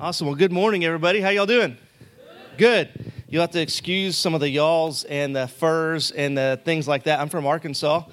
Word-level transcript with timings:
Awesome. 0.00 0.28
Well, 0.28 0.36
good 0.36 0.50
morning, 0.50 0.82
everybody. 0.82 1.20
How 1.20 1.28
y'all 1.28 1.44
doing? 1.44 1.76
Good. 2.56 3.12
You'll 3.28 3.42
have 3.42 3.50
to 3.50 3.60
excuse 3.60 4.16
some 4.16 4.32
of 4.32 4.40
the 4.40 4.48
y'alls 4.48 5.04
and 5.04 5.36
the 5.36 5.46
furs 5.46 6.10
and 6.10 6.38
the 6.38 6.58
things 6.64 6.88
like 6.88 7.02
that. 7.02 7.20
I'm 7.20 7.28
from 7.28 7.46
Arkansas, 7.46 8.04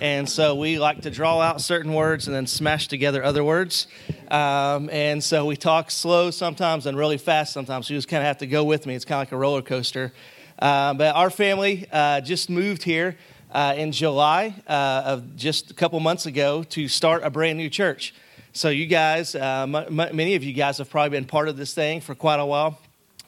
and 0.00 0.28
so 0.28 0.54
we 0.54 0.78
like 0.78 1.00
to 1.00 1.10
draw 1.10 1.40
out 1.40 1.60
certain 1.60 1.94
words 1.94 2.28
and 2.28 2.36
then 2.36 2.46
smash 2.46 2.86
together 2.86 3.24
other 3.24 3.42
words. 3.42 3.88
Um, 4.30 4.88
and 4.90 5.22
so 5.22 5.44
we 5.44 5.56
talk 5.56 5.90
slow 5.90 6.30
sometimes 6.30 6.86
and 6.86 6.96
really 6.96 7.18
fast 7.18 7.52
sometimes. 7.52 7.88
So 7.88 7.94
you 7.94 7.98
just 7.98 8.06
kind 8.06 8.22
of 8.22 8.28
have 8.28 8.38
to 8.38 8.46
go 8.46 8.62
with 8.62 8.86
me. 8.86 8.94
It's 8.94 9.04
kind 9.04 9.16
of 9.16 9.22
like 9.22 9.32
a 9.32 9.36
roller 9.36 9.62
coaster. 9.62 10.12
Uh, 10.60 10.94
but 10.94 11.16
our 11.16 11.28
family 11.28 11.88
uh, 11.90 12.20
just 12.20 12.50
moved 12.50 12.84
here 12.84 13.16
uh, 13.50 13.74
in 13.76 13.90
July 13.90 14.54
uh, 14.68 15.02
of 15.06 15.34
just 15.34 15.72
a 15.72 15.74
couple 15.74 15.98
months 15.98 16.24
ago 16.24 16.62
to 16.62 16.86
start 16.86 17.24
a 17.24 17.30
brand 17.30 17.58
new 17.58 17.68
church. 17.68 18.14
So, 18.54 18.68
you 18.68 18.84
guys, 18.84 19.34
uh, 19.34 19.62
m- 19.62 19.74
m- 19.74 20.14
many 20.14 20.34
of 20.34 20.44
you 20.44 20.52
guys 20.52 20.76
have 20.76 20.90
probably 20.90 21.08
been 21.08 21.24
part 21.24 21.48
of 21.48 21.56
this 21.56 21.72
thing 21.72 22.02
for 22.02 22.14
quite 22.14 22.38
a 22.38 22.44
while. 22.44 22.78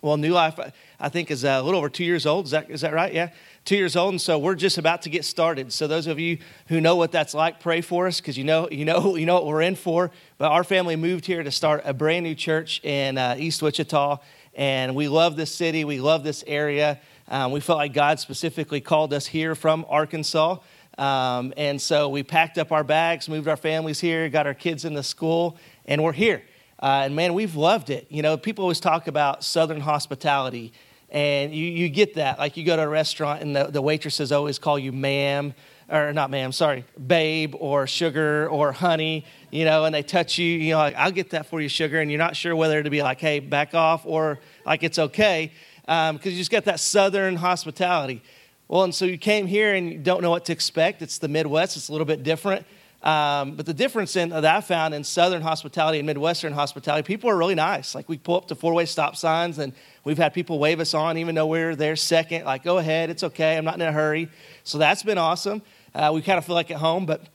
Well, 0.02 0.18
New 0.18 0.34
Life, 0.34 0.60
I 1.00 1.08
think, 1.08 1.30
is 1.30 1.44
a 1.44 1.62
little 1.62 1.78
over 1.78 1.88
two 1.88 2.04
years 2.04 2.26
old. 2.26 2.44
Is 2.44 2.50
that, 2.50 2.68
is 2.68 2.82
that 2.82 2.92
right? 2.92 3.10
Yeah, 3.10 3.30
two 3.64 3.76
years 3.76 3.96
old. 3.96 4.12
And 4.12 4.20
so 4.20 4.38
we're 4.38 4.54
just 4.54 4.76
about 4.76 5.00
to 5.02 5.08
get 5.08 5.24
started. 5.24 5.72
So, 5.72 5.86
those 5.86 6.06
of 6.08 6.20
you 6.20 6.36
who 6.68 6.78
know 6.78 6.96
what 6.96 7.10
that's 7.10 7.32
like, 7.32 7.58
pray 7.58 7.80
for 7.80 8.06
us 8.06 8.20
because 8.20 8.36
you 8.36 8.44
know, 8.44 8.68
you, 8.70 8.84
know, 8.84 9.16
you 9.16 9.24
know 9.24 9.36
what 9.36 9.46
we're 9.46 9.62
in 9.62 9.76
for. 9.76 10.10
But 10.36 10.50
our 10.52 10.62
family 10.62 10.94
moved 10.94 11.24
here 11.24 11.42
to 11.42 11.50
start 11.50 11.80
a 11.86 11.94
brand 11.94 12.24
new 12.24 12.34
church 12.34 12.84
in 12.84 13.16
uh, 13.16 13.36
East 13.38 13.62
Wichita. 13.62 14.18
And 14.54 14.94
we 14.94 15.08
love 15.08 15.36
this 15.36 15.54
city, 15.54 15.86
we 15.86 16.02
love 16.02 16.22
this 16.22 16.44
area. 16.46 17.00
Um, 17.28 17.50
we 17.52 17.60
felt 17.60 17.78
like 17.78 17.94
God 17.94 18.20
specifically 18.20 18.82
called 18.82 19.14
us 19.14 19.24
here 19.24 19.54
from 19.54 19.86
Arkansas. 19.88 20.58
Um, 20.98 21.52
and 21.56 21.80
so 21.80 22.08
we 22.08 22.22
packed 22.22 22.58
up 22.58 22.70
our 22.72 22.84
bags, 22.84 23.28
moved 23.28 23.48
our 23.48 23.56
families 23.56 24.00
here, 24.00 24.28
got 24.28 24.46
our 24.46 24.54
kids 24.54 24.84
into 24.84 25.02
school, 25.02 25.56
and 25.86 26.02
we're 26.02 26.12
here. 26.12 26.42
Uh, 26.80 27.02
and 27.04 27.16
man, 27.16 27.34
we've 27.34 27.56
loved 27.56 27.90
it. 27.90 28.06
You 28.10 28.22
know, 28.22 28.36
people 28.36 28.62
always 28.62 28.80
talk 28.80 29.06
about 29.06 29.42
Southern 29.42 29.80
hospitality, 29.80 30.72
and 31.10 31.54
you, 31.54 31.64
you 31.64 31.88
get 31.88 32.14
that. 32.14 32.38
Like 32.38 32.56
you 32.56 32.64
go 32.64 32.76
to 32.76 32.82
a 32.82 32.88
restaurant, 32.88 33.42
and 33.42 33.56
the, 33.56 33.64
the 33.64 33.82
waitresses 33.82 34.32
always 34.32 34.58
call 34.58 34.78
you 34.78 34.92
ma'am, 34.92 35.54
or 35.88 36.12
not 36.12 36.30
ma'am, 36.30 36.52
sorry, 36.52 36.84
babe, 37.06 37.54
or 37.58 37.86
sugar, 37.86 38.48
or 38.48 38.72
honey, 38.72 39.24
you 39.50 39.64
know, 39.64 39.84
and 39.84 39.94
they 39.94 40.02
touch 40.02 40.38
you, 40.38 40.46
you 40.46 40.72
know, 40.72 40.78
like, 40.78 40.94
I'll 40.96 41.10
get 41.10 41.30
that 41.30 41.46
for 41.46 41.60
you, 41.60 41.68
sugar, 41.68 42.00
and 42.00 42.10
you're 42.10 42.18
not 42.18 42.36
sure 42.36 42.56
whether 42.56 42.82
to 42.82 42.90
be 42.90 43.02
like, 43.02 43.20
hey, 43.20 43.40
back 43.40 43.74
off, 43.74 44.06
or 44.06 44.40
like 44.64 44.82
it's 44.82 44.98
okay, 44.98 45.52
because 45.82 46.10
um, 46.10 46.20
you 46.22 46.32
just 46.32 46.50
got 46.50 46.64
that 46.64 46.80
Southern 46.80 47.36
hospitality. 47.36 48.22
Well, 48.68 48.84
and 48.84 48.94
so 48.94 49.04
you 49.04 49.18
came 49.18 49.46
here 49.46 49.74
and 49.74 49.92
you 49.92 49.98
don't 49.98 50.22
know 50.22 50.30
what 50.30 50.46
to 50.46 50.52
expect. 50.52 51.02
It's 51.02 51.18
the 51.18 51.28
Midwest, 51.28 51.76
it's 51.76 51.88
a 51.88 51.92
little 51.92 52.06
bit 52.06 52.22
different. 52.22 52.66
Um, 53.02 53.56
but 53.56 53.66
the 53.66 53.74
difference 53.74 54.16
in, 54.16 54.30
that 54.30 54.46
I 54.46 54.62
found 54.62 54.94
in 54.94 55.04
Southern 55.04 55.42
hospitality 55.42 55.98
and 55.98 56.06
Midwestern 56.06 56.54
hospitality, 56.54 57.06
people 57.06 57.28
are 57.28 57.36
really 57.36 57.54
nice. 57.54 57.94
Like 57.94 58.08
we 58.08 58.16
pull 58.16 58.36
up 58.36 58.48
to 58.48 58.54
four 58.54 58.72
way 58.72 58.86
stop 58.86 59.14
signs 59.14 59.58
and 59.58 59.74
we've 60.04 60.16
had 60.16 60.32
people 60.32 60.58
wave 60.58 60.80
us 60.80 60.94
on 60.94 61.18
even 61.18 61.34
though 61.34 61.46
we're 61.46 61.76
there 61.76 61.96
second. 61.96 62.46
Like, 62.46 62.64
go 62.64 62.78
ahead, 62.78 63.10
it's 63.10 63.22
okay, 63.22 63.58
I'm 63.58 63.64
not 63.66 63.74
in 63.74 63.82
a 63.82 63.92
hurry. 63.92 64.30
So 64.64 64.78
that's 64.78 65.02
been 65.02 65.18
awesome. 65.18 65.60
Uh, 65.94 66.12
we 66.14 66.22
kind 66.22 66.38
of 66.38 66.46
feel 66.46 66.54
like 66.54 66.70
at 66.70 66.78
home. 66.78 67.04
But 67.04 67.26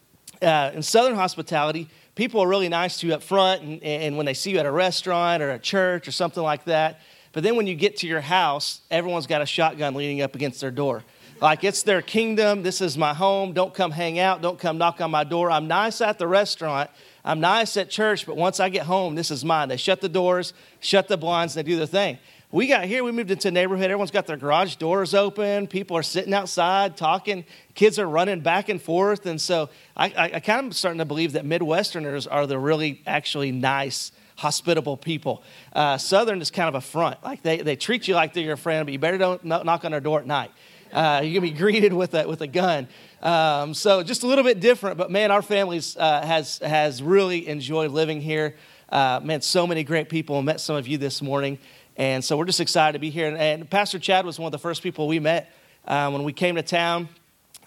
uh, 0.42 0.72
in 0.74 0.82
Southern 0.82 1.14
hospitality, 1.14 1.88
people 2.16 2.42
are 2.42 2.48
really 2.48 2.70
nice 2.70 2.98
to 3.02 3.08
you 3.08 3.14
up 3.14 3.22
front 3.22 3.62
and, 3.62 3.84
and 3.84 4.18
when 4.18 4.26
they 4.26 4.34
see 4.34 4.50
you 4.50 4.58
at 4.58 4.66
a 4.66 4.72
restaurant 4.72 5.44
or 5.44 5.52
a 5.52 5.60
church 5.60 6.08
or 6.08 6.12
something 6.12 6.42
like 6.42 6.64
that. 6.64 7.00
But 7.32 7.44
then 7.44 7.56
when 7.56 7.68
you 7.68 7.76
get 7.76 7.98
to 7.98 8.08
your 8.08 8.22
house, 8.22 8.82
everyone's 8.90 9.28
got 9.28 9.44
a 9.44 9.46
shotgun 9.46 9.94
leaning 9.94 10.24
up 10.24 10.34
against 10.34 10.62
their 10.62 10.72
door. 10.72 11.04
Like 11.42 11.64
it's 11.64 11.84
their 11.84 12.02
kingdom. 12.02 12.64
This 12.64 12.82
is 12.82 12.98
my 12.98 13.14
home. 13.14 13.54
Don't 13.54 13.73
come 13.73 13.92
hang 13.92 14.20
out. 14.20 14.42
Don't 14.42 14.59
come 14.59 14.78
knock 14.78 15.00
on 15.00 15.09
my 15.09 15.23
door. 15.23 15.50
I'm 15.50 15.68
nice 15.68 16.02
at 16.02 16.20
the 16.20 16.28
restaurant. 16.28 16.90
I'm 17.23 17.40
nice 17.40 17.78
at 17.78 17.90
church, 17.90 18.26
but 18.26 18.36
once 18.36 18.59
I 18.59 18.70
get 18.70 18.86
home, 18.86 19.16
this 19.16 19.32
is 19.32 19.45
mine. 19.45 19.70
They 19.70 19.78
shut 19.78 20.02
the 20.02 20.10
doors, 20.10 20.54
shut 20.80 21.08
the 21.08 21.17
blinds, 21.17 21.56
and 21.56 21.66
they 21.66 21.72
do 21.72 21.78
their 21.78 21.86
thing. 21.86 22.17
We 22.52 22.66
got 22.66 22.86
here, 22.86 23.04
we 23.04 23.12
moved 23.12 23.30
into 23.30 23.50
a 23.50 23.52
neighborhood. 23.52 23.86
Everyone's 23.86 24.10
got 24.10 24.26
their 24.26 24.38
garage 24.38 24.76
doors 24.78 25.14
open. 25.14 25.67
People 25.67 25.95
are 25.95 26.04
sitting 26.04 26.34
outside 26.34 26.98
talking. 26.98 27.45
Kids 27.76 28.00
are 28.00 28.10
running 28.10 28.39
back 28.39 28.70
and 28.70 28.82
forth. 28.82 29.27
And 29.27 29.39
so 29.39 29.70
I, 29.95 30.08
I, 30.08 30.32
I 30.36 30.39
kind 30.39 30.67
of 30.67 30.76
starting 30.76 30.98
to 30.98 31.06
believe 31.06 31.33
that 31.33 31.45
Midwesterners 31.45 32.27
are 32.30 32.48
the 32.48 32.58
really 32.58 33.04
actually 33.06 33.52
nice, 33.52 34.11
hospitable 34.38 34.98
people. 34.98 35.44
Uh, 35.73 36.00
Southern 36.00 36.42
is 36.42 36.50
kind 36.50 36.67
of 36.67 36.73
a 36.73 36.82
front. 36.82 37.23
Like 37.23 37.44
they, 37.44 37.58
they 37.58 37.76
treat 37.76 38.08
you 38.08 38.16
like 38.16 38.33
they're 38.33 38.44
your 38.44 38.58
friend, 38.58 38.83
but 38.86 38.94
you 38.94 39.00
better 39.00 39.20
don't 39.20 39.45
knock 39.45 39.86
on 39.86 39.92
their 39.92 40.02
door 40.02 40.20
at 40.20 40.26
night. 40.26 40.50
Uh, 40.92 41.22
you're 41.23 41.36
to 41.36 41.42
be 41.42 41.52
greeted 41.52 41.94
with 41.94 42.14
a, 42.16 42.27
with 42.27 42.42
a 42.42 42.48
gun. 42.48 42.88
Um, 43.22 43.73
so 43.73 44.02
just 44.02 44.23
a 44.23 44.27
little 44.27 44.44
bit 44.44 44.60
different, 44.60 44.98
but 44.98 45.11
man, 45.11 45.30
our 45.30 45.42
families 45.42 45.95
uh, 45.98 46.26
has, 46.26 46.58
has 46.60 47.04
really 47.04 47.48
enjoyed 47.48 47.92
living 47.92 48.22
here. 48.22 48.55
Uh, 48.89 49.20
man, 49.23 49.42
so 49.42 49.67
many 49.67 49.83
great 49.83 50.10
people. 50.10 50.42
Met 50.42 50.60
some 50.60 50.76
of 50.76 50.88
you 50.88 50.98
this 50.98 51.22
morning. 51.22 51.60
And 51.95 52.23
so 52.23 52.38
we're 52.38 52.45
just 52.45 52.60
excited 52.60 52.94
to 52.94 53.00
be 53.00 53.10
here. 53.10 53.27
And, 53.27 53.38
and 53.38 53.70
Pastor 53.70 54.00
Chad 54.00 54.26
was 54.26 54.39
one 54.39 54.48
of 54.48 54.52
the 54.52 54.58
first 54.58 54.82
people 54.82 55.08
we 55.08 55.20
met 55.20 55.52
uh, 55.86 56.10
when 56.10 56.23
we 56.23 56.33
came 56.33 56.55
to 56.55 56.64
town. 56.64 57.10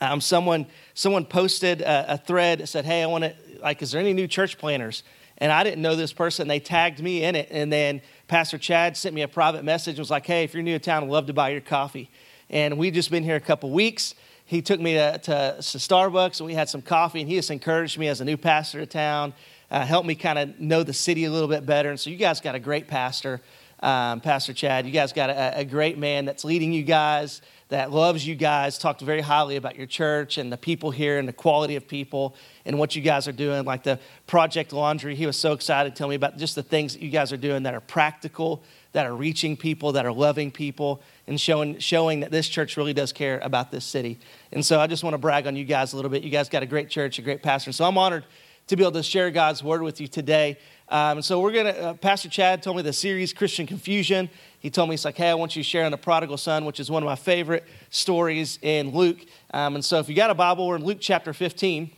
Um, 0.01 0.21
someone, 0.21 0.67
someone 0.95 1.25
posted 1.25 1.81
a, 1.81 2.15
a 2.15 2.19
thread 2.19 2.59
that 2.59 2.67
said, 2.67 2.85
Hey, 2.85 3.03
I 3.05 3.07
want 3.07 3.23
to, 3.23 3.35
like, 3.61 3.83
is 3.83 3.93
there 3.93 4.01
any 4.01 4.15
new 4.15 4.27
church 4.27 4.59
planners? 4.59 5.05
And 5.39 5.53
I 5.53 5.63
didn't 5.63 5.83
know 5.83 5.95
this 5.95 6.13
person. 6.13 6.49
They 6.49 6.61
tagged 6.61 7.01
me 7.01 7.23
in 7.23 7.37
it. 7.37 7.49
And 7.53 7.73
then 7.73 8.01
Pastor 8.27 8.59
Chad 8.59 8.97
sent 8.97 9.15
me 9.15 9.23
a 9.23 9.29
private 9.29 9.65
message 9.65 9.93
and 9.93 10.01
was 10.01 10.11
like, 10.11 10.27
Hey, 10.27 10.43
if 10.43 10.55
you're 10.55 10.63
new 10.65 10.77
to 10.77 10.85
town, 10.85 11.05
I'd 11.05 11.11
love 11.11 11.27
to 11.27 11.33
buy 11.33 11.51
your 11.51 11.61
coffee 11.61 12.11
and 12.51 12.79
we've 12.79 12.95
just 12.95 13.11
been 13.11 13.25
here 13.25 13.37
a 13.37 13.41
couple 13.41 13.71
weeks. 13.71 14.15
He 14.45 14.61
took 14.61 14.81
me 14.81 14.95
to, 14.95 15.19
to, 15.19 15.57
to, 15.57 15.79
Starbucks 15.79 16.41
and 16.41 16.47
we 16.47 16.55
had 16.55 16.69
some 16.69 16.83
coffee, 16.83 17.21
and 17.21 17.29
he 17.29 17.37
just 17.37 17.51
encouraged 17.51 17.99
me 17.99 18.09
as 18.09 18.21
a 18.21 18.25
new 18.25 18.37
pastor 18.37 18.81
to 18.81 18.87
town, 18.87 19.33
uh, 19.71 19.85
helped 19.87 20.07
me 20.07 20.15
kind 20.15 20.39
of 20.39 20.61
know 20.61 20.83
the 20.83 20.93
city 20.93 21.25
a 21.25 21.31
little 21.31 21.49
bit 21.49 21.65
better. 21.65 21.91
And 21.91 21.99
so, 21.99 22.11
you 22.11 22.17
guys 22.17 22.41
got 22.41 22.55
a 22.55 22.59
great 22.59 22.89
pastor, 22.89 23.41
um, 23.81 24.21
Pastor 24.21 24.53
Chad. 24.53 24.85
You 24.87 24.93
guys 24.93 25.13
got 25.13 25.31
a, 25.31 25.61
a 25.61 25.65
great 25.65 25.97
man 25.97 26.25
that's 26.25 26.45
leading 26.45 26.73
you 26.73 26.83
guys, 26.83 27.41
that 27.69 27.91
loves 27.91 28.27
you 28.27 28.35
guys, 28.35 28.77
talked 28.77 29.01
very 29.01 29.23
highly 29.23 29.57
about 29.57 29.77
your 29.77 29.87
church 29.87 30.37
and 30.37 30.53
the 30.53 30.59
people 30.59 30.91
here 30.91 31.19
and 31.19 31.27
the 31.27 31.33
quality 31.33 31.77
of 31.77 31.89
people 31.89 32.35
and 32.67 32.79
what 32.79 32.95
you 32.95 33.01
guys 33.01 33.27
are 33.27 33.33
doing, 33.33 33.65
like 33.65 33.83
the 33.83 33.99
Project 34.27 34.75
Laundry. 34.75 35.15
He 35.15 35.25
was 35.25 35.39
so 35.39 35.53
excited 35.53 35.95
to 35.95 35.97
tell 35.97 36.09
me 36.09 36.15
about 36.15 36.37
just 36.37 36.55
the 36.55 36.63
things 36.63 36.93
that 36.93 37.01
you 37.01 37.09
guys 37.09 37.33
are 37.33 37.39
doing 37.39 37.63
that 37.63 37.73
are 37.73 37.81
practical, 37.81 38.63
that 38.93 39.07
are 39.07 39.17
reaching 39.17 39.57
people, 39.57 39.93
that 39.93 40.05
are 40.05 40.13
loving 40.13 40.51
people 40.51 41.03
and 41.27 41.41
showing, 41.41 41.79
showing 41.79 42.21
that 42.21 42.31
this 42.31 42.49
church 42.49 42.77
really 42.77 42.93
does 42.93 43.13
care 43.13 43.39
about 43.43 43.71
this 43.71 43.85
city. 43.85 44.19
And 44.53 44.65
so 44.65 44.81
I 44.81 44.87
just 44.87 45.05
want 45.05 45.15
to 45.15 45.19
brag 45.19 45.47
on 45.47 45.57
you 45.57 45.65
guys 45.65 45.93
a 45.93 45.97
little 45.97 46.11
bit. 46.11 46.23
You 46.23 46.31
guys 46.31 46.49
got 46.49 46.63
a 46.63 46.67
great 46.67 46.89
church, 46.89 47.19
a 47.19 47.23
great 47.23 47.43
pastor. 47.43 47.73
So 47.73 47.85
I'm 47.85 47.97
honored 47.97 48.25
to 48.69 48.77
be 48.77 48.83
able 48.83 48.93
to 48.93 49.03
share 49.03 49.31
God's 49.31 49.63
word 49.63 49.83
with 49.83 50.01
you 50.01 50.09
today. 50.09 50.59
Um, 50.89 51.23
so 51.23 51.41
we're 51.41 51.53
going 51.53 51.67
to, 51.67 51.83
uh, 51.83 51.95
Pastor 51.95 52.29
Chad 52.29 52.63
told 52.63 52.77
me 52.77 52.83
the 52.83 52.93
series 52.93 53.33
Christian 53.33 53.67
Confusion. 53.67 54.29
He 54.61 54.71
told 54.71 54.89
me, 54.89 54.95
he's 54.95 55.05
like, 55.05 55.17
hey, 55.17 55.31
I 55.31 55.35
want 55.35 55.57
you 55.57 55.63
to 55.63 55.69
share 55.69 55.85
on 55.85 55.91
the 55.91 55.99
prodigal 55.99 56.37
son, 56.37 56.65
which 56.65 56.81
is 56.81 56.91
one 56.91 57.03
of 57.03 57.07
my 57.07 57.17
favorite 57.17 57.65
stories 57.91 58.59
in 58.63 58.91
Luke. 58.91 59.19
Um, 59.53 59.75
and 59.75 59.85
so 59.85 59.99
if 59.99 60.09
you 60.09 60.15
got 60.15 60.31
a 60.31 60.35
Bible, 60.35 60.67
we're 60.67 60.77
in 60.77 60.85
Luke 60.85 60.99
chapter 61.01 61.33
15. 61.33 61.91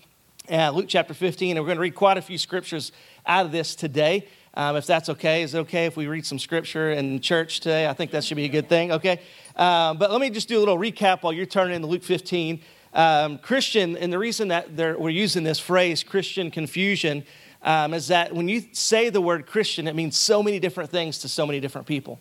Uh, 0.51 0.71
Luke 0.71 0.87
chapter 0.89 1.15
15, 1.15 1.57
and 1.57 1.61
we're 1.61 1.67
going 1.67 1.79
to 1.79 1.83
read 1.83 1.95
quite 1.95 2.19
a 2.19 2.23
few 2.23 2.37
scriptures 2.37 2.93
out 3.25 3.47
of 3.47 3.53
this 3.53 3.75
today. 3.75 4.29
Um, 4.57 4.77
if 4.77 4.87
that's 4.87 5.09
okay, 5.09 5.43
is 5.43 5.55
it 5.55 5.59
okay 5.61 5.87
if 5.87 5.97
we 5.97 6.07
read 6.07 6.25
some 6.25 6.39
scripture 6.39 6.93
in 6.93 7.21
church 7.21 7.59
today? 7.59 7.89
I 7.89 7.93
think 7.93 8.13
that 8.13 8.23
should 8.23 8.37
be 8.37 8.45
a 8.45 8.49
good 8.49 8.69
thing, 8.69 8.93
okay? 8.93 9.21
Um, 9.57 9.99
but 9.99 10.13
let 10.13 10.21
me 10.21 10.31
just 10.31 10.49
do 10.49 10.57
a 10.57 10.61
little 10.61 10.79
recap 10.79 11.23
while 11.23 11.33
you're 11.33 11.45
turning 11.45 11.81
to 11.81 11.87
Luke 11.89 12.05
15. 12.05 12.61
Um, 12.93 13.39
Christian, 13.39 13.97
and 13.97 14.13
the 14.13 14.19
reason 14.19 14.49
that 14.49 14.71
we're 14.77 15.11
using 15.11 15.43
this 15.43 15.59
phrase, 15.59 16.05
Christian 16.05 16.53
confusion, 16.53 17.25
um, 17.63 17.95
is 17.95 18.07
that 18.09 18.33
when 18.33 18.49
you 18.49 18.63
say 18.71 19.11
the 19.11 19.21
word 19.21 19.47
Christian, 19.47 19.89
it 19.89 19.97
means 19.97 20.17
so 20.17 20.41
many 20.41 20.61
different 20.61 20.91
things 20.91 21.19
to 21.21 21.29
so 21.29 21.45
many 21.45 21.59
different 21.59 21.89
people. 21.89 22.21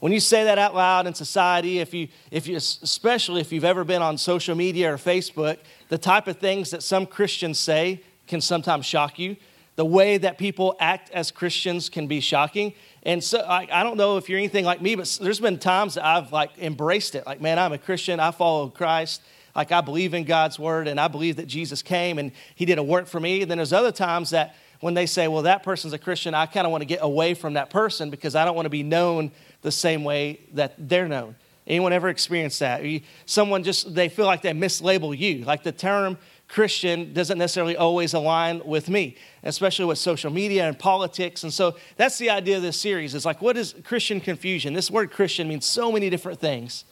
When 0.00 0.12
you 0.12 0.20
say 0.20 0.44
that 0.44 0.58
out 0.58 0.74
loud 0.74 1.06
in 1.06 1.12
society, 1.12 1.80
if 1.80 1.92
you, 1.92 2.08
if 2.30 2.46
you, 2.46 2.56
especially 2.56 3.42
if 3.42 3.52
you've 3.52 3.64
ever 3.64 3.84
been 3.84 4.00
on 4.00 4.16
social 4.16 4.54
media 4.54 4.94
or 4.94 4.96
Facebook, 4.96 5.58
the 5.90 5.98
type 5.98 6.28
of 6.28 6.38
things 6.38 6.70
that 6.70 6.82
some 6.82 7.04
Christians 7.04 7.58
say 7.58 8.02
can 8.26 8.40
sometimes 8.40 8.86
shock 8.86 9.18
you 9.18 9.36
the 9.76 9.84
way 9.84 10.18
that 10.18 10.38
people 10.38 10.76
act 10.78 11.10
as 11.10 11.30
Christians 11.30 11.88
can 11.88 12.06
be 12.06 12.20
shocking. 12.20 12.74
And 13.02 13.22
so 13.22 13.40
I, 13.40 13.68
I, 13.70 13.82
don't 13.82 13.96
know 13.96 14.16
if 14.16 14.28
you're 14.28 14.38
anything 14.38 14.64
like 14.64 14.80
me, 14.80 14.94
but 14.94 15.18
there's 15.20 15.40
been 15.40 15.58
times 15.58 15.94
that 15.94 16.04
I've 16.04 16.32
like 16.32 16.50
embraced 16.58 17.14
it. 17.14 17.26
Like, 17.26 17.40
man, 17.40 17.58
I'm 17.58 17.72
a 17.72 17.78
Christian. 17.78 18.20
I 18.20 18.30
follow 18.30 18.68
Christ. 18.68 19.22
Like 19.54 19.72
I 19.72 19.80
believe 19.80 20.14
in 20.14 20.24
God's 20.24 20.58
word 20.58 20.88
and 20.88 21.00
I 21.00 21.08
believe 21.08 21.36
that 21.36 21.46
Jesus 21.46 21.82
came 21.82 22.18
and 22.18 22.32
he 22.54 22.64
did 22.64 22.78
a 22.78 22.82
work 22.82 23.06
for 23.06 23.20
me. 23.20 23.42
And 23.42 23.50
then 23.50 23.58
there's 23.58 23.72
other 23.72 23.92
times 23.92 24.30
that 24.30 24.56
when 24.80 24.94
they 24.94 25.06
say, 25.06 25.28
well, 25.28 25.42
that 25.42 25.62
person's 25.62 25.92
a 25.92 25.98
Christian, 25.98 26.34
I 26.34 26.46
kind 26.46 26.66
of 26.66 26.70
want 26.70 26.82
to 26.82 26.86
get 26.86 27.00
away 27.02 27.34
from 27.34 27.54
that 27.54 27.70
person 27.70 28.10
because 28.10 28.34
I 28.34 28.44
don't 28.44 28.54
want 28.54 28.66
to 28.66 28.70
be 28.70 28.82
known 28.82 29.32
the 29.62 29.72
same 29.72 30.04
way 30.04 30.40
that 30.52 30.74
they're 30.78 31.08
known. 31.08 31.36
Anyone 31.66 31.94
ever 31.94 32.10
experienced 32.10 32.60
that? 32.60 32.82
Someone 33.24 33.62
just, 33.62 33.94
they 33.94 34.08
feel 34.08 34.26
like 34.26 34.42
they 34.42 34.52
mislabel 34.52 35.16
you. 35.16 35.44
Like 35.44 35.62
the 35.62 35.72
term 35.72 36.18
Christian 36.48 37.12
doesn't 37.12 37.38
necessarily 37.38 37.76
always 37.76 38.14
align 38.14 38.62
with 38.64 38.88
me, 38.88 39.16
especially 39.42 39.86
with 39.86 39.98
social 39.98 40.30
media 40.30 40.68
and 40.68 40.78
politics. 40.78 41.42
And 41.42 41.52
so 41.52 41.76
that's 41.96 42.18
the 42.18 42.30
idea 42.30 42.56
of 42.56 42.62
this 42.62 42.78
series. 42.78 43.14
It's 43.14 43.24
like, 43.24 43.42
what 43.42 43.56
is 43.56 43.74
Christian 43.84 44.20
confusion? 44.20 44.74
This 44.74 44.90
word 44.90 45.10
Christian 45.10 45.48
means 45.48 45.64
so 45.64 45.90
many 45.90 46.10
different 46.10 46.40
things 46.40 46.84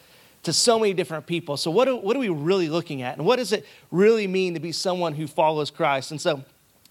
to 0.42 0.52
so 0.52 0.78
many 0.78 0.92
different 0.92 1.26
people. 1.26 1.56
So, 1.56 1.70
what, 1.70 1.84
do, 1.84 1.96
what 1.96 2.16
are 2.16 2.20
we 2.20 2.28
really 2.28 2.68
looking 2.68 3.02
at? 3.02 3.16
And 3.16 3.26
what 3.26 3.36
does 3.36 3.52
it 3.52 3.64
really 3.90 4.26
mean 4.26 4.54
to 4.54 4.60
be 4.60 4.72
someone 4.72 5.14
who 5.14 5.26
follows 5.26 5.70
Christ? 5.70 6.10
And 6.10 6.20
so, 6.20 6.42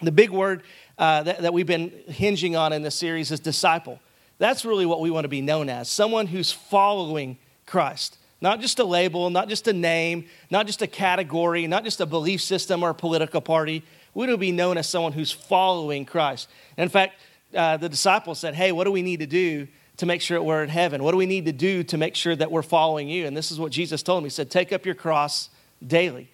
the 0.01 0.11
big 0.11 0.29
word 0.29 0.63
uh, 0.97 1.23
that, 1.23 1.41
that 1.41 1.53
we've 1.53 1.67
been 1.67 1.91
hinging 2.07 2.55
on 2.55 2.73
in 2.73 2.81
this 2.81 2.95
series 2.95 3.31
is 3.31 3.39
disciple. 3.39 3.99
That's 4.37 4.65
really 4.65 4.85
what 4.85 5.01
we 5.01 5.11
want 5.11 5.25
to 5.25 5.29
be 5.29 5.41
known 5.41 5.69
as 5.69 5.89
someone 5.89 6.27
who's 6.27 6.51
following 6.51 7.37
Christ. 7.65 8.17
Not 8.41 8.59
just 8.59 8.79
a 8.79 8.83
label, 8.83 9.29
not 9.29 9.47
just 9.47 9.67
a 9.67 9.73
name, 9.73 10.25
not 10.49 10.65
just 10.65 10.81
a 10.81 10.87
category, 10.87 11.67
not 11.67 11.83
just 11.83 12.01
a 12.01 12.07
belief 12.07 12.41
system 12.41 12.81
or 12.81 12.89
a 12.89 12.95
political 12.95 13.39
party. 13.39 13.83
We 14.13 14.25
to 14.25 14.37
be 14.37 14.51
known 14.51 14.77
as 14.77 14.89
someone 14.89 15.13
who's 15.13 15.31
following 15.31 16.05
Christ. 16.05 16.49
in 16.77 16.89
fact, 16.89 17.13
uh, 17.55 17.77
the 17.77 17.89
disciples 17.89 18.39
said, 18.39 18.55
Hey, 18.55 18.71
what 18.71 18.85
do 18.85 18.91
we 18.91 19.01
need 19.01 19.19
to 19.19 19.27
do 19.27 19.67
to 19.97 20.05
make 20.05 20.21
sure 20.21 20.39
that 20.39 20.43
we're 20.43 20.63
in 20.63 20.69
heaven? 20.69 21.03
What 21.03 21.11
do 21.11 21.17
we 21.17 21.25
need 21.25 21.45
to 21.45 21.51
do 21.51 21.83
to 21.83 21.97
make 21.97 22.15
sure 22.15 22.35
that 22.35 22.51
we're 22.51 22.61
following 22.61 23.07
you? 23.07 23.25
And 23.25 23.35
this 23.37 23.51
is 23.51 23.59
what 23.59 23.71
Jesus 23.71 24.01
told 24.01 24.17
them. 24.17 24.23
He 24.25 24.29
said, 24.29 24.49
Take 24.49 24.73
up 24.73 24.85
your 24.85 24.95
cross 24.95 25.49
daily. 25.85 26.29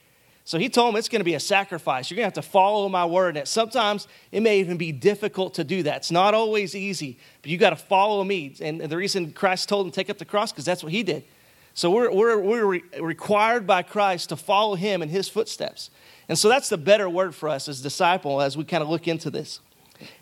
So 0.46 0.58
he 0.58 0.70
told 0.70 0.94
them 0.94 0.98
it's 0.98 1.10
going 1.10 1.20
to 1.20 1.26
be 1.26 1.34
a 1.34 1.42
sacrifice. 1.42 2.10
You're 2.10 2.16
going 2.16 2.32
to 2.32 2.38
have 2.38 2.46
to 2.46 2.50
follow 2.50 2.88
my 2.88 3.06
word. 3.06 3.36
And 3.36 3.46
sometimes 3.46 4.08
it 4.32 4.40
may 4.40 4.62
even 4.62 4.78
be 4.78 4.94
difficult 4.94 5.56
to 5.56 5.66
do 5.66 5.84
that. 5.84 5.98
It's 5.98 6.12
not 6.12 6.34
always 6.34 6.74
easy, 6.74 7.20
but 7.42 7.52
you 7.52 7.58
got 7.58 7.72
to 7.72 7.76
follow 7.76 8.24
me. 8.24 8.56
And 8.62 8.80
the 8.80 8.96
reason 8.96 9.34
Christ 9.34 9.68
told 9.68 9.86
them 9.86 9.92
to 9.92 9.96
take 9.96 10.10
up 10.10 10.20
the 10.20 10.26
cross, 10.26 10.54
because 10.54 10.64
that's 10.64 10.84
what 10.84 10.94
he 10.94 11.04
did. 11.04 11.26
So 11.78 11.92
we're, 11.92 12.12
we're, 12.12 12.40
we're 12.40 12.82
required 13.00 13.68
by 13.68 13.84
Christ 13.84 14.30
to 14.30 14.36
follow 14.36 14.74
him 14.74 15.04
in 15.04 15.10
his 15.10 15.30
footsteps. 15.30 15.92
And 16.28 16.36
so 16.36 16.50
that's 16.50 16.70
the 16.70 16.78
better 16.78 17.08
word 17.08 17.36
for 17.36 17.50
us 17.50 17.70
as 17.70 17.82
disciple 17.82 18.42
as 18.42 18.58
we 18.58 18.64
kind 18.64 18.82
of 18.82 18.90
look 18.90 19.08
into 19.08 19.30
this. 19.30 19.60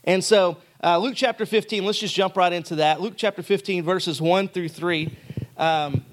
And 0.03 0.21
so 0.21 0.57
uh, 0.83 0.97
Luke 0.97 1.13
chapter 1.15 1.45
15, 1.45 1.85
let's 1.85 1.97
just 1.97 2.13
jump 2.13 2.35
right 2.35 2.51
into 2.51 2.75
that. 2.75 2.99
Luke 2.99 3.13
chapter 3.15 3.41
15, 3.41 3.83
verses 3.85 4.21
1 4.21 4.49
through 4.49 4.67
3. 4.67 5.17
Um, 5.55 6.03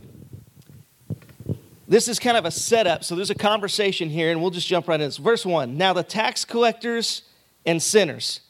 this 1.88 2.06
is 2.06 2.20
kind 2.20 2.36
of 2.36 2.44
a 2.44 2.52
setup. 2.52 3.02
So 3.02 3.16
there's 3.16 3.30
a 3.30 3.34
conversation 3.34 4.10
here, 4.10 4.30
and 4.30 4.40
we'll 4.40 4.52
just 4.52 4.68
jump 4.68 4.86
right 4.86 5.00
in. 5.00 5.08
It's 5.08 5.16
verse 5.16 5.44
1. 5.44 5.76
Now, 5.76 5.92
the 5.92 6.04
tax 6.04 6.44
collectors 6.44 7.22
and 7.66 7.82
sinners. 7.82 8.42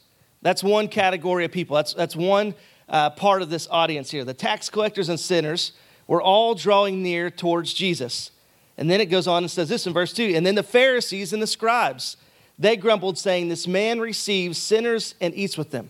That's 0.42 0.62
one 0.62 0.88
category 0.88 1.46
of 1.46 1.52
people. 1.52 1.74
That's, 1.74 1.94
that's 1.94 2.14
one 2.14 2.54
uh, 2.86 3.08
part 3.08 3.40
of 3.40 3.48
this 3.48 3.66
audience 3.70 4.10
here. 4.10 4.26
The 4.26 4.34
tax 4.34 4.68
collectors 4.68 5.08
and 5.08 5.18
sinners 5.18 5.72
were 6.12 6.20
all 6.20 6.54
drawing 6.54 7.02
near 7.02 7.30
towards 7.30 7.72
Jesus. 7.72 8.32
And 8.76 8.90
then 8.90 9.00
it 9.00 9.06
goes 9.06 9.26
on 9.26 9.44
and 9.44 9.50
says 9.50 9.70
this 9.70 9.86
in 9.86 9.94
verse 9.94 10.12
2 10.12 10.34
And 10.34 10.44
then 10.44 10.56
the 10.56 10.62
Pharisees 10.62 11.32
and 11.32 11.40
the 11.40 11.46
scribes, 11.46 12.18
they 12.58 12.76
grumbled, 12.76 13.16
saying, 13.16 13.48
This 13.48 13.66
man 13.66 13.98
receives 13.98 14.58
sinners 14.58 15.14
and 15.22 15.34
eats 15.34 15.56
with 15.56 15.70
them. 15.70 15.88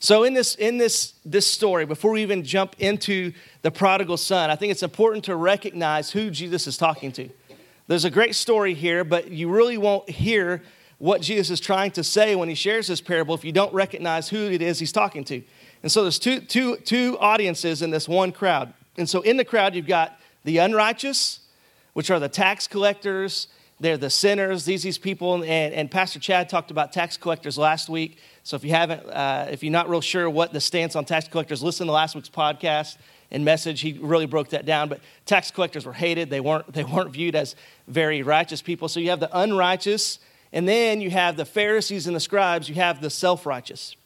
So 0.00 0.24
in 0.24 0.34
this 0.34 0.56
in 0.56 0.78
this 0.78 1.14
this 1.24 1.46
story, 1.46 1.86
before 1.86 2.10
we 2.10 2.22
even 2.22 2.42
jump 2.42 2.74
into 2.80 3.32
the 3.62 3.70
prodigal 3.70 4.16
son, 4.16 4.50
I 4.50 4.56
think 4.56 4.72
it's 4.72 4.82
important 4.82 5.24
to 5.26 5.36
recognize 5.36 6.10
who 6.10 6.28
Jesus 6.28 6.66
is 6.66 6.76
talking 6.76 7.12
to. 7.12 7.28
There's 7.86 8.04
a 8.04 8.10
great 8.10 8.34
story 8.34 8.74
here, 8.74 9.04
but 9.04 9.30
you 9.30 9.48
really 9.48 9.78
won't 9.78 10.10
hear 10.10 10.64
what 10.98 11.20
Jesus 11.20 11.48
is 11.50 11.60
trying 11.60 11.92
to 11.92 12.02
say 12.02 12.34
when 12.34 12.48
he 12.48 12.56
shares 12.56 12.88
this 12.88 13.00
parable 13.00 13.36
if 13.36 13.44
you 13.44 13.52
don't 13.52 13.72
recognize 13.72 14.30
who 14.30 14.50
it 14.50 14.62
is 14.62 14.80
he's 14.80 14.90
talking 14.90 15.22
to. 15.26 15.40
And 15.84 15.92
so 15.92 16.02
there's 16.02 16.18
two, 16.18 16.40
two, 16.40 16.76
two 16.78 17.16
audiences 17.20 17.82
in 17.82 17.90
this 17.90 18.08
one 18.08 18.32
crowd. 18.32 18.74
And 18.96 19.08
so 19.08 19.20
in 19.22 19.36
the 19.36 19.44
crowd, 19.44 19.74
you've 19.74 19.86
got 19.86 20.18
the 20.44 20.58
unrighteous, 20.58 21.40
which 21.92 22.10
are 22.10 22.20
the 22.20 22.28
tax 22.28 22.66
collectors, 22.66 23.48
they're 23.80 23.96
the 23.96 24.10
sinners, 24.10 24.64
these, 24.64 24.82
these 24.84 24.98
people. 24.98 25.34
And, 25.42 25.74
and 25.74 25.90
Pastor 25.90 26.20
Chad 26.20 26.48
talked 26.48 26.70
about 26.70 26.92
tax 26.92 27.16
collectors 27.16 27.58
last 27.58 27.88
week. 27.88 28.18
So 28.44 28.54
if 28.56 28.64
you 28.64 28.70
haven't, 28.70 29.04
uh, 29.06 29.48
if 29.50 29.62
you're 29.62 29.72
not 29.72 29.88
real 29.88 30.00
sure 30.00 30.30
what 30.30 30.52
the 30.52 30.60
stance 30.60 30.94
on 30.94 31.04
tax 31.04 31.26
collectors, 31.26 31.62
listen 31.62 31.86
to 31.88 31.92
last 31.92 32.14
week's 32.14 32.28
podcast 32.28 32.96
and 33.32 33.44
message. 33.44 33.80
He 33.80 33.98
really 34.00 34.26
broke 34.26 34.50
that 34.50 34.66
down. 34.66 34.88
But 34.88 35.00
tax 35.26 35.50
collectors 35.50 35.84
were 35.84 35.92
hated. 35.92 36.30
They 36.30 36.40
weren't, 36.40 36.72
they 36.72 36.84
weren't 36.84 37.10
viewed 37.10 37.34
as 37.34 37.56
very 37.88 38.22
righteous 38.22 38.62
people. 38.62 38.88
So 38.88 39.00
you 39.00 39.10
have 39.10 39.20
the 39.20 39.36
unrighteous, 39.36 40.20
and 40.52 40.68
then 40.68 41.00
you 41.00 41.10
have 41.10 41.36
the 41.36 41.44
Pharisees 41.44 42.06
and 42.06 42.14
the 42.14 42.20
scribes. 42.20 42.68
You 42.68 42.76
have 42.76 43.00
the 43.00 43.10
self-righteous. 43.10 43.96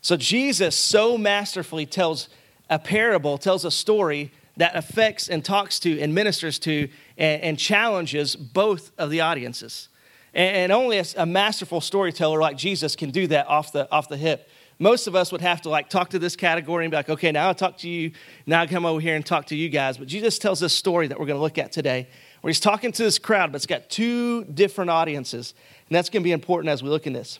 So 0.00 0.16
Jesus 0.16 0.76
so 0.76 1.18
masterfully 1.18 1.84
tells 1.84 2.28
a 2.70 2.78
parable, 2.78 3.38
tells 3.38 3.64
a 3.64 3.70
story 3.70 4.32
that 4.56 4.76
affects 4.76 5.28
and 5.28 5.44
talks 5.44 5.78
to 5.80 6.00
and 6.00 6.14
ministers 6.14 6.58
to 6.60 6.88
and, 7.18 7.42
and 7.42 7.58
challenges 7.58 8.36
both 8.36 8.92
of 8.98 9.10
the 9.10 9.20
audiences. 9.20 9.88
And 10.32 10.72
only 10.72 10.98
a, 10.98 11.04
a 11.16 11.26
masterful 11.26 11.80
storyteller 11.80 12.40
like 12.40 12.56
Jesus 12.56 12.96
can 12.96 13.10
do 13.10 13.26
that 13.28 13.46
off 13.46 13.72
the, 13.72 13.90
off 13.92 14.08
the 14.08 14.16
hip. 14.16 14.48
Most 14.80 15.06
of 15.06 15.14
us 15.14 15.30
would 15.30 15.40
have 15.40 15.62
to 15.62 15.68
like 15.68 15.88
talk 15.88 16.10
to 16.10 16.18
this 16.18 16.34
category 16.34 16.84
and 16.84 16.90
be 16.90 16.96
like, 16.96 17.08
okay, 17.08 17.30
now 17.30 17.46
I'll 17.46 17.54
talk 17.54 17.78
to 17.78 17.88
you. 17.88 18.10
Now 18.44 18.62
I 18.62 18.66
come 18.66 18.84
over 18.84 19.00
here 19.00 19.14
and 19.14 19.24
talk 19.24 19.46
to 19.46 19.56
you 19.56 19.68
guys. 19.68 19.98
But 19.98 20.08
Jesus 20.08 20.38
tells 20.38 20.58
this 20.58 20.72
story 20.72 21.06
that 21.06 21.20
we're 21.20 21.26
going 21.26 21.38
to 21.38 21.42
look 21.42 21.58
at 21.58 21.70
today 21.70 22.08
where 22.40 22.48
he's 22.50 22.60
talking 22.60 22.90
to 22.90 23.02
this 23.04 23.18
crowd, 23.18 23.52
but 23.52 23.56
it's 23.56 23.66
got 23.66 23.88
two 23.88 24.44
different 24.44 24.90
audiences. 24.90 25.54
And 25.88 25.94
that's 25.94 26.10
going 26.10 26.22
to 26.22 26.24
be 26.24 26.32
important 26.32 26.70
as 26.70 26.82
we 26.82 26.88
look 26.88 27.06
in 27.06 27.12
this. 27.12 27.38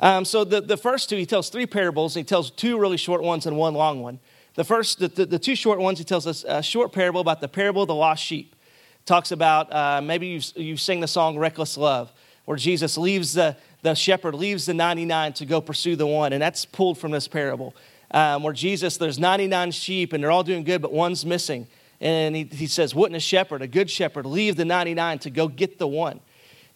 Um, 0.00 0.24
so 0.24 0.44
the, 0.44 0.60
the 0.60 0.76
first 0.76 1.08
two, 1.08 1.16
he 1.16 1.26
tells 1.26 1.50
three 1.50 1.66
parables. 1.66 2.14
He 2.14 2.24
tells 2.24 2.50
two 2.50 2.78
really 2.78 2.96
short 2.96 3.22
ones 3.22 3.46
and 3.46 3.56
one 3.56 3.74
long 3.74 4.02
one. 4.02 4.18
The 4.54 4.64
first, 4.64 4.98
the, 4.98 5.08
the, 5.08 5.26
the 5.26 5.38
two 5.38 5.54
short 5.54 5.78
ones, 5.78 5.98
he 5.98 6.04
tells 6.04 6.26
us 6.26 6.44
a 6.48 6.62
short 6.62 6.92
parable 6.92 7.20
about 7.20 7.40
the 7.40 7.48
parable 7.48 7.82
of 7.82 7.88
the 7.88 7.94
lost 7.94 8.24
sheep 8.24 8.56
talks 9.06 9.32
about 9.32 9.72
uh, 9.72 10.00
maybe 10.00 10.26
you 10.28 10.40
you 10.54 10.76
sing 10.76 11.00
the 11.00 11.08
song 11.08 11.38
Reckless 11.38 11.76
Love, 11.76 12.12
where 12.44 12.56
Jesus 12.56 12.96
leaves 12.96 13.32
the, 13.32 13.56
the 13.82 13.94
shepherd, 13.94 14.34
leaves 14.34 14.66
the 14.66 14.74
99 14.74 15.32
to 15.34 15.46
go 15.46 15.60
pursue 15.60 15.96
the 15.96 16.06
one. 16.06 16.32
And 16.32 16.42
that's 16.42 16.64
pulled 16.64 16.98
from 16.98 17.10
this 17.10 17.28
parable, 17.28 17.74
um, 18.10 18.42
where 18.42 18.52
Jesus, 18.52 18.96
there's 18.96 19.18
99 19.18 19.72
sheep 19.72 20.12
and 20.12 20.22
they're 20.22 20.30
all 20.30 20.44
doing 20.44 20.64
good, 20.64 20.82
but 20.82 20.92
one's 20.92 21.24
missing. 21.24 21.66
And 22.00 22.34
he, 22.34 22.44
he 22.44 22.66
says, 22.66 22.94
Wouldn't 22.94 23.16
a 23.16 23.20
shepherd, 23.20 23.62
a 23.62 23.66
good 23.66 23.90
shepherd, 23.90 24.26
leave 24.26 24.56
the 24.56 24.64
99 24.64 25.18
to 25.20 25.30
go 25.30 25.48
get 25.48 25.78
the 25.78 25.88
one? 25.88 26.20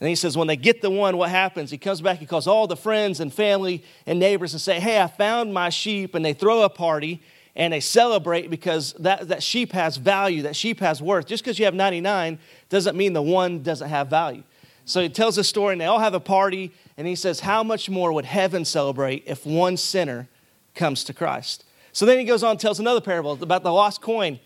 And 0.01 0.09
he 0.09 0.15
says, 0.15 0.37
when 0.37 0.49
they 0.49 0.57
get 0.57 0.83
the 0.83 0.91
one, 0.91 1.17
what 1.17 1.31
happens? 1.31 1.71
He 1.71 1.79
comes 1.79 2.01
back, 2.01 2.19
he 2.19 2.27
calls 2.27 2.47
all 2.47 2.67
the 2.67 2.77
friends 2.77 3.21
and 3.21 3.33
family 3.33 3.85
and 4.07 4.19
neighbors 4.19 4.53
and 4.53 4.61
say, 4.61 4.81
Hey, 4.81 5.01
I 5.01 5.07
found 5.07 5.55
my 5.55 5.71
sheep. 5.71 6.15
And 6.15 6.25
they 6.25 6.33
throw 6.33 6.63
a 6.63 6.69
party 6.69 7.23
and 7.57 7.73
they 7.73 7.81
celebrate 7.81 8.51
because 8.51 8.95
that, 8.95 9.29
that 9.29 9.43
sheep 9.43 9.73
has 9.73 9.97
value, 9.97 10.43
that 10.43 10.57
sheep 10.57 10.81
has 10.81 11.01
worth. 11.01 11.27
Just 11.27 11.45
because 11.45 11.59
you 11.59 11.65
have 11.65 11.75
99 11.75 12.39
doesn't 12.69 12.97
mean 12.97 13.13
the 13.13 13.23
one 13.23 13.63
doesn't 13.63 13.89
have 13.89 14.09
value. 14.09 14.43
So 14.85 15.01
he 15.01 15.09
tells 15.09 15.39
a 15.39 15.45
story, 15.45 15.73
and 15.73 15.81
they 15.81 15.87
all 15.87 16.01
have 16.01 16.15
a 16.15 16.21
party, 16.21 16.73
and 16.99 17.07
he 17.07 17.15
says, 17.15 17.41
How 17.41 17.63
much 17.63 17.89
more 17.89 18.13
would 18.13 18.25
heaven 18.25 18.65
celebrate 18.65 19.23
if 19.27 19.47
one 19.47 19.77
sinner 19.77 20.29
comes 20.75 21.05
to 21.05 21.15
Christ? 21.15 21.65
So 21.93 22.05
then 22.05 22.19
he 22.19 22.25
goes 22.25 22.43
on 22.43 22.53
and 22.53 22.61
tells 22.61 22.81
another 22.81 23.01
parable 23.01 23.33
about 23.41 23.63
the 23.63 23.73
lost 23.73 24.03
coin 24.03 24.41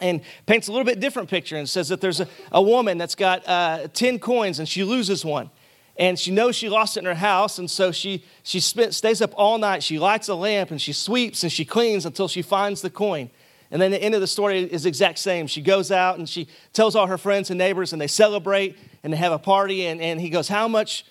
and 0.00 0.20
paints 0.46 0.68
a 0.68 0.72
little 0.72 0.84
bit 0.84 1.00
different 1.00 1.28
picture 1.28 1.56
and 1.56 1.68
says 1.68 1.88
that 1.88 2.00
there's 2.00 2.20
a, 2.20 2.28
a 2.52 2.62
woman 2.62 2.98
that's 2.98 3.14
got 3.14 3.46
uh, 3.48 3.88
10 3.92 4.18
coins 4.18 4.58
and 4.58 4.68
she 4.68 4.84
loses 4.84 5.24
one. 5.24 5.50
And 5.96 6.18
she 6.18 6.30
knows 6.30 6.56
she 6.56 6.68
lost 6.68 6.96
it 6.96 7.00
in 7.00 7.06
her 7.06 7.14
house 7.14 7.58
and 7.58 7.70
so 7.70 7.92
she, 7.92 8.24
she 8.42 8.60
spent, 8.60 8.94
stays 8.94 9.20
up 9.20 9.32
all 9.36 9.58
night. 9.58 9.82
She 9.82 9.98
lights 9.98 10.28
a 10.28 10.34
lamp 10.34 10.70
and 10.70 10.80
she 10.80 10.92
sweeps 10.92 11.42
and 11.42 11.52
she 11.52 11.64
cleans 11.64 12.06
until 12.06 12.28
she 12.28 12.42
finds 12.42 12.80
the 12.80 12.90
coin. 12.90 13.30
And 13.70 13.80
then 13.80 13.90
the 13.90 14.02
end 14.02 14.14
of 14.14 14.20
the 14.20 14.26
story 14.26 14.62
is 14.62 14.82
the 14.84 14.88
exact 14.88 15.18
same. 15.18 15.46
She 15.46 15.60
goes 15.60 15.92
out 15.92 16.18
and 16.18 16.28
she 16.28 16.48
tells 16.72 16.96
all 16.96 17.06
her 17.06 17.18
friends 17.18 17.50
and 17.50 17.58
neighbors 17.58 17.92
and 17.92 18.00
they 18.00 18.08
celebrate 18.08 18.76
and 19.02 19.12
they 19.12 19.16
have 19.18 19.32
a 19.32 19.38
party. 19.38 19.86
And, 19.86 20.00
and 20.00 20.20
he 20.20 20.30
goes 20.30 20.48
how 20.48 20.66
much 20.66 21.04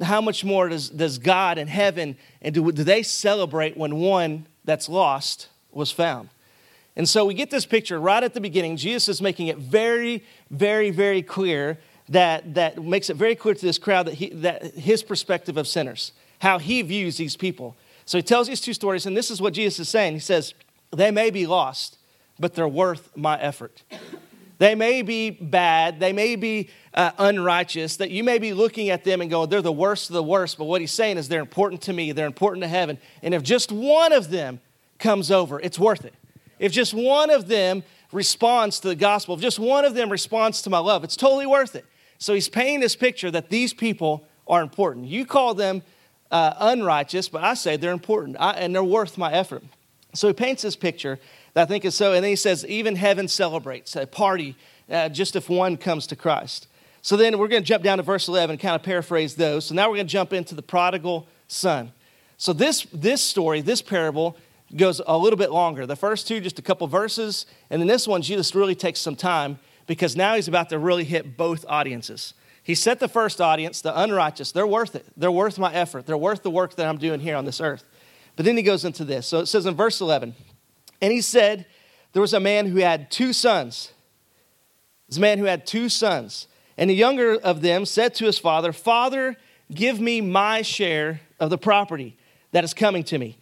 how 0.00 0.20
much 0.20 0.44
more 0.44 0.68
does, 0.68 0.90
does 0.90 1.18
god 1.18 1.58
in 1.58 1.66
heaven 1.66 2.16
and 2.40 2.54
do, 2.54 2.70
do 2.70 2.84
they 2.84 3.02
celebrate 3.02 3.76
when 3.76 3.96
one 3.96 4.46
that's 4.64 4.88
lost 4.88 5.48
was 5.72 5.90
found 5.90 6.28
and 6.94 7.08
so 7.08 7.24
we 7.24 7.34
get 7.34 7.50
this 7.50 7.66
picture 7.66 7.98
right 7.98 8.22
at 8.22 8.34
the 8.34 8.40
beginning 8.40 8.76
jesus 8.76 9.08
is 9.08 9.22
making 9.22 9.48
it 9.48 9.58
very 9.58 10.24
very 10.50 10.90
very 10.90 11.22
clear 11.22 11.78
that, 12.12 12.54
that 12.54 12.82
makes 12.82 13.10
it 13.10 13.16
very 13.16 13.34
clear 13.34 13.54
to 13.54 13.66
this 13.66 13.78
crowd 13.78 14.06
that, 14.06 14.14
he, 14.14 14.30
that 14.30 14.74
his 14.74 15.02
perspective 15.02 15.56
of 15.56 15.66
sinners, 15.66 16.12
how 16.40 16.58
he 16.58 16.82
views 16.82 17.16
these 17.16 17.36
people. 17.36 17.76
So 18.04 18.18
he 18.18 18.22
tells 18.22 18.48
these 18.48 18.60
two 18.60 18.74
stories, 18.74 19.06
and 19.06 19.16
this 19.16 19.30
is 19.30 19.40
what 19.40 19.54
Jesus 19.54 19.80
is 19.80 19.88
saying. 19.88 20.14
He 20.14 20.18
says, 20.18 20.54
They 20.90 21.10
may 21.10 21.30
be 21.30 21.46
lost, 21.46 21.98
but 22.38 22.54
they're 22.54 22.68
worth 22.68 23.16
my 23.16 23.40
effort. 23.40 23.82
They 24.58 24.74
may 24.74 25.02
be 25.02 25.30
bad, 25.30 25.98
they 25.98 26.12
may 26.12 26.36
be 26.36 26.70
uh, 26.94 27.12
unrighteous, 27.18 27.96
that 27.96 28.10
you 28.10 28.22
may 28.22 28.38
be 28.38 28.52
looking 28.52 28.90
at 28.90 29.02
them 29.04 29.20
and 29.20 29.30
going, 29.30 29.48
They're 29.48 29.62
the 29.62 29.72
worst 29.72 30.10
of 30.10 30.14
the 30.14 30.22
worst. 30.22 30.58
But 30.58 30.64
what 30.64 30.80
he's 30.80 30.92
saying 30.92 31.18
is, 31.18 31.28
They're 31.28 31.40
important 31.40 31.82
to 31.82 31.92
me, 31.92 32.12
they're 32.12 32.26
important 32.26 32.62
to 32.62 32.68
heaven. 32.68 32.98
And 33.22 33.34
if 33.34 33.42
just 33.42 33.72
one 33.72 34.12
of 34.12 34.30
them 34.30 34.60
comes 34.98 35.30
over, 35.30 35.58
it's 35.60 35.78
worth 35.78 36.04
it. 36.04 36.14
If 36.62 36.70
just 36.70 36.94
one 36.94 37.30
of 37.30 37.48
them 37.48 37.82
responds 38.12 38.78
to 38.80 38.88
the 38.88 38.94
gospel, 38.94 39.34
if 39.34 39.40
just 39.40 39.58
one 39.58 39.84
of 39.84 39.94
them 39.94 40.08
responds 40.08 40.62
to 40.62 40.70
my 40.70 40.78
love, 40.78 41.02
it's 41.02 41.16
totally 41.16 41.44
worth 41.44 41.74
it. 41.74 41.84
So 42.18 42.34
he's 42.34 42.48
painting 42.48 42.78
this 42.78 42.94
picture 42.94 43.32
that 43.32 43.50
these 43.50 43.74
people 43.74 44.24
are 44.46 44.62
important. 44.62 45.06
You 45.06 45.26
call 45.26 45.54
them 45.54 45.82
uh, 46.30 46.54
unrighteous, 46.60 47.28
but 47.28 47.42
I 47.42 47.54
say 47.54 47.76
they're 47.76 47.90
important 47.90 48.36
I, 48.38 48.52
and 48.52 48.72
they're 48.72 48.84
worth 48.84 49.18
my 49.18 49.32
effort. 49.32 49.64
So 50.14 50.28
he 50.28 50.34
paints 50.34 50.62
this 50.62 50.76
picture 50.76 51.18
that 51.54 51.62
I 51.62 51.64
think 51.66 51.84
is 51.84 51.96
so, 51.96 52.12
and 52.12 52.22
then 52.22 52.30
he 52.30 52.36
says, 52.36 52.64
even 52.66 52.94
heaven 52.94 53.26
celebrates 53.26 53.96
a 53.96 54.06
party 54.06 54.54
uh, 54.88 55.08
just 55.08 55.34
if 55.34 55.50
one 55.50 55.76
comes 55.76 56.06
to 56.08 56.16
Christ. 56.16 56.68
So 57.00 57.16
then 57.16 57.38
we're 57.38 57.48
going 57.48 57.62
to 57.62 57.66
jump 57.66 57.82
down 57.82 57.98
to 57.98 58.04
verse 58.04 58.28
11 58.28 58.54
and 58.54 58.60
kind 58.60 58.76
of 58.76 58.84
paraphrase 58.84 59.34
those. 59.34 59.64
So 59.64 59.74
now 59.74 59.88
we're 59.88 59.96
going 59.96 60.06
to 60.06 60.12
jump 60.12 60.32
into 60.32 60.54
the 60.54 60.62
prodigal 60.62 61.26
son. 61.48 61.90
So 62.36 62.52
this, 62.52 62.86
this 62.92 63.20
story, 63.20 63.62
this 63.62 63.82
parable, 63.82 64.36
goes 64.76 65.00
a 65.06 65.16
little 65.18 65.36
bit 65.36 65.50
longer. 65.50 65.86
The 65.86 65.96
first 65.96 66.26
two, 66.26 66.40
just 66.40 66.58
a 66.58 66.62
couple 66.62 66.86
verses, 66.86 67.46
and 67.70 67.80
then 67.80 67.88
this 67.88 68.08
one, 68.08 68.22
Jesus 68.22 68.54
really 68.54 68.74
takes 68.74 69.00
some 69.00 69.16
time 69.16 69.58
because 69.86 70.16
now 70.16 70.34
he's 70.34 70.48
about 70.48 70.70
to 70.70 70.78
really 70.78 71.04
hit 71.04 71.36
both 71.36 71.64
audiences. 71.68 72.34
He 72.62 72.74
set 72.74 73.00
the 73.00 73.08
first 73.08 73.40
audience, 73.40 73.80
the 73.80 73.98
unrighteous, 73.98 74.52
they're 74.52 74.66
worth 74.66 74.94
it. 74.94 75.06
They're 75.16 75.32
worth 75.32 75.58
my 75.58 75.72
effort. 75.74 76.06
They're 76.06 76.16
worth 76.16 76.42
the 76.42 76.50
work 76.50 76.76
that 76.76 76.86
I'm 76.86 76.98
doing 76.98 77.20
here 77.20 77.36
on 77.36 77.44
this 77.44 77.60
earth. 77.60 77.84
But 78.36 78.44
then 78.44 78.56
he 78.56 78.62
goes 78.62 78.84
into 78.84 79.04
this. 79.04 79.26
So 79.26 79.40
it 79.40 79.46
says 79.46 79.66
in 79.66 79.74
verse 79.74 80.00
11, 80.00 80.34
and 81.00 81.12
he 81.12 81.20
said, 81.20 81.66
There 82.12 82.22
was 82.22 82.32
a 82.32 82.40
man 82.40 82.66
who 82.66 82.78
had 82.78 83.10
two 83.10 83.32
sons. 83.32 83.92
This 85.08 85.18
man 85.18 85.38
who 85.38 85.44
had 85.44 85.66
two 85.66 85.88
sons. 85.88 86.46
And 86.78 86.88
the 86.88 86.94
younger 86.94 87.34
of 87.34 87.60
them 87.60 87.84
said 87.84 88.14
to 88.14 88.24
his 88.24 88.38
father, 88.38 88.72
Father, 88.72 89.36
give 89.74 90.00
me 90.00 90.20
my 90.20 90.62
share 90.62 91.20
of 91.38 91.50
the 91.50 91.58
property 91.58 92.16
that 92.52 92.64
is 92.64 92.72
coming 92.72 93.02
to 93.04 93.18
me. 93.18 93.36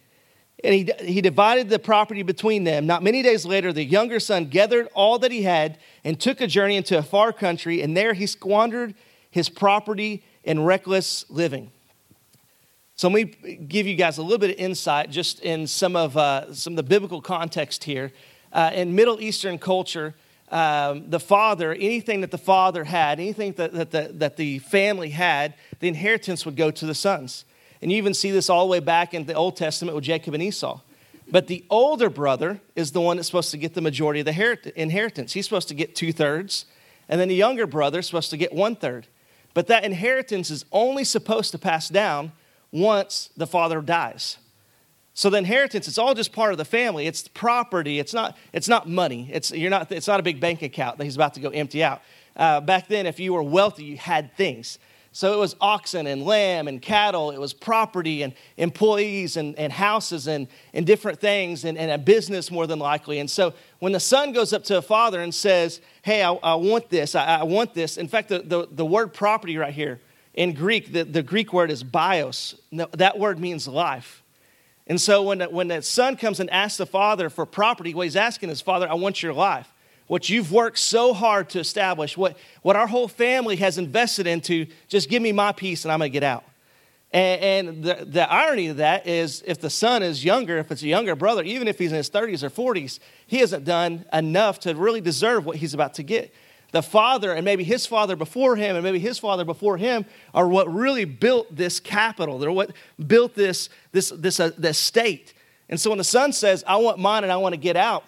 And 0.63 0.73
he, 0.75 0.91
he 0.99 1.21
divided 1.21 1.69
the 1.69 1.79
property 1.79 2.21
between 2.23 2.63
them. 2.63 2.85
Not 2.85 3.01
many 3.01 3.23
days 3.23 3.45
later, 3.45 3.73
the 3.73 3.83
younger 3.83 4.19
son 4.19 4.45
gathered 4.45 4.87
all 4.93 5.17
that 5.19 5.31
he 5.31 5.43
had 5.43 5.79
and 6.03 6.19
took 6.19 6.39
a 6.39 6.47
journey 6.47 6.75
into 6.75 6.97
a 6.97 7.03
far 7.03 7.33
country, 7.33 7.81
and 7.81 7.97
there 7.97 8.13
he 8.13 8.27
squandered 8.27 8.93
his 9.31 9.49
property 9.49 10.23
in 10.43 10.63
reckless 10.63 11.25
living. 11.29 11.71
So 12.95 13.07
let 13.09 13.13
me 13.13 13.57
give 13.67 13.87
you 13.87 13.95
guys 13.95 14.19
a 14.19 14.21
little 14.21 14.37
bit 14.37 14.51
of 14.51 14.57
insight 14.57 15.09
just 15.09 15.39
in 15.39 15.65
some 15.65 15.95
of, 15.95 16.15
uh, 16.15 16.53
some 16.53 16.73
of 16.73 16.77
the 16.77 16.83
biblical 16.83 17.21
context 17.21 17.83
here. 17.83 18.11
Uh, 18.53 18.69
in 18.73 18.93
Middle 18.93 19.19
Eastern 19.19 19.57
culture, 19.57 20.13
um, 20.49 21.09
the 21.09 21.19
father, 21.19 21.73
anything 21.73 22.21
that 22.21 22.29
the 22.29 22.37
father 22.37 22.83
had, 22.83 23.19
anything 23.19 23.53
that, 23.53 23.73
that, 23.73 23.91
the, 23.91 24.11
that 24.13 24.37
the 24.37 24.59
family 24.59 25.09
had, 25.09 25.55
the 25.79 25.87
inheritance 25.87 26.45
would 26.45 26.55
go 26.55 26.69
to 26.69 26.85
the 26.85 26.93
sons. 26.93 27.45
And 27.81 27.91
you 27.91 27.97
even 27.97 28.13
see 28.13 28.31
this 28.31 28.49
all 28.49 28.65
the 28.65 28.71
way 28.71 28.79
back 28.79 29.13
in 29.13 29.25
the 29.25 29.33
Old 29.33 29.57
Testament 29.57 29.95
with 29.95 30.03
Jacob 30.03 30.33
and 30.33 30.43
Esau. 30.43 30.81
But 31.29 31.47
the 31.47 31.65
older 31.69 32.09
brother 32.09 32.59
is 32.75 32.91
the 32.91 33.01
one 33.01 33.17
that's 33.17 33.27
supposed 33.27 33.51
to 33.51 33.57
get 33.57 33.73
the 33.73 33.81
majority 33.81 34.19
of 34.19 34.25
the 34.25 34.73
inheritance. 34.75 35.33
He's 35.33 35.45
supposed 35.45 35.69
to 35.69 35.73
get 35.73 35.95
two 35.95 36.11
thirds, 36.11 36.65
and 37.07 37.19
then 37.19 37.29
the 37.29 37.35
younger 37.35 37.65
brother 37.65 37.99
is 37.99 38.05
supposed 38.05 38.29
to 38.31 38.37
get 38.37 38.53
one 38.53 38.75
third. 38.75 39.07
But 39.53 39.67
that 39.67 39.83
inheritance 39.83 40.49
is 40.49 40.65
only 40.71 41.03
supposed 41.03 41.51
to 41.51 41.57
pass 41.57 41.89
down 41.89 42.33
once 42.71 43.29
the 43.35 43.47
father 43.47 43.81
dies. 43.81 44.37
So 45.13 45.29
the 45.29 45.37
inheritance, 45.37 45.87
it's 45.87 45.97
all 45.97 46.13
just 46.13 46.31
part 46.31 46.53
of 46.53 46.57
the 46.57 46.65
family. 46.65 47.05
It's 47.05 47.27
property. 47.27 47.99
It's 47.99 48.13
not, 48.13 48.37
it's 48.53 48.69
not 48.69 48.87
money. 48.87 49.29
It's, 49.31 49.51
you're 49.51 49.69
not, 49.69 49.91
it's 49.91 50.07
not 50.07 50.19
a 50.19 50.23
big 50.23 50.39
bank 50.39 50.61
account 50.61 50.97
that 50.97 51.03
he's 51.03 51.15
about 51.15 51.33
to 51.33 51.41
go 51.41 51.49
empty 51.49 51.83
out. 51.83 52.01
Uh, 52.35 52.61
back 52.61 52.87
then, 52.87 53.05
if 53.05 53.19
you 53.19 53.33
were 53.33 53.43
wealthy, 53.43 53.83
you 53.83 53.97
had 53.97 54.35
things. 54.37 54.79
So 55.13 55.33
it 55.33 55.37
was 55.37 55.57
oxen 55.59 56.07
and 56.07 56.23
lamb 56.23 56.69
and 56.69 56.81
cattle. 56.81 57.31
It 57.31 57.39
was 57.39 57.53
property 57.53 58.23
and 58.23 58.33
employees 58.55 59.35
and, 59.35 59.57
and 59.59 59.73
houses 59.73 60.25
and, 60.27 60.47
and 60.73 60.85
different 60.85 61.19
things 61.19 61.65
and, 61.65 61.77
and 61.77 61.91
a 61.91 61.97
business 61.97 62.49
more 62.49 62.65
than 62.65 62.79
likely. 62.79 63.19
And 63.19 63.29
so 63.29 63.53
when 63.79 63.91
the 63.91 63.99
son 63.99 64.31
goes 64.31 64.53
up 64.53 64.63
to 64.65 64.77
a 64.77 64.81
father 64.81 65.21
and 65.21 65.35
says, 65.35 65.81
Hey, 66.01 66.23
I, 66.23 66.31
I 66.31 66.55
want 66.55 66.89
this, 66.89 67.13
I, 67.13 67.39
I, 67.39 67.43
want 67.43 67.73
this. 67.73 67.97
In 67.97 68.07
fact, 68.07 68.29
the, 68.29 68.39
the, 68.39 68.67
the, 68.71 68.85
word 68.85 69.13
property 69.13 69.57
right 69.57 69.73
here 69.73 69.99
in 70.33 70.53
Greek, 70.53 70.93
the, 70.93 71.03
the 71.03 71.23
Greek 71.23 71.51
word 71.51 71.71
is 71.71 71.83
bios. 71.83 72.55
That 72.71 73.19
word 73.19 73.37
means 73.37 73.67
life. 73.67 74.23
And 74.87 74.99
so 74.99 75.23
when, 75.23 75.41
when 75.41 75.67
the 75.67 75.81
son 75.81 76.15
comes 76.15 76.39
and 76.39 76.49
asks 76.49 76.77
the 76.77 76.85
father 76.85 77.29
for 77.29 77.45
property, 77.45 77.93
what 77.93 78.03
he's 78.03 78.15
asking 78.15 78.49
is, 78.49 78.61
Father, 78.61 78.89
I 78.89 78.93
want 78.93 79.21
your 79.21 79.33
life 79.33 79.71
what 80.07 80.29
you've 80.29 80.51
worked 80.51 80.77
so 80.77 81.13
hard 81.13 81.49
to 81.49 81.59
establish, 81.59 82.17
what, 82.17 82.37
what 82.61 82.75
our 82.75 82.87
whole 82.87 83.07
family 83.07 83.55
has 83.57 83.77
invested 83.77 84.27
into, 84.27 84.65
just 84.87 85.09
give 85.09 85.21
me 85.21 85.31
my 85.31 85.51
piece 85.51 85.85
and 85.85 85.91
I'm 85.91 85.99
going 85.99 86.11
to 86.11 86.13
get 86.13 86.23
out. 86.23 86.43
And, 87.13 87.67
and 87.67 87.83
the, 87.83 88.05
the 88.05 88.31
irony 88.31 88.67
of 88.67 88.77
that 88.77 89.05
is 89.05 89.43
if 89.45 89.59
the 89.59 89.69
son 89.69 90.01
is 90.01 90.23
younger, 90.23 90.57
if 90.57 90.71
it's 90.71 90.81
a 90.81 90.87
younger 90.87 91.15
brother, 91.15 91.43
even 91.43 91.67
if 91.67 91.77
he's 91.77 91.91
in 91.91 91.97
his 91.97 92.09
30s 92.09 92.43
or 92.43 92.49
40s, 92.49 92.99
he 93.27 93.37
hasn't 93.37 93.65
done 93.65 94.05
enough 94.13 94.59
to 94.61 94.73
really 94.73 95.01
deserve 95.01 95.45
what 95.45 95.57
he's 95.57 95.73
about 95.73 95.93
to 95.95 96.03
get. 96.03 96.33
The 96.71 96.81
father, 96.81 97.33
and 97.33 97.43
maybe 97.43 97.65
his 97.65 97.85
father 97.85 98.15
before 98.15 98.55
him, 98.55 98.77
and 98.77 98.83
maybe 98.83 98.99
his 98.99 99.19
father 99.19 99.43
before 99.43 99.75
him, 99.75 100.05
are 100.33 100.47
what 100.47 100.73
really 100.73 101.03
built 101.03 101.53
this 101.53 101.81
capital. 101.81 102.39
They're 102.39 102.51
what 102.51 102.71
built 103.07 103.35
this, 103.35 103.67
this, 103.91 104.09
this, 104.15 104.39
uh, 104.39 104.51
this 104.57 104.77
state. 104.77 105.33
And 105.67 105.79
so 105.79 105.89
when 105.89 105.97
the 105.97 106.05
son 106.05 106.31
says, 106.31 106.63
I 106.65 106.77
want 106.77 106.97
mine 106.97 107.23
and 107.23 107.31
I 107.31 107.37
want 107.37 107.53
to 107.53 107.59
get 107.59 107.75
out, 107.75 108.05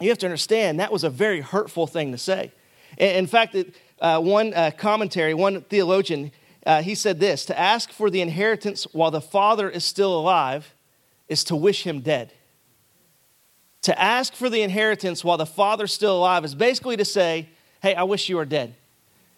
you 0.00 0.08
have 0.08 0.18
to 0.18 0.26
understand 0.26 0.80
that 0.80 0.92
was 0.92 1.04
a 1.04 1.10
very 1.10 1.40
hurtful 1.40 1.86
thing 1.86 2.12
to 2.12 2.18
say. 2.18 2.52
In 2.98 3.26
fact, 3.26 3.56
uh, 4.00 4.20
one 4.20 4.52
uh, 4.54 4.70
commentary, 4.76 5.34
one 5.34 5.62
theologian, 5.62 6.32
uh, 6.66 6.82
he 6.82 6.94
said 6.94 7.20
this 7.20 7.44
to 7.46 7.58
ask 7.58 7.92
for 7.92 8.10
the 8.10 8.20
inheritance 8.20 8.84
while 8.92 9.10
the 9.10 9.20
father 9.20 9.68
is 9.68 9.84
still 9.84 10.18
alive 10.18 10.74
is 11.28 11.44
to 11.44 11.56
wish 11.56 11.86
him 11.86 12.00
dead. 12.00 12.32
To 13.82 13.98
ask 13.98 14.34
for 14.34 14.50
the 14.50 14.62
inheritance 14.62 15.24
while 15.24 15.38
the 15.38 15.46
father's 15.46 15.92
still 15.92 16.18
alive 16.18 16.44
is 16.44 16.54
basically 16.54 16.96
to 16.96 17.04
say, 17.04 17.48
hey, 17.82 17.94
I 17.94 18.02
wish 18.02 18.28
you 18.28 18.36
were 18.36 18.44
dead. 18.44 18.74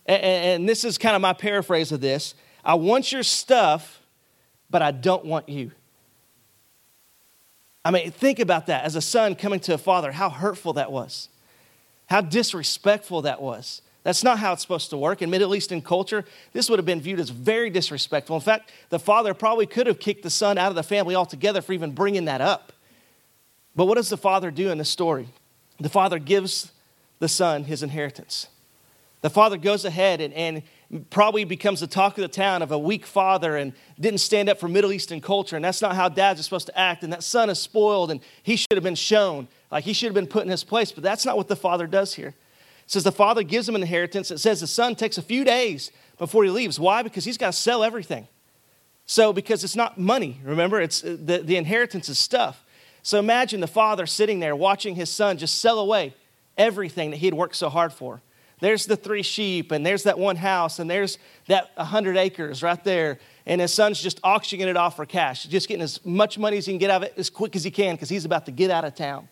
And, 0.07 0.23
and 0.23 0.69
this 0.69 0.85
is 0.85 0.99
kind 0.99 1.14
of 1.14 1.23
my 1.23 1.33
paraphrase 1.33 1.92
of 1.92 2.00
this 2.00 2.35
I 2.64 2.75
want 2.75 3.11
your 3.11 3.25
stuff, 3.25 4.00
but 4.71 4.83
I 4.83 4.92
don't 4.92 5.25
want 5.25 5.49
you. 5.49 5.73
I 7.85 7.91
mean, 7.91 8.11
think 8.12 8.39
about 8.39 8.67
that 8.67 8.85
as 8.85 8.95
a 8.95 9.01
son 9.01 9.35
coming 9.35 9.61
to 9.61 9.75
a 9.75 9.79
father, 9.79 10.12
how 10.12 10.31
hurtful 10.31 10.75
that 10.75 10.93
was, 10.93 11.29
how 12.07 12.21
disrespectful 12.21 13.23
that 13.23 13.43
was. 13.43 13.83
That's 14.05 14.25
not 14.25 14.39
how 14.39 14.53
it's 14.53 14.62
supposed 14.62 14.91
to 14.91 14.97
work. 14.97 15.23
In 15.23 15.31
Middle 15.31 15.55
Eastern 15.55 15.81
culture, 15.81 16.25
this 16.53 16.69
would 16.69 16.79
have 16.79 16.87
been 16.87 17.01
viewed 17.01 17.21
as 17.21 17.31
very 17.31 17.71
disrespectful. 17.71 18.35
In 18.35 18.43
fact, 18.43 18.73
the 18.89 18.99
father 18.99 19.33
probably 19.33 19.67
could 19.67 19.87
have 19.87 20.01
kicked 20.01 20.25
the 20.25 20.31
son 20.31 20.59
out 20.59 20.71
of 20.71 20.75
the 20.75 20.83
family 20.83 21.15
altogether 21.15 21.62
for 21.62 21.73
even 21.73 21.93
bringing 21.93 22.25
that 22.25 22.41
up. 22.41 22.73
But 23.77 23.87
what 23.87 23.95
does 23.95 24.09
the 24.09 24.17
father 24.17 24.51
do 24.51 24.71
in 24.71 24.79
this 24.79 24.91
story? 24.91 25.29
The 25.79 25.89
father 25.89 26.19
gives 26.19 26.73
the 27.21 27.29
son 27.29 27.65
his 27.65 27.83
inheritance. 27.83 28.49
The 29.21 29.31
father 29.31 29.57
goes 29.57 29.85
ahead 29.85 30.21
and, 30.21 30.35
and 30.35 30.62
probably 31.11 31.45
becomes 31.45 31.81
the 31.81 31.87
talk 31.87 32.19
of 32.19 32.23
the 32.23 32.29
town 32.29 32.61
of 32.61 32.71
a 32.71 32.79
weak 32.79 33.07
father 33.07 33.57
and 33.57 33.73
didn't 33.99 34.21
stand 34.21 34.49
up 34.49 34.61
for 34.61 34.69
Middle 34.69 34.93
Eastern 34.93 35.21
culture. 35.21 35.57
And 35.57 35.65
that's 35.65 35.81
not 35.81 35.95
how 35.95 36.09
dads 36.09 36.39
are 36.39 36.43
supposed 36.43 36.67
to 36.67 36.79
act. 36.79 37.03
And 37.03 37.13
that 37.13 37.23
son 37.23 37.49
is 37.49 37.59
spoiled 37.59 38.11
and 38.11 38.21
he 38.43 38.57
should 38.57 38.75
have 38.75 38.83
been 38.83 38.95
shown, 38.95 39.49
like 39.71 39.85
he 39.85 39.93
should 39.93 40.07
have 40.07 40.15
been 40.15 40.27
put 40.27 40.43
in 40.43 40.51
his 40.51 40.65
place. 40.65 40.93
But 40.93 41.03
that's 41.03 41.25
not 41.25 41.37
what 41.37 41.49
the 41.49 41.57
father 41.57 41.87
does 41.87 42.15
here. 42.15 42.29
It 42.29 42.91
says 42.91 43.05
the 43.05 43.13
father 43.13 43.43
gives 43.43 43.69
him 43.69 43.75
an 43.75 43.83
inheritance. 43.83 44.31
It 44.31 44.39
says 44.39 44.61
the 44.61 44.67
son 44.67 44.95
takes 44.95 45.17
a 45.17 45.23
few 45.23 45.45
days 45.45 45.91
before 46.19 46.45
he 46.45 46.51
leaves. 46.51 46.79
Why? 46.79 47.03
Because 47.03 47.25
he's 47.25 47.39
got 47.39 47.53
to 47.53 47.59
sell 47.59 47.83
everything. 47.83 48.29
So, 49.07 49.33
because 49.33 49.65
it's 49.65 49.77
not 49.77 49.99
money, 49.99 50.41
remember, 50.45 50.81
it's 50.81 51.03
uh, 51.03 51.17
the, 51.21 51.39
the 51.39 51.57
inheritance 51.57 52.09
is 52.09 52.19
stuff. 52.19 52.65
So 53.03 53.19
imagine 53.19 53.61
the 53.61 53.67
father 53.67 54.07
sitting 54.07 54.41
there 54.41 54.55
watching 54.55 54.95
his 54.95 55.11
son 55.11 55.39
just 55.39 55.59
sell 55.59 55.81
away 55.81 56.15
everything 56.57 57.11
that 57.11 57.17
he 57.17 57.27
had 57.27 57.35
worked 57.35 57.57
so 57.57 57.69
hard 57.69 57.93
for. 57.93 58.23
There's 58.62 58.87
the 58.87 58.95
three 58.95 59.25
sheep, 59.25 59.73
and 59.73 59.85
there's 59.85 60.04
that 60.04 60.21
one 60.21 60.37
house, 60.37 60.78
and 60.78 60.88
there's 60.88 61.19
that 61.49 61.73
100 61.75 62.16
acres 62.16 62.62
right 62.62 62.83
there. 62.85 63.19
And 63.45 63.61
his 63.61 63.75
son's 63.75 64.00
just 64.00 64.21
auctioning 64.23 64.69
it 64.69 64.76
off 64.76 64.95
for 64.95 65.04
cash, 65.04 65.42
just 65.47 65.66
getting 65.66 65.83
as 65.83 65.99
much 66.07 66.38
money 66.38 66.59
as 66.59 66.66
he 66.66 66.73
can 66.73 66.78
get 66.78 66.88
out 66.88 67.02
of 67.02 67.09
it 67.09 67.14
as 67.16 67.28
quick 67.28 67.57
as 67.57 67.64
he 67.64 67.73
can 67.73 67.97
because 67.97 68.09
he's 68.09 68.25
about 68.25 68.47
to 68.47 68.52
get 68.52 68.71
out 68.71 68.85
of 68.85 68.95
town. 68.95 69.28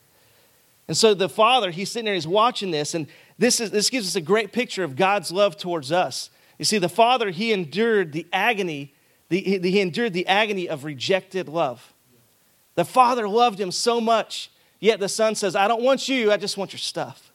And 0.89 0.97
so 0.97 1.15
the 1.15 1.29
father, 1.29 1.71
he's 1.71 1.93
sitting 1.93 2.07
there, 2.07 2.15
he's 2.15 2.27
watching 2.27 2.73
this, 2.73 2.93
and 2.93 3.07
this, 3.39 3.61
is, 3.61 3.71
this 3.71 3.89
gives 3.89 4.09
us 4.09 4.17
a 4.17 4.21
great 4.21 4.51
picture 4.51 4.83
of 4.83 4.97
God's 4.97 5.31
love 5.31 5.57
towards 5.57 5.93
us. 5.93 6.31
You 6.59 6.65
see, 6.65 6.79
the 6.79 6.89
father, 6.89 7.31
he 7.31 7.53
endured 7.53 8.11
the 8.11 8.27
agony, 8.33 8.95
the, 9.29 9.39
he 9.41 9.81
endured 9.81 10.13
the 10.13 10.27
agony 10.27 10.69
of 10.69 10.85
rejected 10.85 11.49
love. 11.49 11.95
The 12.75 12.85
father 12.85 13.29
loved 13.29 13.61
him 13.61 13.71
so 13.71 14.01
much, 14.01 14.51
yet 14.81 14.99
the 14.99 15.09
son 15.09 15.37
says, 15.37 15.55
I 15.55 15.69
don't 15.69 15.83
want 15.83 16.09
you, 16.09 16.33
I 16.33 16.37
just 16.37 16.57
want 16.57 16.73
your 16.73 16.81
stuff. 16.81 17.30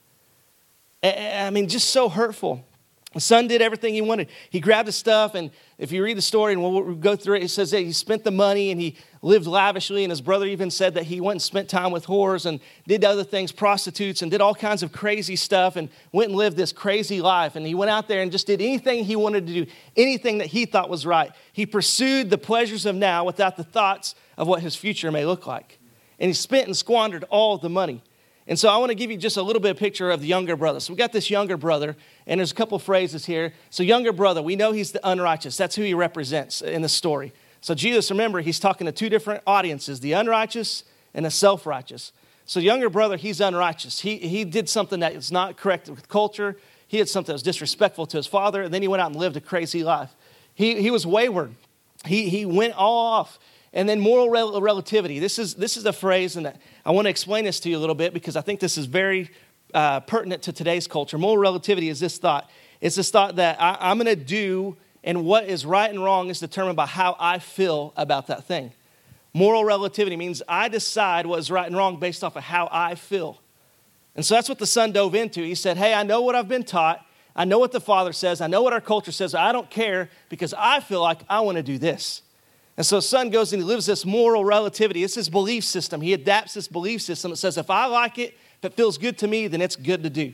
I 1.06 1.50
mean, 1.50 1.68
just 1.68 1.90
so 1.90 2.10
hurtful. 2.10 2.66
The 3.14 3.22
son 3.22 3.48
did 3.48 3.62
everything 3.62 3.94
he 3.94 4.02
wanted. 4.02 4.28
He 4.50 4.60
grabbed 4.60 4.88
his 4.88 4.98
stuff, 4.98 5.36
and 5.36 5.50
if 5.78 5.94
you 5.94 6.04
read 6.04 6.18
the 6.18 6.22
story 6.22 6.52
and 6.52 6.62
we'll 6.62 6.96
go 6.96 7.16
through 7.16 7.38
it, 7.38 7.44
it 7.44 7.50
says 7.50 7.72
that 7.72 7.80
he 7.80 7.94
spent 7.94 8.26
the 8.26 8.32
money 8.32 8.72
and 8.72 8.82
he 8.82 8.98
lived 9.22 9.48
lavishly. 9.48 10.04
And 10.04 10.12
his 10.12 10.20
brother 10.20 10.46
even 10.46 10.70
said 10.70 10.96
that 10.96 11.04
he 11.04 11.22
went 11.22 11.36
and 11.36 11.42
spent 11.42 11.70
time 11.70 11.92
with 11.92 12.08
whores 12.08 12.46
and 12.46 12.60
did 12.86 13.06
other 13.06 13.24
things, 13.24 13.54
prostitutes, 13.54 14.22
and 14.22 14.30
did 14.30 14.42
all 14.42 14.54
kinds 14.54 14.84
of 14.84 14.92
crazy 14.92 15.38
stuff 15.38 15.78
and 15.78 15.88
went 16.12 16.30
and 16.30 16.38
lived 16.38 16.58
this 16.58 16.74
crazy 16.74 17.22
life. 17.22 17.56
And 17.56 17.66
he 17.66 17.74
went 17.74 17.90
out 17.90 18.10
there 18.10 18.22
and 18.22 18.34
just 18.34 18.48
did 18.48 18.62
anything 18.62 19.06
he 19.06 19.16
wanted 19.16 19.48
to 19.48 19.66
do, 19.66 19.72
anything 19.96 20.40
that 20.40 20.48
he 20.48 20.66
thought 20.66 20.90
was 20.90 21.06
right. 21.06 21.32
He 21.54 21.66
pursued 21.66 22.30
the 22.30 22.38
pleasures 22.38 22.86
of 22.86 22.96
now 22.96 23.24
without 23.24 23.56
the 23.56 23.64
thoughts 23.64 24.14
of 24.36 24.50
what 24.50 24.62
his 24.62 24.76
future 24.76 25.10
may 25.10 25.26
look 25.26 25.48
like. 25.48 25.80
And 26.20 26.28
he 26.28 26.34
spent 26.34 26.68
and 26.68 26.76
squandered 26.76 27.24
all 27.30 27.58
the 27.58 27.70
money. 27.70 28.04
And 28.48 28.60
so 28.60 28.70
I 28.70 28.78
want 28.78 28.92
to 28.92 28.96
give 28.96 29.10
you 29.10 29.18
just 29.18 29.38
a 29.38 29.42
little 29.42 29.62
bit 29.62 29.72
of 29.72 29.78
picture 29.78 30.12
of 30.12 30.22
the 30.22 30.28
younger 30.28 30.56
brother. 30.56 30.80
So 30.80 30.94
we 30.94 30.98
got 30.98 31.12
this 31.12 31.32
younger 31.32 31.58
brother, 31.58 31.96
and 32.28 32.40
there's 32.40 32.52
a 32.52 32.56
couple 32.56 32.78
phrases 32.78 33.26
here. 33.26 33.54
So 33.72 33.82
younger 33.82 34.14
brother, 34.14 34.42
we 34.42 34.56
know 34.56 34.72
he's 34.72 34.92
the 34.92 35.00
unrighteous. 35.08 35.58
That's 35.58 35.76
who 35.76 35.82
he 35.82 35.96
represents 35.96 36.62
in 36.62 36.84
the 36.84 36.90
story. 36.90 37.34
So 37.62 37.74
Jesus, 37.74 38.12
remember, 38.12 38.42
he's 38.42 38.60
talking 38.60 38.86
to 38.86 38.92
two 38.92 39.10
different 39.10 39.42
audiences, 39.48 40.00
the 40.00 40.12
unrighteous 40.12 40.84
and 41.16 41.26
the 41.26 41.32
self-righteous. 41.32 42.12
So 42.46 42.60
younger 42.60 42.92
brother, 42.92 43.18
he's 43.18 43.42
unrighteous. 43.42 44.02
He, 44.02 44.18
he 44.18 44.44
did 44.44 44.70
something 44.70 45.00
that 45.00 45.14
is 45.14 45.32
not 45.32 45.58
correct 45.58 45.90
with 45.90 46.08
culture. 46.08 46.56
He 46.88 46.98
did 46.98 47.10
something 47.10 47.32
that 47.32 47.34
was 47.34 47.42
disrespectful 47.42 48.06
to 48.06 48.18
his 48.18 48.28
father, 48.28 48.62
and 48.62 48.72
then 48.72 48.84
he 48.84 48.88
went 48.88 49.02
out 49.02 49.08
and 49.08 49.16
lived 49.16 49.38
a 49.38 49.42
crazy 49.42 49.84
life. 49.84 50.14
He, 50.54 50.80
he 50.80 50.92
was 50.92 51.08
wayward. 51.08 51.56
He, 52.06 52.30
he 52.30 52.46
went 52.46 52.76
all 52.76 53.08
off. 53.08 53.40
And 53.74 53.90
then 53.90 54.00
moral 54.00 54.30
rel- 54.30 54.62
relativity. 54.62 55.20
This 55.20 55.38
is, 55.38 55.56
this 55.56 55.76
is 55.76 55.86
a 55.86 55.92
phrase, 55.92 56.38
and 56.38 56.54
I 56.86 56.92
want 56.92 57.06
to 57.06 57.10
explain 57.10 57.46
this 57.46 57.60
to 57.62 57.70
you 57.70 57.78
a 57.78 57.80
little 57.80 57.96
bit 57.96 58.14
because 58.14 58.36
I 58.36 58.42
think 58.42 58.60
this 58.60 58.78
is 58.78 58.86
very 58.86 59.32
uh, 59.74 60.02
pertinent 60.02 60.44
to 60.44 60.54
today's 60.54 60.88
culture. 60.88 61.18
Moral 61.18 61.38
relativity 61.38 61.90
is 61.90 62.00
this 62.00 62.18
thought 62.18 62.50
it's 62.82 62.96
this 62.96 63.10
thought 63.10 63.38
that 63.38 63.60
I, 63.60 63.78
I'm 63.80 63.98
going 63.98 64.06
to 64.06 64.16
do, 64.16 64.78
and 65.04 65.26
what 65.26 65.46
is 65.46 65.66
right 65.66 65.90
and 65.90 66.04
wrong 66.04 66.30
is 66.30 66.40
determined 66.40 66.76
by 66.76 66.86
how 66.86 67.16
I 67.20 67.40
feel 67.40 67.94
about 67.96 68.28
that 68.28 68.44
thing. 68.44 68.74
Moral 69.34 69.66
relativity 69.66 70.16
means 70.16 70.44
I 70.48 70.68
decide 70.68 71.26
what 71.26 71.40
is 71.40 71.50
right 71.50 71.66
and 71.66 71.76
wrong 71.76 72.00
based 72.00 72.24
off 72.24 72.36
of 72.36 72.44
how 72.44 72.70
I 72.72 72.96
feel. 72.96 73.42
And 74.16 74.26
so 74.26 74.36
that's 74.36 74.48
what 74.48 74.60
the 74.60 74.66
son 74.66 74.92
dove 74.92 75.16
into. 75.16 75.42
He 75.42 75.56
said, 75.56 75.78
Hey, 75.78 75.94
I 75.94 76.04
know 76.04 76.22
what 76.22 76.36
I've 76.36 76.48
been 76.48 76.64
taught. 76.64 77.06
I 77.36 77.44
know 77.44 77.60
what 77.60 77.74
the 77.74 77.82
father 77.82 78.14
says. 78.14 78.40
I 78.40 78.48
know 78.48 78.62
what 78.62 78.72
our 78.72 78.80
culture 78.80 79.12
says. 79.12 79.36
I 79.36 79.52
don't 79.52 79.70
care 79.70 80.10
because 80.30 80.54
I 80.58 80.80
feel 80.80 81.02
like 81.02 81.20
I 81.28 81.42
want 81.42 81.58
to 81.58 81.64
do 81.64 81.78
this. 81.78 82.22
And 82.78 82.86
so 82.86 83.00
son 83.00 83.30
goes 83.30 83.54
and 83.54 83.62
he 83.62 83.66
lives 83.66 83.86
this 83.86 84.06
moral 84.06 84.44
relativity. 84.44 85.04
It's 85.04 85.16
his 85.16 85.30
belief 85.30 85.64
system. 85.64 86.02
He 86.02 86.14
adapts 86.14 86.54
this 86.54 86.68
belief 86.68 87.02
system 87.02 87.32
that 87.32 87.38
says, 87.38 87.58
if 87.58 87.70
I 87.70 87.86
like 87.86 88.18
it, 88.18 88.38
if 88.60 88.66
it 88.66 88.74
feels 88.74 88.98
good 88.98 89.18
to 89.20 89.28
me, 89.28 89.48
then 89.48 89.62
it's 89.62 89.76
good 89.76 90.04
to 90.04 90.10
do. 90.10 90.34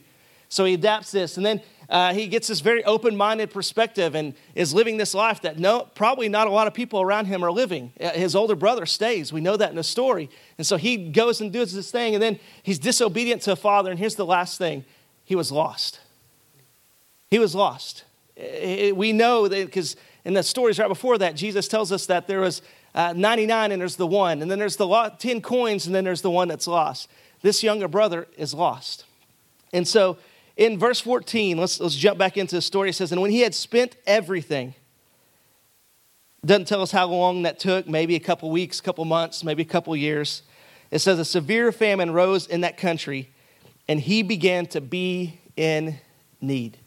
So 0.49 0.65
he 0.65 0.73
adapts 0.73 1.11
this. 1.11 1.37
And 1.37 1.45
then 1.45 1.61
uh, 1.87 2.13
he 2.13 2.27
gets 2.27 2.47
this 2.47 2.59
very 2.59 2.83
open 2.83 3.15
minded 3.15 3.51
perspective 3.51 4.15
and 4.15 4.33
is 4.55 4.73
living 4.73 4.97
this 4.97 5.13
life 5.13 5.41
that 5.41 5.59
no, 5.59 5.87
probably 5.93 6.29
not 6.29 6.47
a 6.47 6.49
lot 6.49 6.67
of 6.67 6.73
people 6.73 6.99
around 6.99 7.25
him 7.25 7.43
are 7.43 7.51
living. 7.51 7.93
Uh, 7.99 8.09
his 8.09 8.35
older 8.35 8.55
brother 8.55 8.85
stays. 8.85 9.31
We 9.31 9.39
know 9.39 9.55
that 9.55 9.69
in 9.69 9.75
the 9.75 9.83
story. 9.83 10.29
And 10.57 10.65
so 10.65 10.77
he 10.77 11.11
goes 11.11 11.41
and 11.41 11.53
does 11.53 11.73
this 11.73 11.91
thing. 11.91 12.15
And 12.15 12.21
then 12.21 12.39
he's 12.63 12.79
disobedient 12.79 13.43
to 13.43 13.51
a 13.51 13.55
father. 13.55 13.91
And 13.91 13.99
here's 13.99 14.15
the 14.15 14.25
last 14.25 14.57
thing 14.57 14.83
he 15.23 15.35
was 15.35 15.51
lost. 15.51 15.99
He 17.29 17.39
was 17.39 17.53
lost. 17.53 18.03
We 18.37 19.13
know 19.13 19.47
that 19.47 19.65
because 19.65 19.95
in 20.23 20.33
the 20.33 20.43
stories 20.43 20.77
right 20.79 20.87
before 20.87 21.17
that, 21.17 21.35
Jesus 21.35 21.67
tells 21.67 21.91
us 21.91 22.05
that 22.05 22.27
there 22.27 22.41
was 22.41 22.61
uh, 22.93 23.13
99 23.15 23.71
and 23.71 23.81
there's 23.81 23.95
the 23.95 24.07
one, 24.07 24.41
and 24.41 24.51
then 24.51 24.59
there's 24.59 24.75
the 24.75 25.13
10 25.17 25.41
coins, 25.41 25.85
and 25.85 25.95
then 25.95 26.03
there's 26.03 26.21
the 26.21 26.29
one 26.29 26.47
that's 26.47 26.67
lost. 26.67 27.09
This 27.41 27.63
younger 27.63 27.87
brother 27.87 28.27
is 28.37 28.53
lost. 28.53 29.05
And 29.73 29.87
so 29.87 30.17
in 30.57 30.77
verse 30.77 30.99
14, 30.99 31.57
let's, 31.57 31.79
let's 31.79 31.95
jump 31.95 32.17
back 32.17 32.37
into 32.37 32.55
the 32.55 32.61
story. 32.61 32.89
It 32.89 32.93
says, 32.93 33.11
And 33.11 33.21
when 33.21 33.31
he 33.31 33.41
had 33.41 33.55
spent 33.55 33.95
everything, 34.05 34.75
doesn't 36.45 36.67
tell 36.67 36.81
us 36.81 36.91
how 36.91 37.07
long 37.07 37.43
that 37.43 37.59
took, 37.59 37.87
maybe 37.87 38.15
a 38.15 38.19
couple 38.19 38.49
weeks, 38.51 38.81
couple 38.81 39.05
months, 39.05 39.43
maybe 39.43 39.61
a 39.61 39.65
couple 39.65 39.95
years. 39.95 40.43
It 40.89 40.99
says, 40.99 41.19
A 41.19 41.25
severe 41.25 41.71
famine 41.71 42.11
rose 42.11 42.47
in 42.47 42.61
that 42.61 42.77
country, 42.77 43.29
and 43.87 43.99
he 43.99 44.23
began 44.23 44.65
to 44.67 44.81
be 44.81 45.39
in 45.55 45.99
need. 46.41 46.77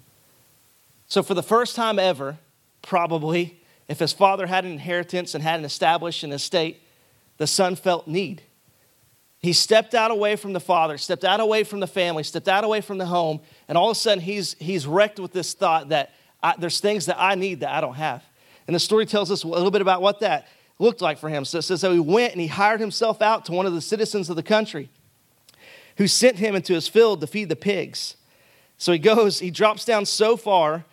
So, 1.06 1.22
for 1.22 1.34
the 1.34 1.42
first 1.42 1.76
time 1.76 1.98
ever, 1.98 2.38
probably, 2.84 3.60
if 3.88 3.98
his 3.98 4.12
father 4.12 4.46
had 4.46 4.64
an 4.64 4.72
inheritance 4.72 5.34
and 5.34 5.42
had 5.42 5.58
an 5.58 5.64
established 5.64 6.22
an 6.22 6.32
estate, 6.32 6.80
the 7.38 7.46
son 7.46 7.76
felt 7.76 8.06
need. 8.06 8.42
He 9.40 9.52
stepped 9.52 9.94
out 9.94 10.10
away 10.10 10.36
from 10.36 10.54
the 10.54 10.60
father, 10.60 10.96
stepped 10.96 11.24
out 11.24 11.40
away 11.40 11.64
from 11.64 11.80
the 11.80 11.86
family, 11.86 12.22
stepped 12.22 12.48
out 12.48 12.64
away 12.64 12.80
from 12.80 12.98
the 12.98 13.06
home, 13.06 13.40
and 13.68 13.76
all 13.76 13.90
of 13.90 13.96
a 13.96 14.00
sudden 14.00 14.22
he's, 14.22 14.54
he's 14.58 14.86
wrecked 14.86 15.20
with 15.20 15.32
this 15.32 15.52
thought 15.52 15.90
that 15.90 16.12
I, 16.42 16.54
there's 16.58 16.80
things 16.80 17.06
that 17.06 17.16
I 17.18 17.34
need 17.34 17.60
that 17.60 17.70
I 17.70 17.80
don't 17.80 17.94
have. 17.94 18.22
And 18.66 18.74
the 18.74 18.80
story 18.80 19.04
tells 19.04 19.30
us 19.30 19.42
a 19.42 19.48
little 19.48 19.70
bit 19.70 19.82
about 19.82 20.00
what 20.00 20.20
that 20.20 20.48
looked 20.78 21.02
like 21.02 21.18
for 21.18 21.28
him. 21.28 21.44
So 21.44 21.58
it 21.58 21.62
says, 21.62 21.82
so 21.82 21.92
he 21.92 22.00
went 22.00 22.32
and 22.32 22.40
he 22.40 22.46
hired 22.46 22.80
himself 22.80 23.20
out 23.20 23.44
to 23.46 23.52
one 23.52 23.66
of 23.66 23.74
the 23.74 23.80
citizens 23.80 24.30
of 24.30 24.36
the 24.36 24.42
country 24.42 24.88
who 25.96 26.08
sent 26.08 26.38
him 26.38 26.54
into 26.54 26.72
his 26.72 26.88
field 26.88 27.20
to 27.20 27.26
feed 27.26 27.48
the 27.48 27.56
pigs. 27.56 28.16
So 28.78 28.92
he 28.92 28.98
goes, 28.98 29.38
he 29.38 29.50
drops 29.50 29.84
down 29.84 30.06
so 30.06 30.36
far 30.36 30.84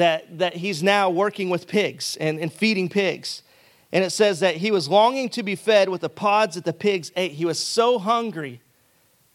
that, 0.00 0.38
that 0.38 0.54
he's 0.54 0.82
now 0.82 1.10
working 1.10 1.50
with 1.50 1.68
pigs 1.68 2.16
and, 2.18 2.38
and 2.40 2.50
feeding 2.50 2.88
pigs. 2.88 3.42
And 3.92 4.02
it 4.02 4.10
says 4.10 4.40
that 4.40 4.56
he 4.56 4.70
was 4.70 4.88
longing 4.88 5.28
to 5.30 5.42
be 5.42 5.54
fed 5.54 5.90
with 5.90 6.00
the 6.00 6.08
pods 6.08 6.54
that 6.54 6.64
the 6.64 6.72
pigs 6.72 7.12
ate. 7.16 7.32
He 7.32 7.44
was 7.44 7.58
so 7.58 7.98
hungry 7.98 8.62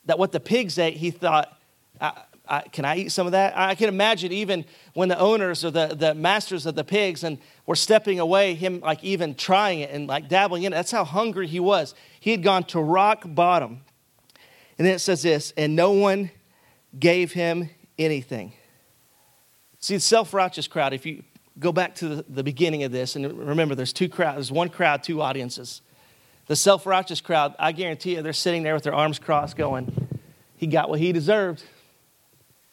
that 0.05 0.17
what 0.17 0.31
the 0.31 0.39
pigs 0.39 0.79
ate, 0.79 0.97
he 0.97 1.11
thought, 1.11 1.55
I, 2.01 2.23
I, 2.47 2.61
Can 2.61 2.83
I 2.83 2.97
eat 2.97 3.11
some 3.11 3.27
of 3.27 3.33
that? 3.33 3.55
I 3.55 3.75
can 3.75 3.89
imagine 3.89 4.31
even 4.31 4.65
when 4.93 5.07
the 5.07 5.19
owners 5.19 5.63
or 5.63 5.71
the, 5.71 5.87
the 5.87 6.15
masters 6.15 6.65
of 6.65 6.73
the 6.73 6.83
pigs 6.83 7.23
and 7.23 7.37
were 7.67 7.75
stepping 7.75 8.19
away, 8.19 8.55
him 8.55 8.79
like 8.79 9.03
even 9.03 9.35
trying 9.35 9.81
it 9.81 9.91
and 9.91 10.07
like 10.07 10.29
dabbling 10.29 10.63
in 10.63 10.73
it. 10.73 10.75
That's 10.75 10.91
how 10.91 11.03
hungry 11.03 11.47
he 11.47 11.59
was. 11.59 11.93
He 12.19 12.31
had 12.31 12.41
gone 12.41 12.63
to 12.65 12.79
rock 12.79 13.23
bottom. 13.25 13.81
And 14.79 14.87
then 14.87 14.95
it 14.95 14.99
says 14.99 15.21
this, 15.21 15.53
and 15.55 15.75
no 15.75 15.91
one 15.91 16.31
gave 16.97 17.33
him 17.33 17.69
anything. 17.99 18.53
See, 19.85 19.93
the 19.93 20.01
self 20.01 20.33
righteous 20.33 20.67
crowd, 20.67 20.93
if 20.93 21.05
you 21.05 21.21
go 21.59 21.71
back 21.71 21.93
to 21.97 22.07
the, 22.07 22.25
the 22.27 22.43
beginning 22.43 22.81
of 22.81 22.91
this, 22.91 23.15
and 23.15 23.37
remember, 23.37 23.75
there's 23.75 23.93
two 23.93 24.09
crowds, 24.09 24.37
there's 24.37 24.51
one 24.51 24.69
crowd, 24.69 25.03
two 25.03 25.21
audiences. 25.21 25.83
The 26.47 26.55
self 26.55 26.87
righteous 26.87 27.21
crowd, 27.21 27.53
I 27.59 27.71
guarantee 27.71 28.15
you, 28.15 28.23
they're 28.23 28.33
sitting 28.33 28.63
there 28.63 28.73
with 28.73 28.81
their 28.81 28.95
arms 28.95 29.19
crossed 29.19 29.55
going, 29.55 30.09
He 30.57 30.65
got 30.65 30.89
what 30.89 30.99
he 30.99 31.11
deserved. 31.11 31.63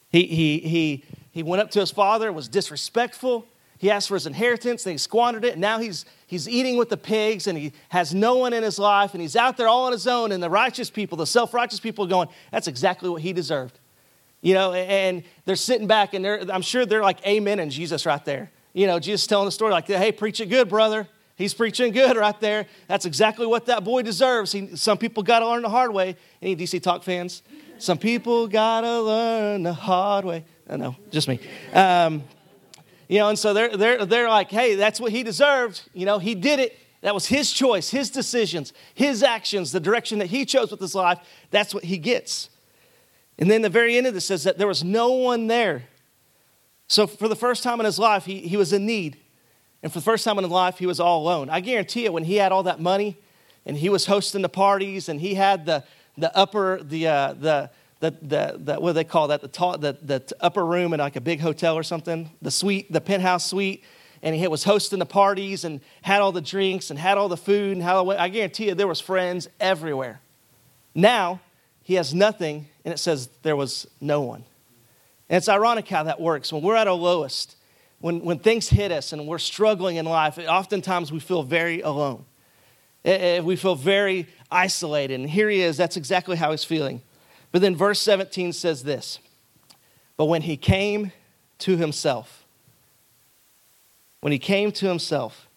He, 0.08 0.24
he, 0.24 0.58
he, 0.60 1.04
he 1.32 1.42
went 1.42 1.60
up 1.60 1.70
to 1.72 1.80
his 1.80 1.90
father, 1.90 2.32
was 2.32 2.48
disrespectful. 2.48 3.46
He 3.76 3.90
asked 3.90 4.08
for 4.08 4.14
his 4.14 4.26
inheritance, 4.26 4.86
and 4.86 4.92
he 4.92 4.96
squandered 4.96 5.44
it. 5.44 5.52
And 5.52 5.60
now 5.60 5.80
he's, 5.80 6.06
he's 6.26 6.48
eating 6.48 6.78
with 6.78 6.88
the 6.88 6.96
pigs, 6.96 7.46
and 7.46 7.58
he 7.58 7.74
has 7.90 8.14
no 8.14 8.36
one 8.36 8.54
in 8.54 8.62
his 8.62 8.78
life, 8.78 9.12
and 9.12 9.20
he's 9.20 9.36
out 9.36 9.58
there 9.58 9.68
all 9.68 9.84
on 9.84 9.92
his 9.92 10.06
own. 10.06 10.32
And 10.32 10.42
the 10.42 10.48
righteous 10.48 10.88
people, 10.88 11.18
the 11.18 11.26
self 11.26 11.52
righteous 11.52 11.78
people, 11.78 12.06
going, 12.06 12.28
That's 12.50 12.68
exactly 12.68 13.10
what 13.10 13.20
he 13.20 13.34
deserved. 13.34 13.78
You 14.42 14.54
know, 14.54 14.72
and 14.74 15.22
they're 15.46 15.56
sitting 15.56 15.86
back, 15.86 16.12
and 16.12 16.24
they're, 16.24 16.44
I'm 16.52 16.62
sure 16.62 16.84
they're 16.84 17.02
like, 17.02 17.26
Amen, 17.26 17.58
and 17.58 17.70
Jesus 17.70 18.04
right 18.04 18.24
there 18.24 18.50
you 18.72 18.86
know, 18.86 18.98
Jesus 18.98 19.26
telling 19.26 19.44
the 19.44 19.52
story 19.52 19.70
like, 19.70 19.86
hey, 19.86 20.12
preach 20.12 20.40
it 20.40 20.46
good, 20.46 20.68
brother. 20.68 21.06
He's 21.36 21.54
preaching 21.54 21.92
good 21.92 22.16
right 22.16 22.38
there. 22.40 22.66
That's 22.88 23.04
exactly 23.04 23.46
what 23.46 23.66
that 23.66 23.84
boy 23.84 24.02
deserves. 24.02 24.52
He, 24.52 24.76
some 24.76 24.98
people 24.98 25.22
got 25.22 25.40
to 25.40 25.48
learn 25.48 25.62
the 25.62 25.68
hard 25.68 25.92
way. 25.92 26.16
Any 26.40 26.56
DC 26.56 26.82
Talk 26.82 27.02
fans? 27.02 27.42
Some 27.78 27.98
people 27.98 28.46
got 28.48 28.82
to 28.82 29.00
learn 29.00 29.62
the 29.62 29.74
hard 29.74 30.24
way. 30.24 30.44
I 30.68 30.76
know, 30.76 30.96
just 31.10 31.28
me. 31.28 31.40
Um, 31.72 32.22
you 33.08 33.18
know, 33.18 33.28
and 33.28 33.38
so 33.38 33.52
they're, 33.52 33.76
they're, 33.76 34.06
they're 34.06 34.28
like, 34.28 34.50
hey, 34.50 34.74
that's 34.74 35.00
what 35.00 35.10
he 35.12 35.22
deserved. 35.22 35.82
You 35.92 36.06
know, 36.06 36.18
he 36.18 36.34
did 36.34 36.60
it. 36.60 36.78
That 37.02 37.14
was 37.14 37.26
his 37.26 37.52
choice, 37.52 37.90
his 37.90 38.10
decisions, 38.10 38.72
his 38.94 39.22
actions, 39.22 39.72
the 39.72 39.80
direction 39.80 40.20
that 40.20 40.26
he 40.26 40.44
chose 40.44 40.70
with 40.70 40.80
his 40.80 40.94
life. 40.94 41.18
That's 41.50 41.74
what 41.74 41.84
he 41.84 41.98
gets. 41.98 42.48
And 43.42 43.50
then 43.50 43.60
the 43.60 43.68
very 43.68 43.96
end 43.96 44.06
of 44.06 44.14
this 44.14 44.26
says 44.26 44.44
that 44.44 44.56
there 44.56 44.68
was 44.68 44.84
no 44.84 45.10
one 45.10 45.48
there 45.48 45.82
so, 46.92 47.06
for 47.06 47.26
the 47.26 47.34
first 47.34 47.62
time 47.62 47.80
in 47.80 47.86
his 47.86 47.98
life, 47.98 48.26
he, 48.26 48.40
he 48.40 48.58
was 48.58 48.74
in 48.74 48.84
need. 48.84 49.16
And 49.82 49.90
for 49.90 49.98
the 49.98 50.04
first 50.04 50.26
time 50.26 50.36
in 50.36 50.44
his 50.44 50.52
life, 50.52 50.76
he 50.76 50.84
was 50.84 51.00
all 51.00 51.22
alone. 51.22 51.48
I 51.48 51.60
guarantee 51.60 52.04
you, 52.04 52.12
when 52.12 52.24
he 52.24 52.36
had 52.36 52.52
all 52.52 52.64
that 52.64 52.80
money 52.80 53.16
and 53.64 53.78
he 53.78 53.88
was 53.88 54.04
hosting 54.04 54.42
the 54.42 54.50
parties 54.50 55.08
and 55.08 55.18
he 55.18 55.32
had 55.32 55.64
the, 55.64 55.84
the 56.18 56.36
upper, 56.36 56.82
the, 56.82 57.06
uh, 57.06 57.32
the, 57.32 57.70
the, 58.00 58.10
the, 58.10 58.60
the, 58.62 58.74
what 58.74 58.90
do 58.90 58.92
they 58.92 59.04
call 59.04 59.28
that? 59.28 59.40
The, 59.40 59.48
ta- 59.48 59.78
the, 59.78 59.96
the 60.02 60.22
upper 60.38 60.66
room 60.66 60.92
in 60.92 61.00
like 61.00 61.16
a 61.16 61.20
big 61.22 61.40
hotel 61.40 61.78
or 61.78 61.82
something, 61.82 62.28
the 62.42 62.50
suite, 62.50 62.92
the 62.92 63.00
penthouse 63.00 63.46
suite. 63.46 63.82
And 64.22 64.36
he 64.36 64.46
was 64.46 64.64
hosting 64.64 64.98
the 64.98 65.06
parties 65.06 65.64
and 65.64 65.80
had 66.02 66.20
all 66.20 66.30
the 66.30 66.42
drinks 66.42 66.90
and 66.90 66.98
had 66.98 67.16
all 67.16 67.30
the 67.30 67.38
food 67.38 67.72
and 67.72 67.82
how 67.82 68.10
I 68.10 68.28
guarantee 68.28 68.66
you 68.66 68.74
there 68.74 68.86
was 68.86 69.00
friends 69.00 69.48
everywhere. 69.58 70.20
Now 70.94 71.40
he 71.82 71.94
has 71.94 72.12
nothing, 72.12 72.68
and 72.84 72.92
it 72.92 72.98
says 72.98 73.28
there 73.42 73.56
was 73.56 73.86
no 74.00 74.22
one. 74.22 74.44
And 75.28 75.38
it's 75.38 75.48
ironic 75.48 75.88
how 75.88 76.02
that 76.04 76.20
works. 76.20 76.52
When 76.52 76.62
we're 76.62 76.76
at 76.76 76.88
our 76.88 76.94
lowest, 76.94 77.56
when, 78.00 78.20
when 78.20 78.38
things 78.38 78.68
hit 78.68 78.92
us 78.92 79.12
and 79.12 79.26
we're 79.26 79.38
struggling 79.38 79.96
in 79.96 80.04
life, 80.04 80.38
oftentimes 80.38 81.12
we 81.12 81.20
feel 81.20 81.42
very 81.42 81.80
alone. 81.80 82.24
Eh, 83.04 83.36
eh, 83.36 83.40
we 83.40 83.56
feel 83.56 83.74
very 83.74 84.26
isolated. 84.50 85.20
And 85.20 85.30
here 85.30 85.48
he 85.48 85.62
is, 85.62 85.76
that's 85.76 85.96
exactly 85.96 86.36
how 86.36 86.50
he's 86.50 86.64
feeling. 86.64 87.00
But 87.50 87.62
then 87.62 87.76
verse 87.76 88.00
17 88.00 88.52
says 88.52 88.82
this 88.82 89.18
But 90.16 90.26
when 90.26 90.42
he 90.42 90.56
came 90.56 91.12
to 91.58 91.76
himself, 91.76 92.44
when 94.20 94.32
he 94.32 94.38
came 94.38 94.72
to 94.72 94.86
himself, 94.86 95.48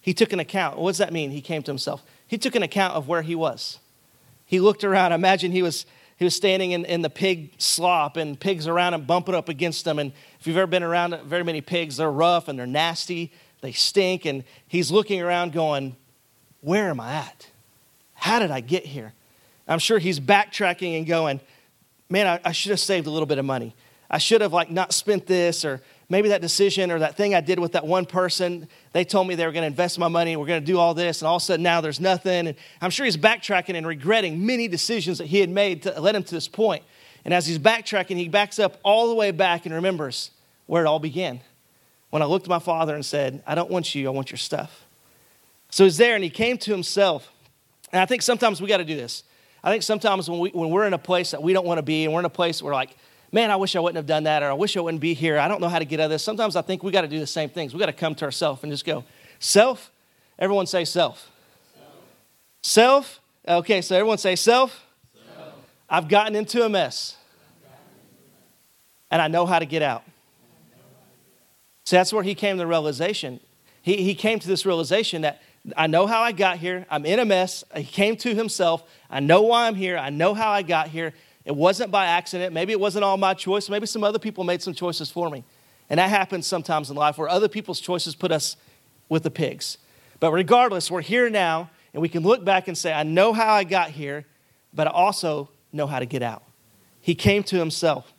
he 0.00 0.12
took 0.12 0.32
an 0.32 0.40
account. 0.40 0.78
What 0.78 0.90
does 0.90 0.98
that 0.98 1.12
mean? 1.12 1.30
He 1.30 1.40
came 1.40 1.62
to 1.62 1.70
himself. 1.70 2.02
He 2.26 2.36
took 2.36 2.54
an 2.54 2.62
account 2.62 2.94
of 2.94 3.08
where 3.08 3.22
he 3.22 3.34
was. 3.34 3.78
He 4.44 4.60
looked 4.60 4.84
around. 4.84 5.12
Imagine 5.12 5.52
he 5.52 5.62
was 5.62 5.86
he 6.16 6.24
was 6.24 6.34
standing 6.34 6.70
in, 6.70 6.84
in 6.84 7.02
the 7.02 7.10
pig 7.10 7.52
slop 7.58 8.16
and 8.16 8.38
pigs 8.38 8.68
around 8.68 8.94
him 8.94 9.04
bumping 9.04 9.34
up 9.34 9.48
against 9.48 9.86
him. 9.86 9.98
And 9.98 10.12
if 10.38 10.46
you've 10.46 10.56
ever 10.56 10.66
been 10.66 10.82
around 10.82 11.18
very 11.24 11.42
many 11.42 11.60
pigs, 11.60 11.96
they're 11.96 12.10
rough 12.10 12.48
and 12.48 12.58
they're 12.58 12.66
nasty, 12.66 13.32
they 13.62 13.72
stink. 13.72 14.24
And 14.24 14.44
he's 14.68 14.90
looking 14.90 15.20
around 15.20 15.52
going, 15.52 15.96
Where 16.60 16.88
am 16.90 17.00
I 17.00 17.14
at? 17.14 17.50
How 18.14 18.38
did 18.38 18.50
I 18.50 18.60
get 18.60 18.86
here? 18.86 19.12
I'm 19.66 19.78
sure 19.78 19.98
he's 19.98 20.20
backtracking 20.20 20.96
and 20.96 21.06
going, 21.06 21.40
Man, 22.08 22.26
I, 22.26 22.40
I 22.44 22.52
should 22.52 22.70
have 22.70 22.80
saved 22.80 23.06
a 23.06 23.10
little 23.10 23.26
bit 23.26 23.38
of 23.38 23.44
money. 23.44 23.74
I 24.10 24.18
should 24.18 24.40
have 24.40 24.52
like 24.52 24.70
not 24.70 24.92
spent 24.92 25.26
this 25.26 25.64
or 25.64 25.82
maybe 26.08 26.28
that 26.28 26.40
decision 26.40 26.92
or 26.92 27.00
that 27.00 27.16
thing 27.16 27.34
I 27.34 27.40
did 27.40 27.58
with 27.58 27.72
that 27.72 27.86
one 27.86 28.06
person, 28.06 28.68
they 28.94 29.04
told 29.04 29.26
me 29.26 29.34
they 29.34 29.44
were 29.44 29.50
going 29.50 29.64
to 29.64 29.66
invest 29.66 29.98
my 29.98 30.06
money, 30.06 30.32
and 30.32 30.40
we're 30.40 30.46
going 30.46 30.62
to 30.62 30.66
do 30.66 30.78
all 30.78 30.94
this, 30.94 31.20
and 31.20 31.26
all 31.26 31.36
of 31.36 31.42
a 31.42 31.44
sudden 31.44 31.64
now 31.64 31.80
there's 31.80 31.98
nothing. 31.98 32.46
And 32.46 32.56
I'm 32.80 32.90
sure 32.90 33.04
he's 33.04 33.16
backtracking 33.16 33.74
and 33.74 33.84
regretting 33.84 34.46
many 34.46 34.68
decisions 34.68 35.18
that 35.18 35.26
he 35.26 35.40
had 35.40 35.50
made 35.50 35.82
to 35.82 36.00
let 36.00 36.14
him 36.14 36.22
to 36.22 36.30
this 36.32 36.46
point. 36.46 36.84
And 37.24 37.34
as 37.34 37.44
he's 37.44 37.58
backtracking, 37.58 38.16
he 38.16 38.28
backs 38.28 38.60
up 38.60 38.78
all 38.84 39.08
the 39.08 39.14
way 39.16 39.32
back 39.32 39.66
and 39.66 39.74
remembers 39.74 40.30
where 40.66 40.84
it 40.84 40.86
all 40.86 41.00
began. 41.00 41.40
When 42.10 42.22
I 42.22 42.26
looked 42.26 42.46
at 42.46 42.50
my 42.50 42.60
father 42.60 42.94
and 42.94 43.04
said, 43.04 43.42
I 43.48 43.56
don't 43.56 43.68
want 43.68 43.96
you, 43.96 44.06
I 44.06 44.10
want 44.10 44.30
your 44.30 44.38
stuff. 44.38 44.84
So 45.70 45.82
he's 45.82 45.96
there 45.96 46.14
and 46.14 46.22
he 46.22 46.30
came 46.30 46.56
to 46.58 46.70
himself. 46.70 47.32
And 47.92 48.00
I 48.00 48.06
think 48.06 48.22
sometimes 48.22 48.62
we 48.62 48.68
got 48.68 48.76
to 48.76 48.84
do 48.84 48.94
this. 48.94 49.24
I 49.64 49.72
think 49.72 49.82
sometimes 49.82 50.30
when, 50.30 50.38
we, 50.38 50.50
when 50.50 50.70
we're 50.70 50.86
in 50.86 50.92
a 50.92 50.98
place 50.98 51.32
that 51.32 51.42
we 51.42 51.52
don't 51.52 51.66
want 51.66 51.78
to 51.78 51.82
be 51.82 52.04
and 52.04 52.14
we're 52.14 52.20
in 52.20 52.26
a 52.26 52.30
place 52.30 52.62
where 52.62 52.72
like, 52.72 52.96
man, 53.34 53.50
I 53.50 53.56
wish 53.56 53.74
I 53.74 53.80
wouldn't 53.80 53.96
have 53.96 54.06
done 54.06 54.22
that, 54.24 54.44
or 54.44 54.50
I 54.50 54.52
wish 54.52 54.76
I 54.76 54.80
wouldn't 54.80 55.00
be 55.00 55.12
here. 55.12 55.38
I 55.40 55.48
don't 55.48 55.60
know 55.60 55.68
how 55.68 55.80
to 55.80 55.84
get 55.84 55.98
out 55.98 56.04
of 56.04 56.10
this. 56.10 56.22
Sometimes 56.22 56.54
I 56.54 56.62
think 56.62 56.84
we 56.84 56.92
got 56.92 57.00
to 57.00 57.08
do 57.08 57.18
the 57.18 57.26
same 57.26 57.50
things. 57.50 57.74
We 57.74 57.80
got 57.80 57.86
to 57.86 57.92
come 57.92 58.14
to 58.14 58.24
ourselves 58.24 58.62
and 58.62 58.72
just 58.72 58.84
go, 58.84 59.02
self. 59.40 59.90
Everyone 60.38 60.66
say 60.66 60.84
self. 60.84 61.28
self. 61.74 61.90
Self. 62.62 63.20
Okay, 63.46 63.82
so 63.82 63.96
everyone 63.96 64.18
say 64.18 64.36
self. 64.36 64.86
self. 65.36 65.52
I've 65.90 66.08
gotten 66.08 66.36
into 66.36 66.64
a 66.64 66.68
mess. 66.68 67.16
And 69.10 69.20
I 69.20 69.26
know 69.26 69.46
how 69.46 69.58
to 69.58 69.66
get 69.66 69.82
out. 69.82 70.04
So 71.84 71.96
that's 71.96 72.12
where 72.12 72.22
he 72.22 72.36
came 72.36 72.56
to 72.56 72.58
the 72.58 72.66
realization. 72.66 73.40
He, 73.82 73.96
he 73.96 74.14
came 74.14 74.38
to 74.38 74.48
this 74.48 74.64
realization 74.64 75.22
that 75.22 75.42
I 75.76 75.88
know 75.88 76.06
how 76.06 76.22
I 76.22 76.30
got 76.32 76.58
here. 76.58 76.86
I'm 76.88 77.04
in 77.04 77.18
a 77.18 77.24
mess. 77.24 77.64
He 77.74 77.84
came 77.84 78.16
to 78.18 78.34
himself. 78.34 78.84
I 79.10 79.18
know 79.20 79.42
why 79.42 79.66
I'm 79.66 79.74
here. 79.74 79.98
I 79.98 80.10
know 80.10 80.34
how 80.34 80.50
I 80.50 80.62
got 80.62 80.88
here. 80.88 81.14
It 81.44 81.54
wasn't 81.54 81.90
by 81.90 82.06
accident. 82.06 82.54
Maybe 82.54 82.72
it 82.72 82.80
wasn't 82.80 83.04
all 83.04 83.16
my 83.16 83.34
choice. 83.34 83.68
Maybe 83.68 83.86
some 83.86 84.02
other 84.02 84.18
people 84.18 84.44
made 84.44 84.62
some 84.62 84.74
choices 84.74 85.10
for 85.10 85.28
me. 85.28 85.44
And 85.90 85.98
that 85.98 86.08
happens 86.08 86.46
sometimes 86.46 86.90
in 86.90 86.96
life 86.96 87.18
where 87.18 87.28
other 87.28 87.48
people's 87.48 87.80
choices 87.80 88.14
put 88.14 88.32
us 88.32 88.56
with 89.08 89.22
the 89.22 89.30
pigs. 89.30 89.78
But 90.20 90.32
regardless, 90.32 90.90
we're 90.90 91.02
here 91.02 91.28
now 91.28 91.70
and 91.92 92.00
we 92.00 92.08
can 92.08 92.22
look 92.22 92.44
back 92.44 92.66
and 92.68 92.76
say, 92.76 92.92
I 92.92 93.02
know 93.02 93.32
how 93.32 93.52
I 93.52 93.64
got 93.64 93.90
here, 93.90 94.24
but 94.72 94.86
I 94.86 94.90
also 94.90 95.50
know 95.72 95.86
how 95.86 95.98
to 95.98 96.06
get 96.06 96.22
out. 96.22 96.42
He 97.00 97.14
came 97.14 97.42
to 97.44 97.58
himself. 97.58 98.12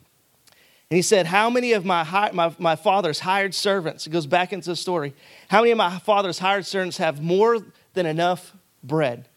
And 0.90 0.96
he 0.96 1.02
said, 1.02 1.26
How 1.26 1.50
many 1.50 1.72
of 1.72 1.84
my, 1.84 2.30
my, 2.32 2.54
my 2.58 2.76
father's 2.76 3.20
hired 3.20 3.54
servants, 3.54 4.06
it 4.06 4.10
goes 4.10 4.26
back 4.26 4.52
into 4.52 4.70
the 4.70 4.76
story, 4.76 5.14
how 5.48 5.60
many 5.60 5.72
of 5.72 5.78
my 5.78 5.98
father's 5.98 6.38
hired 6.38 6.64
servants 6.64 6.98
have 6.98 7.20
more 7.20 7.58
than 7.94 8.06
enough 8.06 8.54
bread? 8.84 9.28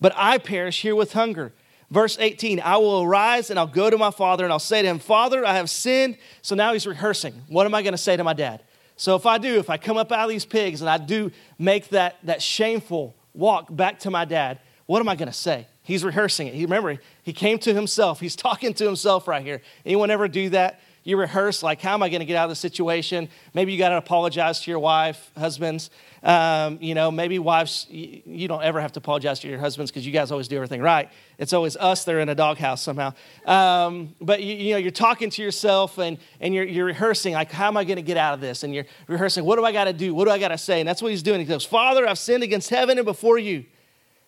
But 0.00 0.12
I 0.16 0.38
perish 0.38 0.82
here 0.82 0.96
with 0.96 1.12
hunger. 1.12 1.52
Verse 1.90 2.16
18, 2.18 2.60
I 2.60 2.78
will 2.78 3.02
arise 3.02 3.50
and 3.50 3.58
I'll 3.58 3.66
go 3.66 3.88
to 3.88 3.96
my 3.96 4.10
father 4.10 4.44
and 4.44 4.52
I'll 4.52 4.58
say 4.58 4.82
to 4.82 4.88
him, 4.88 4.98
Father, 4.98 5.44
I 5.46 5.54
have 5.54 5.70
sinned. 5.70 6.18
So 6.42 6.54
now 6.54 6.72
he's 6.72 6.86
rehearsing. 6.86 7.34
What 7.48 7.66
am 7.66 7.74
I 7.74 7.82
going 7.82 7.92
to 7.92 7.98
say 7.98 8.16
to 8.16 8.24
my 8.24 8.32
dad? 8.32 8.62
So 8.96 9.14
if 9.14 9.26
I 9.26 9.38
do, 9.38 9.58
if 9.58 9.70
I 9.70 9.76
come 9.76 9.96
up 9.96 10.10
out 10.10 10.24
of 10.24 10.30
these 10.30 10.44
pigs 10.44 10.80
and 10.80 10.90
I 10.90 10.98
do 10.98 11.30
make 11.58 11.90
that, 11.90 12.16
that 12.24 12.42
shameful 12.42 13.14
walk 13.34 13.74
back 13.74 14.00
to 14.00 14.10
my 14.10 14.24
dad, 14.24 14.58
what 14.86 15.00
am 15.00 15.08
I 15.08 15.14
going 15.14 15.28
to 15.28 15.34
say? 15.34 15.68
He's 15.82 16.02
rehearsing 16.02 16.48
it. 16.48 16.54
He 16.54 16.64
remember 16.64 16.98
he 17.22 17.32
came 17.32 17.58
to 17.60 17.72
himself. 17.72 18.18
He's 18.18 18.34
talking 18.36 18.74
to 18.74 18.84
himself 18.84 19.28
right 19.28 19.42
here. 19.42 19.62
Anyone 19.84 20.10
ever 20.10 20.26
do 20.26 20.48
that? 20.50 20.80
You 21.06 21.16
rehearse 21.16 21.62
like, 21.62 21.80
how 21.80 21.94
am 21.94 22.02
I 22.02 22.08
going 22.08 22.18
to 22.18 22.26
get 22.26 22.34
out 22.34 22.46
of 22.46 22.50
the 22.50 22.56
situation? 22.56 23.28
Maybe 23.54 23.70
you 23.70 23.78
got 23.78 23.90
to 23.90 23.96
apologize 23.96 24.62
to 24.62 24.70
your 24.72 24.80
wife, 24.80 25.30
husbands. 25.38 25.88
Um, 26.20 26.78
you 26.80 26.96
know, 26.96 27.12
maybe 27.12 27.38
wives, 27.38 27.86
you 27.88 28.48
don't 28.48 28.64
ever 28.64 28.80
have 28.80 28.90
to 28.94 28.98
apologize 28.98 29.38
to 29.40 29.48
your 29.48 29.60
husbands 29.60 29.92
because 29.92 30.04
you 30.04 30.12
guys 30.12 30.32
always 30.32 30.48
do 30.48 30.56
everything 30.56 30.82
right. 30.82 31.08
It's 31.38 31.52
always 31.52 31.76
us 31.76 32.02
that 32.02 32.14
are 32.16 32.18
in 32.18 32.28
a 32.28 32.34
doghouse 32.34 32.82
somehow. 32.82 33.14
Um, 33.46 34.16
but 34.20 34.42
you, 34.42 34.56
you, 34.56 34.72
know, 34.72 34.78
you're 34.78 34.90
talking 34.90 35.30
to 35.30 35.42
yourself 35.42 35.96
and, 35.98 36.18
and 36.40 36.52
you're, 36.52 36.64
you're 36.64 36.86
rehearsing, 36.86 37.34
like, 37.34 37.52
how 37.52 37.68
am 37.68 37.76
I 37.76 37.84
going 37.84 37.98
to 37.98 38.02
get 38.02 38.16
out 38.16 38.34
of 38.34 38.40
this? 38.40 38.64
And 38.64 38.74
you're 38.74 38.86
rehearsing, 39.06 39.44
what 39.44 39.60
do 39.60 39.64
I 39.64 39.70
got 39.70 39.84
to 39.84 39.92
do? 39.92 40.12
What 40.12 40.24
do 40.24 40.32
I 40.32 40.40
got 40.40 40.48
to 40.48 40.58
say? 40.58 40.80
And 40.80 40.88
that's 40.88 41.00
what 41.00 41.12
he's 41.12 41.22
doing. 41.22 41.38
He 41.38 41.46
goes, 41.46 41.64
Father, 41.64 42.04
I've 42.04 42.18
sinned 42.18 42.42
against 42.42 42.68
heaven 42.68 42.98
and 42.98 43.06
before 43.06 43.38
you. 43.38 43.64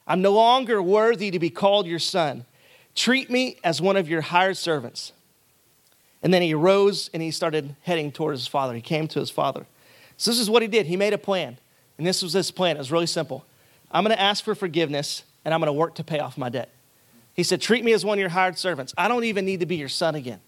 I'm 0.07 0.23
no 0.23 0.33
longer 0.33 0.81
worthy 0.81 1.33
to 1.33 1.41
be 1.41 1.51
called 1.51 1.89
your 1.89 1.99
son. 1.99 2.47
Treat 2.95 3.31
me 3.31 3.59
as 3.65 3.83
one 3.83 3.97
of 3.97 4.09
your 4.09 4.21
hired 4.21 4.57
servants. 4.57 5.13
And 6.23 6.35
then 6.35 6.43
he 6.43 6.55
arose 6.55 7.11
and 7.15 7.23
he 7.23 7.31
started 7.31 7.77
heading 7.83 8.11
towards 8.11 8.41
his 8.41 8.49
father. 8.49 8.75
He 8.75 8.81
came 8.81 9.07
to 9.09 9.21
his 9.21 9.31
father. 9.31 9.67
So, 10.17 10.31
this 10.31 10.41
is 10.41 10.51
what 10.51 10.63
he 10.63 10.69
did. 10.69 10.87
He 10.87 10.97
made 10.97 11.13
a 11.13 11.19
plan. 11.19 11.59
And 11.97 12.07
this 12.07 12.23
was 12.23 12.33
his 12.33 12.51
plan. 12.51 12.77
It 12.77 12.81
was 12.81 12.91
really 12.91 13.07
simple. 13.07 13.45
I'm 13.91 14.05
going 14.05 14.17
to 14.17 14.21
ask 14.21 14.45
for 14.45 14.55
forgiveness 14.55 15.25
and 15.45 15.55
I'm 15.55 15.61
going 15.61 15.69
to 15.69 15.73
work 15.73 15.95
to 15.97 16.05
pay 16.05 16.19
off 16.19 16.37
my 16.37 16.49
debt. 16.49 16.71
He 17.35 17.43
said, 17.43 17.61
Treat 17.61 17.85
me 17.85 17.93
as 17.93 18.05
one 18.05 18.19
of 18.19 18.21
your 18.21 18.31
hired 18.31 18.59
servants. 18.59 18.93
I 18.99 19.09
don't 19.09 19.25
even 19.25 19.45
need 19.45 19.61
to 19.61 19.67
be 19.67 19.77
your 19.77 19.89
son 19.89 20.15
again. 20.15 20.41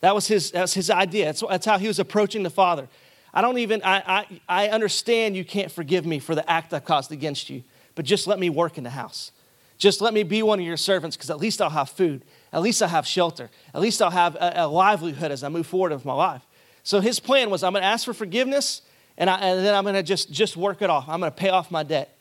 That 0.00 0.14
was 0.14 0.26
his, 0.26 0.50
that 0.52 0.62
was 0.62 0.74
his 0.74 0.90
idea. 0.90 1.26
That's, 1.26 1.42
that's 1.42 1.66
how 1.66 1.78
he 1.78 1.86
was 1.86 1.98
approaching 1.98 2.42
the 2.42 2.50
father. 2.50 2.88
I 3.32 3.42
don't 3.42 3.58
even, 3.58 3.82
I, 3.84 4.02
I, 4.06 4.40
I 4.48 4.68
understand 4.68 5.36
you 5.36 5.44
can't 5.44 5.70
forgive 5.70 6.04
me 6.04 6.18
for 6.18 6.34
the 6.34 6.48
act 6.50 6.72
I 6.72 6.80
caused 6.80 7.12
against 7.12 7.50
you, 7.50 7.62
but 7.94 8.04
just 8.04 8.26
let 8.26 8.38
me 8.38 8.50
work 8.50 8.78
in 8.78 8.84
the 8.84 8.90
house. 8.90 9.32
Just 9.78 10.00
let 10.00 10.12
me 10.12 10.22
be 10.22 10.42
one 10.42 10.58
of 10.58 10.66
your 10.66 10.76
servants 10.76 11.16
because 11.16 11.30
at 11.30 11.38
least 11.38 11.62
I'll 11.62 11.70
have 11.70 11.90
food. 11.90 12.22
At 12.52 12.62
least 12.62 12.82
I'll 12.82 12.88
have 12.88 13.06
shelter. 13.06 13.50
At 13.74 13.80
least 13.80 14.02
I'll 14.02 14.10
have 14.10 14.34
a, 14.34 14.52
a 14.62 14.66
livelihood 14.66 15.30
as 15.30 15.44
I 15.44 15.48
move 15.48 15.66
forward 15.66 15.92
with 15.92 16.04
my 16.04 16.14
life. 16.14 16.42
So 16.82 17.00
his 17.00 17.20
plan 17.20 17.50
was 17.50 17.62
I'm 17.62 17.72
going 17.72 17.82
to 17.82 17.86
ask 17.86 18.04
for 18.04 18.14
forgiveness 18.14 18.82
and, 19.16 19.28
I, 19.28 19.36
and 19.36 19.64
then 19.64 19.74
I'm 19.74 19.84
going 19.84 19.94
to 19.94 20.02
just, 20.02 20.32
just 20.32 20.56
work 20.56 20.82
it 20.82 20.90
off. 20.90 21.08
I'm 21.08 21.20
going 21.20 21.30
to 21.30 21.36
pay 21.36 21.50
off 21.50 21.70
my 21.70 21.82
debt. 21.82 22.16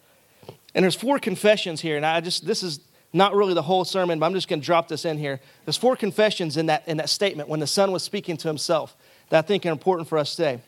And 0.75 0.83
there's 0.83 0.95
four 0.95 1.17
confessions 1.17 1.81
here, 1.81 1.97
and 1.97 2.05
I 2.05 2.21
just, 2.21 2.45
this 2.45 2.61
is 2.61 2.79
not 3.11 3.33
really 3.33 3.53
the 3.53 3.61
whole 3.61 3.85
sermon, 3.85 4.19
but 4.19 4.25
I'm 4.25 4.33
just 4.33 4.47
going 4.47 4.59
to 4.59 4.65
drop 4.65 4.87
this 4.87 5.05
in 5.05 5.17
here. 5.17 5.39
There's 5.65 5.77
four 5.77 5.95
confessions 5.95 6.57
in 6.57 6.67
that, 6.67 6.87
in 6.87 6.97
that 6.97 7.09
statement 7.09 7.49
when 7.49 7.59
the 7.59 7.67
son 7.67 7.91
was 7.91 8.03
speaking 8.03 8.37
to 8.37 8.47
himself 8.47 8.95
that 9.29 9.39
I 9.39 9.47
think 9.47 9.65
are 9.65 9.71
important 9.71 10.07
for 10.07 10.17
us 10.17 10.35
today. 10.35 10.59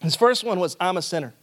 His 0.00 0.14
first 0.14 0.44
one 0.44 0.60
was, 0.60 0.76
I'm 0.78 0.96
a 0.96 1.02
sinner. 1.02 1.34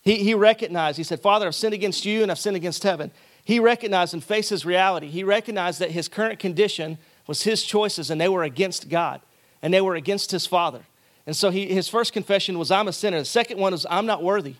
He, 0.00 0.16
he 0.16 0.34
recognized, 0.34 0.96
he 0.96 1.04
said, 1.04 1.20
Father, 1.20 1.46
I've 1.46 1.54
sinned 1.54 1.74
against 1.74 2.04
you 2.04 2.22
and 2.22 2.30
I've 2.30 2.38
sinned 2.38 2.56
against 2.56 2.82
heaven. 2.82 3.10
He 3.44 3.58
recognized 3.58 4.14
and 4.14 4.22
faced 4.22 4.50
his 4.50 4.64
reality. 4.64 5.08
He 5.08 5.24
recognized 5.24 5.80
that 5.80 5.90
his 5.90 6.08
current 6.08 6.38
condition 6.38 6.98
was 7.26 7.42
his 7.42 7.62
choices 7.64 8.10
and 8.10 8.20
they 8.20 8.28
were 8.28 8.44
against 8.44 8.88
God 8.88 9.20
and 9.60 9.72
they 9.72 9.80
were 9.80 9.94
against 9.94 10.30
his 10.30 10.46
father. 10.46 10.82
And 11.26 11.36
so 11.36 11.50
he, 11.50 11.66
his 11.66 11.88
first 11.88 12.12
confession 12.12 12.58
was, 12.58 12.70
I'm 12.70 12.88
a 12.88 12.92
sinner. 12.92 13.18
The 13.18 13.24
second 13.24 13.58
one 13.58 13.72
was, 13.72 13.86
I'm 13.88 14.06
not 14.06 14.22
worthy. 14.22 14.56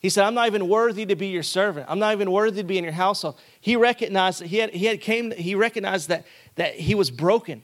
He 0.00 0.10
said, 0.10 0.24
I'm 0.24 0.34
not 0.34 0.46
even 0.46 0.68
worthy 0.68 1.06
to 1.06 1.16
be 1.16 1.28
your 1.28 1.42
servant. 1.42 1.86
I'm 1.88 1.98
not 1.98 2.12
even 2.12 2.30
worthy 2.30 2.62
to 2.62 2.66
be 2.66 2.78
in 2.78 2.84
your 2.84 2.92
household. 2.92 3.38
He 3.60 3.76
recognized 3.76 4.40
that 4.40 4.46
he 4.46 4.58
had, 4.58 4.70
he 4.70 4.86
had 4.86 5.00
came, 5.00 5.30
he 5.32 5.54
recognized 5.54 6.08
that, 6.08 6.24
that 6.56 6.74
he 6.74 6.94
was 6.94 7.10
broken 7.10 7.62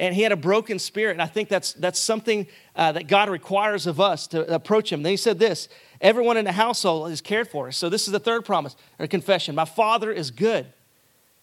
and 0.00 0.14
he 0.14 0.22
had 0.22 0.32
a 0.32 0.36
broken 0.36 0.78
spirit. 0.78 1.12
And 1.12 1.22
I 1.22 1.26
think 1.26 1.48
that's, 1.48 1.74
that's 1.74 2.00
something 2.00 2.46
uh, 2.74 2.92
that 2.92 3.06
God 3.06 3.28
requires 3.28 3.86
of 3.86 4.00
us 4.00 4.26
to 4.28 4.52
approach 4.52 4.90
him. 4.90 5.02
Then 5.02 5.12
he 5.12 5.16
said 5.16 5.38
this 5.38 5.68
everyone 6.00 6.36
in 6.38 6.46
the 6.46 6.52
household 6.52 7.10
is 7.10 7.20
cared 7.20 7.48
for. 7.48 7.70
So 7.70 7.88
this 7.88 8.08
is 8.08 8.12
the 8.12 8.18
third 8.18 8.44
promise 8.44 8.74
or 8.98 9.06
confession. 9.06 9.54
My 9.54 9.66
father 9.66 10.10
is 10.10 10.30
good. 10.30 10.66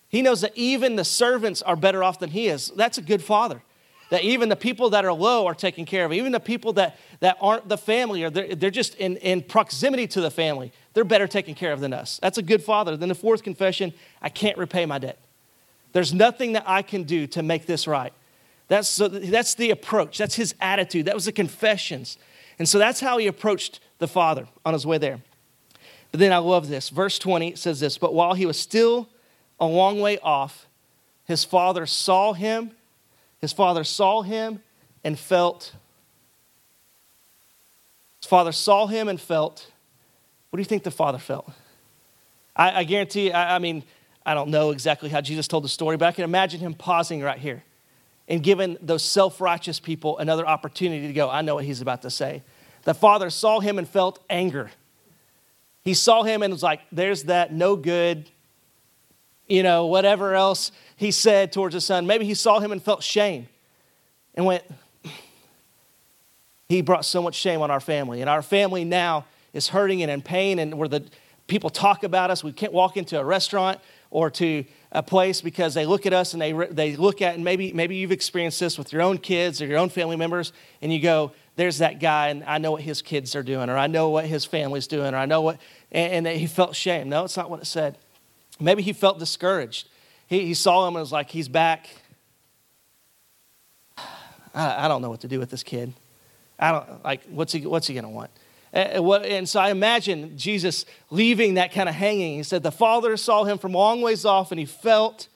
He 0.10 0.22
knows 0.22 0.42
that 0.42 0.54
even 0.56 0.96
the 0.96 1.06
servants 1.06 1.62
are 1.62 1.76
better 1.76 2.04
off 2.04 2.20
than 2.20 2.32
he 2.32 2.48
is. 2.48 2.72
That's 2.76 2.98
a 2.98 3.02
good 3.02 3.22
father 3.22 3.62
that 4.10 4.24
even 4.24 4.48
the 4.48 4.56
people 4.56 4.92
that 4.92 5.04
are 5.06 5.14
low 5.14 5.46
are 5.48 5.54
taken 5.54 5.86
care 5.86 6.06
of. 6.06 6.14
Even 6.14 6.32
the 6.32 6.40
people 6.40 6.74
that, 6.74 6.98
that 7.20 7.38
aren't 7.42 7.68
the 7.68 7.78
family, 7.78 8.24
or 8.24 8.30
they're, 8.30 8.56
they're 8.56 8.70
just 8.70 8.96
in, 8.96 9.18
in 9.18 9.42
proximity 9.42 10.08
to 10.08 10.22
the 10.22 10.32
family, 10.32 10.72
they're 10.94 11.04
better 11.04 11.28
taken 11.28 11.54
care 11.54 11.74
of 11.74 11.82
than 11.82 11.94
us. 11.94 12.18
That's 12.22 12.38
a 12.38 12.42
good 12.42 12.64
father. 12.64 12.96
Then 12.96 13.10
the 13.10 13.16
fourth 13.16 13.44
confession 13.44 13.94
I 14.22 14.30
can't 14.30 14.58
repay 14.58 14.86
my 14.86 14.98
debt. 14.98 15.20
There's 15.92 16.14
nothing 16.14 16.54
that 16.54 16.64
I 16.66 16.84
can 16.84 17.04
do 17.04 17.28
to 17.28 17.44
make 17.44 17.66
this 17.66 17.88
right. 17.88 18.14
That's, 18.68 18.88
so 18.90 19.08
that's 19.08 19.56
the 19.56 19.72
approach. 19.72 20.18
That's 20.18 20.36
his 20.36 20.54
attitude. 20.60 21.06
That 21.06 21.16
was 21.16 21.26
the 21.26 21.32
confessions. 21.32 22.18
And 22.60 22.68
so 22.68 22.78
that's 22.78 23.00
how 23.00 23.18
he 23.18 23.28
approached 23.28 23.80
the 24.00 24.08
father 24.08 24.48
on 24.66 24.74
his 24.74 24.86
way 24.86 24.98
there. 24.98 25.22
But 26.12 26.20
then 26.20 26.34
I 26.34 26.38
love 26.38 26.68
this. 26.68 26.90
Verse 26.90 27.20
20 27.20 27.56
says 27.56 27.80
this 27.80 27.98
But 27.98 28.14
while 28.14 28.34
he 28.34 28.46
was 28.46 28.60
still 28.60 29.10
a 29.60 29.66
long 29.66 30.00
way 30.00 30.18
off, 30.20 30.68
his 31.26 31.44
father 31.44 31.86
saw 31.86 32.34
him 32.34 32.72
his 33.40 33.54
father 33.54 33.84
saw 33.84 34.22
him 34.22 34.62
and 35.04 35.18
felt. 35.18 35.74
His 38.22 38.30
father 38.30 38.52
saw 38.52 38.88
him 38.88 39.08
and 39.08 39.20
felt. 39.20 39.72
What 40.50 40.58
do 40.58 40.62
you 40.62 40.66
think 40.66 40.84
the 40.84 40.92
father 40.92 41.20
felt? 41.20 41.50
I, 42.56 42.80
I 42.80 42.84
guarantee, 42.84 43.32
I, 43.32 43.56
I 43.56 43.60
mean, 43.60 43.84
I 44.26 44.34
don't 44.34 44.50
know 44.50 44.72
exactly 44.72 45.10
how 45.10 45.22
Jesus 45.22 45.48
told 45.48 45.64
the 45.64 45.70
story, 45.70 45.98
but 45.98 46.08
I 46.08 46.12
can 46.12 46.24
imagine 46.24 46.60
him 46.60 46.74
pausing 46.74 47.22
right 47.22 47.38
here 47.38 47.64
and 48.28 48.44
giving 48.44 48.78
those 48.82 49.04
self 49.04 49.40
righteous 49.40 49.80
people 49.80 50.18
another 50.18 50.48
opportunity 50.48 51.08
to 51.08 51.14
go. 51.14 51.30
I 51.30 51.42
know 51.42 51.56
what 51.56 51.64
he's 51.64 51.82
about 51.82 52.02
to 52.04 52.10
say. 52.10 52.44
The 52.84 52.94
father 52.94 53.30
saw 53.30 53.60
him 53.60 53.78
and 53.78 53.88
felt 53.88 54.24
anger. 54.30 54.72
He 55.84 55.94
saw 55.94 56.24
him 56.24 56.44
and 56.44 56.52
was 56.52 56.64
like, 56.64 56.82
there's 56.92 57.24
that 57.24 57.54
no 57.54 57.76
good, 57.76 58.30
you 59.48 59.64
know, 59.64 59.86
whatever 59.86 60.36
else 60.36 60.72
he 60.98 61.12
said 61.12 61.54
towards 61.54 61.74
his 61.74 61.86
son. 61.86 62.08
Maybe 62.08 62.26
he 62.26 62.34
saw 62.34 62.60
him 62.60 62.72
and 62.72 62.84
felt 62.84 63.04
shame 63.04 63.48
and 64.36 64.46
went, 64.46 64.64
He 66.70 66.82
brought 66.82 67.06
so 67.06 67.22
much 67.22 67.36
shame 67.36 67.62
on 67.62 67.72
our 67.72 67.80
family. 67.80 68.22
And 68.22 68.30
our 68.30 68.42
family 68.42 68.84
now 68.84 69.26
is 69.54 69.70
hurting 69.70 70.02
and 70.02 70.12
in 70.12 70.22
pain, 70.22 70.60
and 70.60 70.78
where 70.78 70.88
the 70.88 71.04
people 71.48 71.70
talk 71.70 72.04
about 72.04 72.30
us. 72.30 72.44
We 72.44 72.52
can't 72.52 72.74
walk 72.74 72.98
into 72.98 73.20
a 73.20 73.24
restaurant 73.24 73.80
or 74.10 74.30
to 74.32 74.64
a 74.92 75.04
place 75.04 75.42
because 75.42 75.74
they 75.74 75.86
look 75.86 76.06
at 76.06 76.14
us 76.14 76.34
and 76.34 76.42
they, 76.42 76.52
they 76.52 76.96
look 76.96 77.22
at, 77.22 77.36
and 77.36 77.44
maybe, 77.44 77.74
maybe 77.74 77.96
you've 77.96 78.12
experienced 78.12 78.60
this 78.60 78.78
with 78.78 78.94
your 78.94 79.02
own 79.02 79.18
kids 79.18 79.62
or 79.62 79.66
your 79.66 79.78
own 79.78 79.90
family 79.90 80.16
members, 80.16 80.54
and 80.82 80.94
you 80.94 81.00
go, 81.00 81.32
there's 81.56 81.80
that 81.80 82.00
guy, 82.00 82.30
and 82.30 82.44
I 82.44 82.58
know 82.60 82.72
what 82.72 82.82
his 82.82 83.02
kids 83.02 83.36
are 83.36 83.44
doing, 83.44 83.70
or 83.70 83.78
I 83.78 83.88
know 83.88 84.10
what 84.10 84.26
his 84.26 84.46
family's 84.46 84.88
doing, 84.88 85.14
or 85.14 85.18
I 85.18 85.26
know 85.26 85.42
what, 85.42 85.60
and, 85.92 86.28
and 86.28 86.38
he 86.38 86.48
felt 86.48 86.76
shame. 86.76 87.10
No, 87.10 87.26
it's 87.26 87.36
not 87.36 87.50
what 87.50 87.60
it 87.62 87.66
said. 87.66 87.98
Maybe 88.60 88.82
he 88.82 88.94
felt 88.94 89.20
discouraged. 89.20 89.90
He, 90.28 90.46
he 90.46 90.54
saw 90.54 90.88
him 90.88 90.96
and 90.96 91.02
was 91.02 91.12
like, 91.12 91.30
he's 91.30 91.48
back. 91.48 91.90
I, 94.54 94.86
I 94.86 94.88
don't 94.88 95.02
know 95.02 95.10
what 95.10 95.22
to 95.22 95.28
do 95.28 95.40
with 95.40 95.50
this 95.50 95.64
kid. 95.64 95.94
I 96.60 96.72
don't, 96.72 97.04
like, 97.04 97.24
what's 97.30 97.54
he, 97.54 97.66
what's 97.66 97.88
he 97.88 97.94
going 97.94 98.06
to 98.06 98.10
want? 98.10 98.32
Eh, 98.74 99.00
eh, 99.00 99.18
and 99.38 99.48
so 99.48 99.60
I 99.60 99.70
imagine 99.70 100.38
Jesus 100.38 100.86
leaving 101.10 101.56
that 101.56 101.72
kind 101.72 101.88
of 101.88 101.96
hanging. 101.96 102.38
He 102.38 102.44
said, 102.44 102.64
The 102.64 102.72
father 102.72 103.16
saw 103.18 103.44
him 103.44 103.58
from 103.58 103.74
a 103.74 103.78
long 103.78 104.02
ways 104.02 104.26
off 104.26 104.52
and 104.52 104.60
he 104.60 104.66
felt 104.66 105.28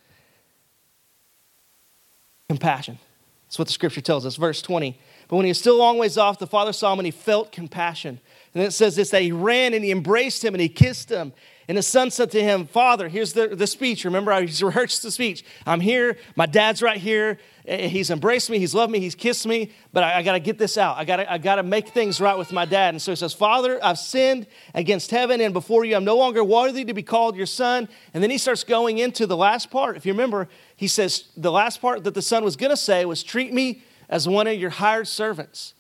compassion. 2.50 3.00
That's 3.48 3.60
what 3.60 3.68
the 3.68 3.74
scripture 3.74 4.02
tells 4.02 4.26
us. 4.26 4.36
Verse 4.36 4.62
20. 4.62 5.00
But 5.28 5.36
when 5.38 5.46
he 5.46 5.50
was 5.50 5.60
still 5.60 5.78
a 5.78 5.80
long 5.80 5.98
ways 5.98 6.18
off, 6.18 6.40
the 6.40 6.48
father 6.48 6.74
saw 6.74 6.94
him 6.94 7.00
and 7.00 7.06
he 7.06 7.12
felt 7.12 7.52
compassion. 7.52 8.20
And 8.54 8.64
it 8.64 8.72
says 8.72 8.96
this 8.96 9.10
that 9.12 9.22
he 9.22 9.32
ran 9.32 9.74
and 9.74 9.84
he 9.84 9.92
embraced 9.92 10.44
him 10.44 10.54
and 10.54 10.62
he 10.62 10.70
kissed 10.70 11.10
him 11.10 11.34
And 11.68 11.78
the 11.78 11.84
son 11.84 12.10
said 12.12 12.32
to 12.32 12.42
him, 12.42 12.66
Father, 12.66 13.08
here's 13.08 13.34
the, 13.34 13.48
the 13.50 13.68
speech. 13.68 14.04
Remember, 14.04 14.32
I 14.32 14.40
rehearsed 14.62 15.04
the 15.04 15.12
speech. 15.12 15.44
I'm 15.66 15.80
here. 15.80 16.18
My 16.36 16.46
dad's 16.46 16.82
right 16.82 16.98
here. 16.98 17.38
Eh, 17.66 17.88
he's 17.88 18.10
embraced 18.10 18.50
me. 18.50 18.58
He's 18.58 18.74
loved 18.74 18.92
me. 18.92 19.00
He's 19.00 19.16
kissed 19.16 19.46
me. 19.46 19.72
But 19.94 20.04
I, 20.04 20.18
I 20.20 20.24
got 20.24 20.34
to 20.34 20.40
get 20.40 20.58
this 20.58 20.78
out. 20.78 20.98
I 20.98 21.06
got 21.06 21.20
I 21.30 21.38
to 21.38 21.64
make 21.64 21.90
things 21.90 22.20
right 22.20 22.38
with 22.38 22.52
my 22.52 22.66
dad. 22.66 22.96
And 22.96 23.02
so 23.02 23.12
he 23.12 23.16
says, 23.16 23.34
Father, 23.34 23.80
I've 23.84 24.00
sinned 24.00 24.48
against 24.74 25.12
heaven 25.12 25.40
and 25.40 25.54
before 25.54 25.86
you. 25.86 25.96
I'm 25.96 26.04
no 26.04 26.18
longer 26.18 26.44
worthy 26.44 26.84
to 26.86 26.94
be 26.94 27.04
called 27.04 27.36
your 27.36 27.46
son. 27.46 27.88
And 28.14 28.24
then 28.24 28.32
he 28.32 28.38
starts 28.38 28.64
going 28.64 28.98
into 28.98 29.28
the 29.28 29.38
last 29.38 29.70
part. 29.70 29.98
If 29.98 30.06
you 30.06 30.14
remember, 30.14 30.50
he 30.76 30.88
says, 30.88 31.26
the 31.38 31.52
last 31.52 31.82
part 31.82 32.04
that 32.04 32.16
the 32.16 32.22
son 32.22 32.44
was 32.44 32.56
going 32.56 32.72
to 32.72 32.78
say 32.78 33.06
was, 33.06 33.24
Treat 33.24 33.54
me 33.54 33.84
as 34.10 34.28
one 34.28 34.48
of 34.48 34.56
your 34.56 34.72
hired 34.72 35.08
servants. 35.08 35.74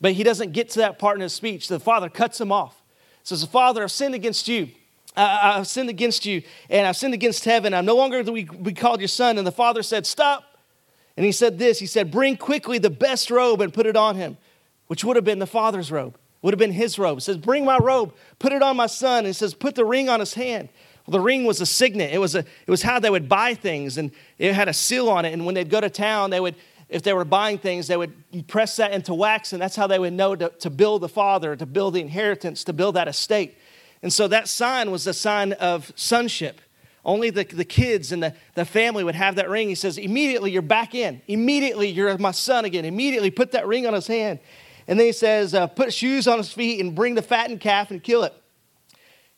But 0.00 0.12
he 0.12 0.22
doesn't 0.22 0.52
get 0.52 0.68
to 0.70 0.80
that 0.80 0.98
part 0.98 1.16
in 1.16 1.22
his 1.22 1.32
speech. 1.32 1.68
The 1.68 1.80
father 1.80 2.10
cuts 2.10 2.40
him 2.40 2.52
off. 2.52 2.82
Says, 3.22 3.42
Father, 3.44 3.82
I've 3.82 3.90
sinned 3.90 4.14
against 4.14 4.48
you. 4.48 4.68
I, 5.16 5.56
have 5.56 5.66
sinned 5.66 5.90
against 5.90 6.26
you, 6.26 6.42
and 6.68 6.86
I've 6.86 6.96
sinned 6.96 7.14
against 7.14 7.44
heaven. 7.44 7.72
I'm 7.72 7.84
no 7.84 7.94
longer 7.94 8.22
be, 8.24 8.44
be 8.44 8.72
called 8.72 9.00
your 9.00 9.08
son. 9.08 9.38
And 9.38 9.46
the 9.46 9.52
father 9.52 9.82
said, 9.82 10.06
Stop. 10.06 10.44
And 11.16 11.24
he 11.24 11.32
said 11.32 11.58
this 11.58 11.78
He 11.78 11.86
said, 11.86 12.10
Bring 12.10 12.36
quickly 12.36 12.78
the 12.78 12.90
best 12.90 13.30
robe 13.30 13.60
and 13.60 13.72
put 13.72 13.86
it 13.86 13.96
on 13.96 14.16
him, 14.16 14.36
which 14.88 15.04
would 15.04 15.16
have 15.16 15.24
been 15.24 15.38
the 15.38 15.46
father's 15.46 15.92
robe, 15.92 16.18
would 16.42 16.52
have 16.52 16.58
been 16.58 16.72
his 16.72 16.98
robe. 16.98 17.18
He 17.18 17.20
says, 17.20 17.36
Bring 17.36 17.64
my 17.64 17.78
robe, 17.78 18.12
put 18.38 18.52
it 18.52 18.62
on 18.62 18.76
my 18.76 18.86
son. 18.86 19.18
And 19.18 19.28
he 19.28 19.32
says, 19.32 19.54
Put 19.54 19.74
the 19.74 19.84
ring 19.84 20.08
on 20.08 20.20
his 20.20 20.34
hand. 20.34 20.68
Well, 21.06 21.12
the 21.12 21.20
ring 21.20 21.44
was 21.44 21.60
a 21.60 21.66
signet. 21.66 22.12
It 22.12 22.18
was, 22.18 22.34
a, 22.34 22.38
it 22.38 22.70
was 22.70 22.82
how 22.82 22.98
they 22.98 23.10
would 23.10 23.28
buy 23.28 23.54
things, 23.54 23.98
and 23.98 24.10
it 24.38 24.54
had 24.54 24.68
a 24.68 24.72
seal 24.72 25.10
on 25.10 25.24
it. 25.24 25.32
And 25.32 25.44
when 25.44 25.54
they'd 25.54 25.68
go 25.68 25.80
to 25.80 25.90
town, 25.90 26.30
they 26.30 26.40
would, 26.40 26.54
if 26.88 27.02
they 27.02 27.12
were 27.12 27.26
buying 27.26 27.58
things, 27.58 27.88
they 27.88 27.96
would 27.96 28.48
press 28.48 28.76
that 28.76 28.92
into 28.92 29.12
wax, 29.12 29.52
and 29.52 29.60
that's 29.60 29.76
how 29.76 29.86
they 29.86 29.98
would 29.98 30.14
know 30.14 30.34
to, 30.34 30.48
to 30.48 30.70
build 30.70 31.02
the 31.02 31.08
father, 31.08 31.56
to 31.56 31.66
build 31.66 31.92
the 31.92 32.00
inheritance, 32.00 32.64
to 32.64 32.72
build 32.72 32.94
that 32.96 33.06
estate. 33.06 33.58
And 34.04 34.12
so 34.12 34.28
that 34.28 34.48
sign 34.48 34.90
was 34.90 35.04
the 35.04 35.14
sign 35.14 35.54
of 35.54 35.90
sonship. 35.96 36.60
Only 37.06 37.30
the, 37.30 37.44
the 37.44 37.64
kids 37.64 38.12
and 38.12 38.22
the, 38.22 38.34
the 38.54 38.66
family 38.66 39.02
would 39.02 39.14
have 39.14 39.36
that 39.36 39.48
ring. 39.48 39.66
He 39.70 39.74
says, 39.74 39.96
immediately 39.96 40.50
you're 40.50 40.60
back 40.60 40.94
in. 40.94 41.22
Immediately 41.26 41.88
you're 41.88 42.18
my 42.18 42.32
son 42.32 42.66
again. 42.66 42.84
Immediately 42.84 43.30
put 43.30 43.52
that 43.52 43.66
ring 43.66 43.86
on 43.86 43.94
his 43.94 44.06
hand. 44.06 44.40
And 44.86 45.00
then 45.00 45.06
he 45.06 45.12
says, 45.12 45.54
uh, 45.54 45.68
put 45.68 45.90
shoes 45.90 46.28
on 46.28 46.36
his 46.36 46.52
feet 46.52 46.82
and 46.82 46.94
bring 46.94 47.14
the 47.14 47.22
fattened 47.22 47.60
calf 47.60 47.90
and 47.90 48.02
kill 48.02 48.24
it. 48.24 48.34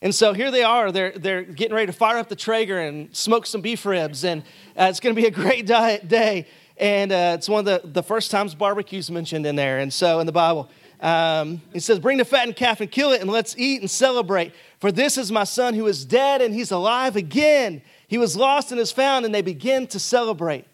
And 0.01 0.13
so 0.13 0.33
here 0.33 0.51
they 0.51 0.63
are. 0.63 0.91
They're, 0.91 1.13
they're 1.13 1.43
getting 1.43 1.73
ready 1.73 1.87
to 1.87 1.93
fire 1.93 2.17
up 2.17 2.27
the 2.27 2.35
Traeger 2.35 2.77
and 2.77 3.15
smoke 3.15 3.45
some 3.45 3.61
beef 3.61 3.85
ribs. 3.85 4.25
And 4.25 4.41
uh, 4.77 4.87
it's 4.89 4.99
going 4.99 5.15
to 5.15 5.21
be 5.21 5.27
a 5.29 5.31
great 5.31 5.65
day. 5.65 6.45
And 6.75 7.13
uh, 7.13 7.35
it's 7.37 7.47
one 7.47 7.65
of 7.65 7.83
the, 7.83 7.87
the 7.87 8.03
first 8.03 8.31
times 8.31 8.53
barbecue's 8.53 9.09
mentioned 9.09 9.45
in 9.45 9.55
there. 9.55 9.79
And 9.79 9.93
so 9.93 10.19
in 10.19 10.25
the 10.25 10.33
Bible. 10.33 10.69
Um, 10.99 11.61
he 11.73 11.79
says, 11.79 11.99
Bring 11.99 12.17
the 12.17 12.25
fattened 12.25 12.55
calf 12.55 12.81
and 12.81 12.89
kill 12.89 13.11
it, 13.11 13.21
and 13.21 13.29
let's 13.29 13.55
eat 13.57 13.81
and 13.81 13.89
celebrate. 13.89 14.53
For 14.79 14.91
this 14.91 15.17
is 15.17 15.31
my 15.31 15.43
son 15.43 15.73
who 15.73 15.87
is 15.87 16.05
dead, 16.05 16.41
and 16.41 16.53
he's 16.53 16.71
alive 16.71 17.15
again. 17.15 17.81
He 18.07 18.17
was 18.17 18.35
lost 18.35 18.71
and 18.71 18.79
is 18.79 18.91
found, 18.91 19.25
and 19.25 19.33
they 19.33 19.41
begin 19.41 19.87
to 19.87 19.99
celebrate. 19.99 20.65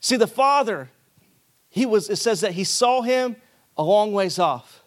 See, 0.00 0.16
the 0.16 0.26
father, 0.26 0.90
he 1.68 1.86
was, 1.86 2.10
it 2.10 2.16
says 2.16 2.40
that 2.40 2.52
he 2.52 2.64
saw 2.64 3.02
him 3.02 3.36
a 3.76 3.82
long 3.82 4.12
ways 4.12 4.38
off. 4.38 4.82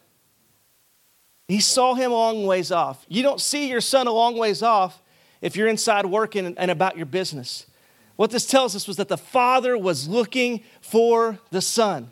He 1.48 1.60
saw 1.60 1.93
him 1.93 2.12
a 2.12 2.15
long 2.15 2.45
ways 2.45 2.71
off. 2.71 3.06
You 3.08 3.24
don't 3.24 3.39
see 3.39 3.69
your 3.69 3.82
son 3.82 4.08
a 4.08 4.12
long 4.12 4.38
ways 4.38 4.63
off 4.63 5.02
if 5.41 5.56
you're 5.56 5.67
inside 5.67 6.06
working 6.08 6.56
and 6.58 6.71
about 6.71 6.98
your 6.98 7.06
business. 7.06 7.67
What 8.15 8.32
this 8.32 8.45
tells 8.45 8.76
us 8.76 8.88
was 8.88 8.98
that 8.98 9.10
the 9.10 9.17
father 9.17 9.78
was 9.78 10.08
looking 10.08 10.63
for 10.82 11.39
the 11.52 11.62
son. 11.62 12.12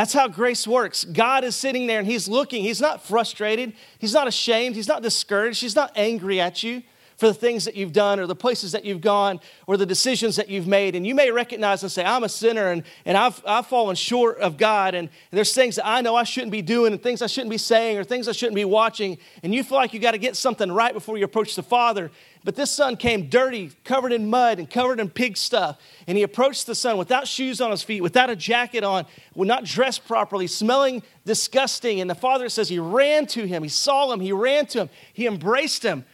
That's 0.00 0.14
how 0.14 0.28
grace 0.28 0.66
works. 0.66 1.04
God 1.04 1.44
is 1.44 1.54
sitting 1.54 1.86
there 1.86 1.98
and 1.98 2.08
He's 2.08 2.26
looking. 2.26 2.62
He's 2.62 2.80
not 2.80 3.04
frustrated. 3.04 3.74
He's 3.98 4.14
not 4.14 4.26
ashamed. 4.26 4.74
He's 4.74 4.88
not 4.88 5.02
discouraged. 5.02 5.60
He's 5.60 5.76
not 5.76 5.92
angry 5.94 6.40
at 6.40 6.62
you 6.62 6.82
for 7.18 7.26
the 7.26 7.34
things 7.34 7.66
that 7.66 7.76
you've 7.76 7.92
done 7.92 8.18
or 8.18 8.26
the 8.26 8.34
places 8.34 8.72
that 8.72 8.82
you've 8.82 9.02
gone 9.02 9.40
or 9.66 9.76
the 9.76 9.84
decisions 9.84 10.36
that 10.36 10.48
you've 10.48 10.66
made. 10.66 10.94
And 10.94 11.06
you 11.06 11.14
may 11.14 11.30
recognize 11.30 11.82
and 11.82 11.92
say, 11.92 12.02
I'm 12.02 12.24
a 12.24 12.30
sinner 12.30 12.68
and, 12.68 12.82
and 13.04 13.14
I've, 13.14 13.42
I've 13.46 13.66
fallen 13.66 13.94
short 13.94 14.38
of 14.38 14.56
God. 14.56 14.94
And 14.94 15.10
there's 15.32 15.52
things 15.52 15.76
that 15.76 15.86
I 15.86 16.00
know 16.00 16.16
I 16.16 16.24
shouldn't 16.24 16.50
be 16.50 16.62
doing 16.62 16.94
and 16.94 17.02
things 17.02 17.20
I 17.20 17.26
shouldn't 17.26 17.50
be 17.50 17.58
saying 17.58 17.98
or 17.98 18.04
things 18.04 18.26
I 18.26 18.32
shouldn't 18.32 18.56
be 18.56 18.64
watching. 18.64 19.18
And 19.42 19.54
you 19.54 19.62
feel 19.62 19.76
like 19.76 19.92
you 19.92 20.00
got 20.00 20.12
to 20.12 20.18
get 20.18 20.34
something 20.34 20.72
right 20.72 20.94
before 20.94 21.18
you 21.18 21.26
approach 21.26 21.56
the 21.56 21.62
Father. 21.62 22.10
But 22.42 22.56
this 22.56 22.70
son 22.70 22.96
came 22.96 23.28
dirty, 23.28 23.72
covered 23.84 24.12
in 24.12 24.30
mud 24.30 24.58
and 24.58 24.70
covered 24.70 24.98
in 24.98 25.10
pig 25.10 25.36
stuff. 25.36 25.78
And 26.06 26.16
he 26.16 26.22
approached 26.22 26.66
the 26.66 26.74
son 26.74 26.96
without 26.96 27.28
shoes 27.28 27.60
on 27.60 27.70
his 27.70 27.82
feet, 27.82 28.00
without 28.00 28.30
a 28.30 28.36
jacket 28.36 28.82
on, 28.82 29.04
not 29.36 29.64
dressed 29.64 30.06
properly, 30.06 30.46
smelling 30.46 31.02
disgusting. 31.26 32.00
And 32.00 32.08
the 32.08 32.14
father 32.14 32.48
says 32.48 32.68
he 32.68 32.78
ran 32.78 33.26
to 33.26 33.46
him. 33.46 33.62
He 33.62 33.68
saw 33.68 34.10
him. 34.10 34.20
He 34.20 34.32
ran 34.32 34.64
to 34.66 34.80
him. 34.80 34.90
He 35.12 35.26
embraced 35.26 35.82
him 35.82 36.04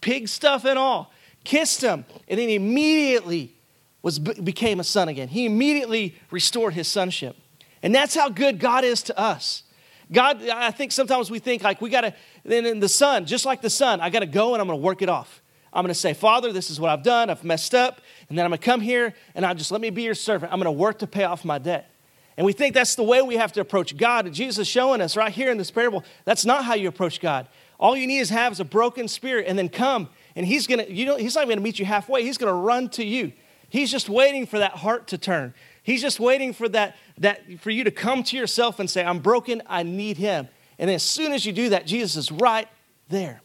pig 0.00 0.28
stuff 0.28 0.64
and 0.64 0.78
all, 0.78 1.12
kissed 1.44 1.82
him, 1.82 2.04
and 2.28 2.38
then 2.38 2.48
immediately 2.48 3.56
was, 4.02 4.18
became 4.18 4.80
a 4.80 4.84
son 4.84 5.08
again. 5.08 5.28
He 5.28 5.46
immediately 5.46 6.16
restored 6.30 6.74
his 6.74 6.88
sonship. 6.88 7.36
And 7.82 7.94
that's 7.94 8.14
how 8.14 8.28
good 8.28 8.58
God 8.58 8.84
is 8.84 9.02
to 9.04 9.18
us. 9.18 9.64
God, 10.10 10.46
I 10.48 10.70
think 10.70 10.92
sometimes 10.92 11.30
we 11.30 11.38
think 11.38 11.62
like 11.62 11.80
we 11.80 11.88
got 11.90 12.02
to, 12.02 12.14
then 12.44 12.66
in 12.66 12.80
the 12.80 12.88
son, 12.88 13.26
just 13.26 13.44
like 13.46 13.62
the 13.62 13.70
son, 13.70 14.00
I 14.00 14.10
got 14.10 14.20
to 14.20 14.26
go 14.26 14.54
and 14.54 14.60
I'm 14.60 14.68
to 14.68 14.76
work 14.76 15.02
it 15.02 15.08
off. 15.08 15.41
I'm 15.72 15.82
going 15.82 15.88
to 15.88 15.98
say, 15.98 16.12
Father, 16.12 16.52
this 16.52 16.70
is 16.70 16.78
what 16.78 16.90
I've 16.90 17.02
done. 17.02 17.30
I've 17.30 17.44
messed 17.44 17.74
up. 17.74 18.00
And 18.28 18.36
then 18.36 18.44
I'm 18.44 18.50
going 18.50 18.58
to 18.58 18.64
come 18.64 18.80
here 18.80 19.14
and 19.34 19.46
I'll 19.46 19.54
just 19.54 19.70
let 19.70 19.80
me 19.80 19.90
be 19.90 20.02
your 20.02 20.14
servant. 20.14 20.52
I'm 20.52 20.58
going 20.58 20.72
to 20.72 20.78
work 20.78 20.98
to 20.98 21.06
pay 21.06 21.24
off 21.24 21.44
my 21.44 21.58
debt. 21.58 21.90
And 22.36 22.46
we 22.46 22.52
think 22.52 22.74
that's 22.74 22.94
the 22.94 23.02
way 23.02 23.20
we 23.20 23.36
have 23.36 23.52
to 23.52 23.60
approach 23.60 23.96
God. 23.96 24.32
Jesus 24.32 24.58
is 24.58 24.68
showing 24.68 25.00
us 25.00 25.16
right 25.16 25.32
here 25.32 25.50
in 25.50 25.58
this 25.58 25.70
parable 25.70 26.04
that's 26.24 26.44
not 26.44 26.64
how 26.64 26.74
you 26.74 26.88
approach 26.88 27.20
God. 27.20 27.46
All 27.78 27.96
you 27.96 28.06
need 28.06 28.20
is 28.20 28.30
have 28.30 28.52
is 28.52 28.60
a 28.60 28.64
broken 28.64 29.08
spirit 29.08 29.46
and 29.46 29.58
then 29.58 29.68
come. 29.68 30.08
And 30.34 30.46
he's 30.46 30.66
gonna, 30.66 30.84
you 30.84 31.04
know, 31.04 31.16
he's 31.16 31.34
not 31.34 31.48
gonna 31.48 31.60
meet 31.60 31.78
you 31.78 31.84
halfway. 31.84 32.22
He's 32.22 32.38
gonna 32.38 32.54
run 32.54 32.88
to 32.90 33.04
you. 33.04 33.32
He's 33.68 33.90
just 33.90 34.08
waiting 34.08 34.46
for 34.46 34.58
that 34.58 34.72
heart 34.72 35.08
to 35.08 35.18
turn. 35.18 35.52
He's 35.82 36.00
just 36.00 36.20
waiting 36.20 36.52
for 36.52 36.68
that, 36.70 36.96
that 37.18 37.60
for 37.60 37.70
you 37.70 37.84
to 37.84 37.90
come 37.90 38.22
to 38.24 38.36
yourself 38.36 38.78
and 38.78 38.88
say, 38.88 39.04
I'm 39.04 39.18
broken, 39.18 39.62
I 39.66 39.82
need 39.82 40.16
him. 40.16 40.48
And 40.78 40.90
as 40.90 41.02
soon 41.02 41.32
as 41.32 41.44
you 41.44 41.52
do 41.52 41.70
that, 41.70 41.86
Jesus 41.86 42.16
is 42.16 42.32
right 42.32 42.68
there. 43.08 43.41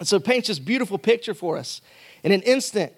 And 0.00 0.08
so 0.08 0.16
it 0.16 0.24
paints 0.24 0.48
this 0.48 0.58
beautiful 0.58 0.98
picture 0.98 1.34
for 1.34 1.56
us. 1.56 1.80
In 2.24 2.32
an 2.32 2.42
instant, 2.42 2.92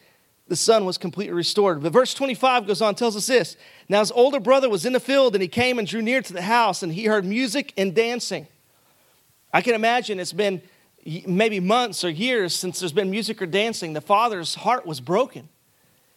the 0.49 0.57
son 0.57 0.85
was 0.85 0.97
completely 0.97 1.35
restored. 1.35 1.83
But 1.83 1.93
verse 1.93 2.15
25 2.15 2.67
goes 2.67 2.81
on, 2.81 2.95
tells 2.95 3.17
us 3.17 3.27
this. 3.27 3.57
Now 3.89 4.01
his 4.01 4.13
older 4.13 4.41
brother 4.41 4.71
was 4.71 4.87
in 4.87 4.93
the 4.93 5.01
field, 5.01 5.35
and 5.35 5.43
he 5.43 5.49
came 5.49 5.79
and 5.79 5.87
drew 5.87 6.01
near 6.01 6.23
to 6.23 6.33
the 6.33 6.43
house, 6.43 6.83
and 6.83 6.93
he 6.93 7.05
heard 7.05 7.25
music 7.25 7.75
and 7.77 7.95
dancing. 7.95 8.47
I 9.53 9.61
can 9.61 9.75
imagine 9.75 10.19
it's 10.19 10.33
been 10.33 10.63
maybe 11.27 11.59
months 11.59 12.05
or 12.05 12.09
years 12.09 12.55
since 12.55 12.79
there's 12.79 12.93
been 12.93 13.11
music 13.11 13.43
or 13.43 13.47
dancing. 13.47 13.93
The 13.93 14.01
father's 14.01 14.55
heart 14.55 14.87
was 14.87 15.01
broken. 15.01 15.49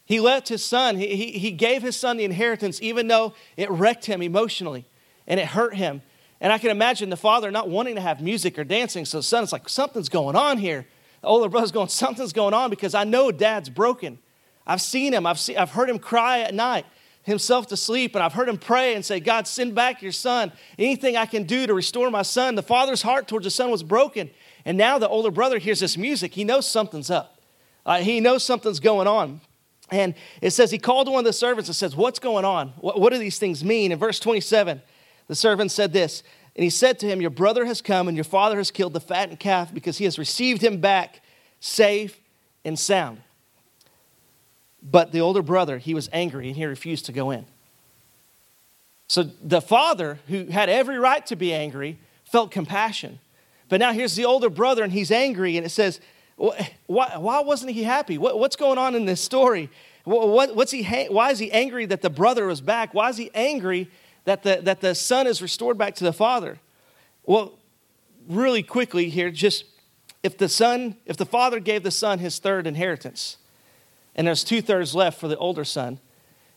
He 0.04 0.20
left 0.20 0.48
his 0.48 0.64
son, 0.64 0.96
he, 0.96 1.16
he, 1.16 1.32
he 1.32 1.50
gave 1.50 1.82
his 1.82 1.96
son 1.96 2.16
the 2.16 2.24
inheritance, 2.24 2.80
even 2.80 3.08
though 3.08 3.34
it 3.56 3.68
wrecked 3.68 4.06
him 4.06 4.22
emotionally 4.22 4.86
and 5.26 5.40
it 5.40 5.46
hurt 5.46 5.74
him. 5.74 6.02
And 6.40 6.52
I 6.52 6.58
can 6.58 6.70
imagine 6.70 7.10
the 7.10 7.16
father 7.16 7.50
not 7.50 7.68
wanting 7.68 7.94
to 7.94 8.00
have 8.00 8.20
music 8.20 8.58
or 8.58 8.64
dancing. 8.64 9.04
So 9.04 9.18
the 9.18 9.22
son 9.22 9.44
is 9.44 9.52
like, 9.52 9.68
something's 9.68 10.08
going 10.08 10.36
on 10.36 10.58
here. 10.58 10.86
The 11.22 11.28
older 11.28 11.48
brother's 11.48 11.72
going, 11.72 11.88
something's 11.88 12.32
going 12.32 12.54
on 12.54 12.70
because 12.70 12.94
I 12.94 13.04
know 13.04 13.30
dad's 13.30 13.70
broken. 13.70 14.18
I've 14.66 14.82
seen 14.82 15.14
him, 15.14 15.26
I've, 15.26 15.38
seen, 15.38 15.56
I've 15.56 15.70
heard 15.70 15.88
him 15.88 15.98
cry 15.98 16.40
at 16.40 16.54
night 16.54 16.84
himself 17.26 17.66
to 17.66 17.76
sleep. 17.76 18.14
And 18.14 18.22
I've 18.22 18.32
heard 18.32 18.48
him 18.48 18.56
pray 18.56 18.94
and 18.94 19.04
say, 19.04 19.20
God, 19.20 19.46
send 19.46 19.74
back 19.74 20.00
your 20.00 20.12
son. 20.12 20.52
Anything 20.78 21.16
I 21.16 21.26
can 21.26 21.42
do 21.42 21.66
to 21.66 21.74
restore 21.74 22.10
my 22.10 22.22
son. 22.22 22.54
The 22.54 22.62
father's 22.62 23.02
heart 23.02 23.28
towards 23.28 23.44
the 23.44 23.50
son 23.50 23.70
was 23.70 23.82
broken. 23.82 24.30
And 24.64 24.78
now 24.78 24.98
the 24.98 25.08
older 25.08 25.30
brother 25.30 25.58
hears 25.58 25.80
this 25.80 25.96
music. 25.96 26.34
He 26.34 26.44
knows 26.44 26.68
something's 26.68 27.10
up, 27.10 27.40
uh, 27.84 27.98
he 27.98 28.20
knows 28.20 28.44
something's 28.44 28.80
going 28.80 29.06
on. 29.06 29.40
And 29.90 30.14
it 30.40 30.50
says, 30.50 30.70
He 30.70 30.78
called 30.78 31.08
one 31.08 31.20
of 31.20 31.24
the 31.24 31.32
servants 31.32 31.68
and 31.68 31.76
says, 31.76 31.94
What's 31.94 32.18
going 32.18 32.44
on? 32.44 32.70
What, 32.78 33.00
what 33.00 33.12
do 33.12 33.18
these 33.18 33.38
things 33.38 33.64
mean? 33.64 33.92
In 33.92 33.98
verse 33.98 34.18
27, 34.18 34.80
the 35.28 35.34
servant 35.34 35.70
said 35.70 35.92
this. 35.92 36.22
And 36.54 36.64
he 36.64 36.70
said 36.70 36.98
to 37.00 37.06
him, 37.06 37.20
Your 37.20 37.30
brother 37.30 37.66
has 37.66 37.82
come, 37.82 38.08
and 38.08 38.16
your 38.16 38.24
father 38.24 38.56
has 38.56 38.70
killed 38.70 38.94
the 38.94 39.00
fattened 39.00 39.38
calf 39.38 39.72
because 39.74 39.98
he 39.98 40.04
has 40.04 40.18
received 40.18 40.62
him 40.62 40.80
back 40.80 41.20
safe 41.60 42.18
and 42.64 42.78
sound. 42.78 43.20
But 44.82 45.12
the 45.12 45.20
older 45.20 45.42
brother, 45.42 45.78
he 45.78 45.94
was 45.94 46.08
angry 46.12 46.48
and 46.48 46.56
he 46.56 46.64
refused 46.64 47.06
to 47.06 47.12
go 47.12 47.30
in. 47.30 47.44
So 49.08 49.24
the 49.42 49.60
father, 49.60 50.18
who 50.28 50.46
had 50.46 50.68
every 50.68 50.98
right 50.98 51.24
to 51.26 51.36
be 51.36 51.52
angry, 51.52 51.98
felt 52.24 52.50
compassion. 52.50 53.18
But 53.68 53.80
now 53.80 53.92
here's 53.92 54.14
the 54.14 54.24
older 54.24 54.50
brother 54.50 54.82
and 54.82 54.92
he's 54.92 55.10
angry, 55.10 55.56
and 55.56 55.66
it 55.66 55.70
says, 55.70 56.00
why, 56.36 57.14
why 57.16 57.40
wasn't 57.40 57.72
he 57.72 57.82
happy? 57.82 58.18
What, 58.18 58.38
what's 58.38 58.56
going 58.56 58.78
on 58.78 58.94
in 58.94 59.06
this 59.06 59.20
story? 59.20 59.70
What, 60.04 60.54
what's 60.54 60.70
he, 60.70 60.84
why 61.06 61.30
is 61.30 61.38
he 61.38 61.50
angry 61.50 61.86
that 61.86 62.02
the 62.02 62.10
brother 62.10 62.46
was 62.46 62.60
back? 62.60 62.94
Why 62.94 63.08
is 63.08 63.16
he 63.16 63.30
angry 63.34 63.90
that 64.26 64.42
the, 64.42 64.60
that 64.62 64.80
the 64.80 64.94
son 64.94 65.26
is 65.26 65.40
restored 65.40 65.78
back 65.78 65.94
to 65.96 66.04
the 66.04 66.12
father? 66.12 66.58
Well, 67.24 67.54
really 68.28 68.62
quickly 68.62 69.08
here, 69.08 69.30
just 69.30 69.64
if 70.22 70.36
the 70.36 70.48
son, 70.48 70.96
if 71.06 71.16
the 71.16 71.26
father 71.26 71.58
gave 71.58 71.82
the 71.82 71.90
son 71.90 72.18
his 72.18 72.38
third 72.38 72.66
inheritance, 72.66 73.38
and 74.14 74.26
there's 74.26 74.44
two 74.44 74.60
thirds 74.60 74.94
left 74.94 75.18
for 75.18 75.28
the 75.28 75.36
older 75.38 75.64
son. 75.64 75.98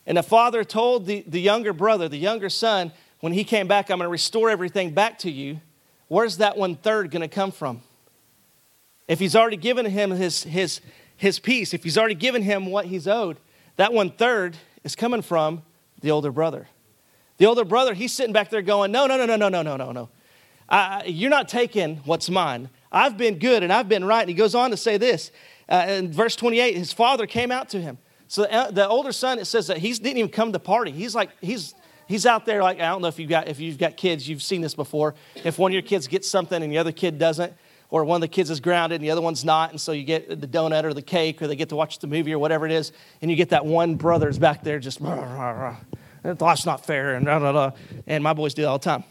And 0.05 0.17
the 0.17 0.23
father 0.23 0.63
told 0.63 1.05
the, 1.05 1.23
the 1.25 1.41
younger 1.41 1.71
brother, 1.71 2.09
the 2.09 2.17
younger 2.17 2.49
son, 2.49 2.91
when 3.21 3.33
he 3.33 3.43
came 3.43 3.67
back, 3.67 3.89
I'm 3.89 3.99
going 3.99 4.05
to 4.07 4.11
restore 4.11 4.49
everything 4.49 4.91
back 4.91 5.19
to 5.19 5.31
you. 5.31 5.61
Where's 6.09 6.37
that 6.37 6.57
one 6.57 6.75
third 6.75 7.11
going 7.11 7.21
to 7.21 7.27
come 7.27 7.51
from? 7.51 7.81
if 9.09 9.19
he's 9.19 9.35
already 9.35 9.57
given 9.57 9.87
him 9.87 10.11
his, 10.11 10.43
his, 10.43 10.79
his 11.17 11.39
piece, 11.39 11.73
if 11.73 11.83
he's 11.83 11.97
already 11.97 12.15
given 12.15 12.43
him 12.43 12.67
what 12.67 12.85
he's 12.85 13.07
owed, 13.07 13.37
that 13.75 13.91
one 13.91 14.11
third 14.11 14.55
is 14.83 14.95
coming 14.95 15.23
from 15.23 15.63
the 15.99 16.11
older 16.11 16.31
brother. 16.31 16.67
The 17.39 17.45
older 17.45 17.65
brother, 17.65 17.93
he's 17.93 18.13
sitting 18.13 18.33
back 18.33 18.49
there 18.49 18.61
going, 18.61 18.91
No, 18.91 19.07
no, 19.07 19.17
no, 19.17 19.25
no, 19.25 19.35
no, 19.35 19.49
no, 19.49 19.63
no, 19.63 19.75
no, 19.75 19.91
no. 19.91 21.01
You're 21.05 21.29
not 21.31 21.49
taking 21.49 21.97
what's 22.05 22.29
mine. 22.29 22.69
I've 22.91 23.17
been 23.17 23.39
good 23.39 23.63
and 23.63 23.73
I've 23.73 23.89
been 23.89 24.05
right. 24.05 24.21
And 24.21 24.29
he 24.29 24.35
goes 24.35 24.53
on 24.53 24.71
to 24.71 24.77
say 24.77 24.97
this 24.97 25.31
uh, 25.69 25.85
in 25.87 26.11
verse 26.11 26.35
28 26.35 26.75
his 26.75 26.91
father 26.91 27.25
came 27.25 27.51
out 27.51 27.69
to 27.69 27.81
him. 27.81 27.97
So 28.27 28.43
the, 28.43 28.53
uh, 28.53 28.71
the 28.71 28.87
older 28.87 29.11
son, 29.11 29.39
it 29.39 29.45
says 29.45 29.67
that 29.67 29.77
he 29.77 29.91
didn't 29.93 30.17
even 30.17 30.29
come 30.29 30.51
to 30.51 30.59
party. 30.59 30.91
He's 30.91 31.15
like, 31.15 31.31
he's, 31.41 31.73
he's 32.07 32.25
out 32.25 32.45
there 32.45 32.61
like, 32.61 32.77
I 32.79 32.89
don't 32.89 33.01
know 33.01 33.07
if 33.07 33.17
you've, 33.17 33.29
got, 33.29 33.47
if 33.47 33.59
you've 33.59 33.77
got 33.77 33.97
kids, 33.97 34.27
you've 34.27 34.43
seen 34.43 34.61
this 34.61 34.75
before. 34.75 35.15
If 35.43 35.57
one 35.57 35.71
of 35.71 35.73
your 35.73 35.81
kids 35.81 36.07
gets 36.07 36.27
something 36.27 36.61
and 36.61 36.71
the 36.71 36.77
other 36.77 36.91
kid 36.91 37.17
doesn't, 37.17 37.53
or 37.89 38.03
one 38.03 38.17
of 38.17 38.21
the 38.21 38.27
kids 38.27 38.51
is 38.51 38.59
grounded 38.59 38.97
and 38.97 39.03
the 39.03 39.09
other 39.09 39.21
one's 39.21 39.43
not, 39.43 39.71
and 39.71 39.81
so 39.81 39.93
you 39.93 40.03
get 40.03 40.29
the 40.29 40.47
donut 40.47 40.83
or 40.83 40.93
the 40.93 41.01
cake, 41.01 41.41
or 41.41 41.47
they 41.47 41.55
get 41.55 41.69
to 41.69 41.75
watch 41.75 41.97
the 41.99 42.07
movie 42.07 42.31
or 42.31 42.37
whatever 42.37 42.67
it 42.67 42.71
is, 42.71 42.91
and 43.21 43.31
you 43.31 43.37
get 43.37 43.49
that 43.49 43.65
one 43.65 43.95
brother's 43.95 44.37
back 44.37 44.63
there 44.63 44.77
just, 44.77 45.01
that's 46.23 46.65
not 46.65 46.85
fair, 46.85 47.15
and 47.15 47.25
blah, 47.25 47.39
blah, 47.39 47.51
blah. 47.51 47.71
and 48.07 48.23
my 48.23 48.33
boys 48.33 48.53
do 48.53 48.65
all 48.65 48.77
the 48.77 48.85
time. 48.85 49.03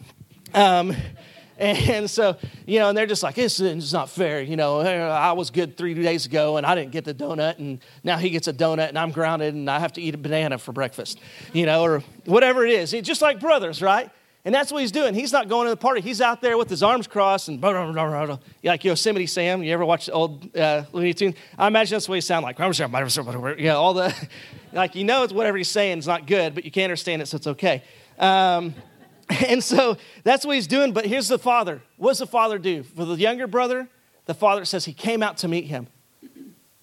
Um, 0.53 0.95
and 1.59 2.09
so, 2.09 2.37
you 2.65 2.79
know, 2.79 2.89
and 2.89 2.97
they're 2.97 3.05
just 3.05 3.21
like, 3.21 3.37
it's, 3.37 3.59
it's 3.59 3.91
not 3.91 4.09
fair. 4.09 4.41
You 4.41 4.55
know, 4.55 4.79
I 4.79 5.33
was 5.33 5.49
good 5.49 5.75
three 5.75 5.93
days 5.93 6.25
ago 6.25 6.55
and 6.55 6.65
I 6.65 6.73
didn't 6.73 6.91
get 6.91 7.03
the 7.03 7.13
donut, 7.13 7.59
and 7.59 7.79
now 8.03 8.17
he 8.17 8.29
gets 8.29 8.47
a 8.47 8.53
donut 8.53 8.89
and 8.89 8.97
I'm 8.97 9.11
grounded 9.11 9.53
and 9.53 9.69
I 9.69 9.79
have 9.79 9.93
to 9.93 10.01
eat 10.01 10.15
a 10.15 10.17
banana 10.17 10.57
for 10.57 10.71
breakfast, 10.71 11.19
you 11.51 11.65
know, 11.65 11.83
or 11.83 12.03
whatever 12.25 12.65
it 12.65 12.71
is. 12.71 12.93
It's 12.93 13.07
just 13.07 13.21
like 13.21 13.41
brothers, 13.41 13.81
right? 13.81 14.09
And 14.45 14.55
that's 14.55 14.71
what 14.71 14.79
he's 14.79 14.93
doing. 14.93 15.13
He's 15.13 15.33
not 15.33 15.49
going 15.49 15.65
to 15.65 15.71
the 15.71 15.77
party. 15.77 15.99
He's 15.99 16.21
out 16.21 16.39
there 16.39 16.57
with 16.57 16.69
his 16.69 16.81
arms 16.81 17.07
crossed 17.07 17.49
and 17.49 17.59
blah, 17.59 17.73
blah, 17.73 17.91
blah, 17.91 18.37
like 18.63 18.85
Yosemite 18.85 19.27
Sam. 19.27 19.61
You 19.61 19.73
ever 19.73 19.83
watch 19.83 20.05
the 20.05 20.13
old 20.13 20.55
uh, 20.55 20.85
Looney 20.93 21.13
Tunes? 21.13 21.35
I 21.57 21.67
imagine 21.67 21.95
that's 21.95 22.07
what 22.07 22.15
he 22.15 22.21
sound 22.21 22.45
like. 22.45 22.57
Yeah, 22.57 23.73
all 23.73 23.93
the, 23.93 24.15
like 24.73 24.95
you 24.95 25.03
know, 25.03 25.23
it's 25.23 25.33
whatever 25.33 25.57
he's 25.57 25.69
saying 25.69 25.99
is 25.99 26.07
not 26.07 26.27
good, 26.27 26.55
but 26.55 26.65
you 26.65 26.71
can't 26.71 26.85
understand 26.85 27.21
it, 27.21 27.27
so 27.27 27.37
it's 27.37 27.47
okay. 27.47 27.83
Um, 28.17 28.73
and 29.47 29.63
so 29.63 29.97
that's 30.23 30.45
what 30.45 30.55
he's 30.55 30.67
doing. 30.67 30.91
But 30.91 31.05
here's 31.05 31.27
the 31.27 31.39
father. 31.39 31.81
What 31.97 32.11
does 32.11 32.19
the 32.19 32.27
father 32.27 32.57
do? 32.57 32.83
For 32.83 33.05
the 33.05 33.15
younger 33.15 33.47
brother, 33.47 33.87
the 34.25 34.33
father 34.33 34.65
says 34.65 34.85
he 34.85 34.93
came 34.93 35.23
out 35.23 35.37
to 35.39 35.47
meet 35.47 35.65
him. 35.65 35.87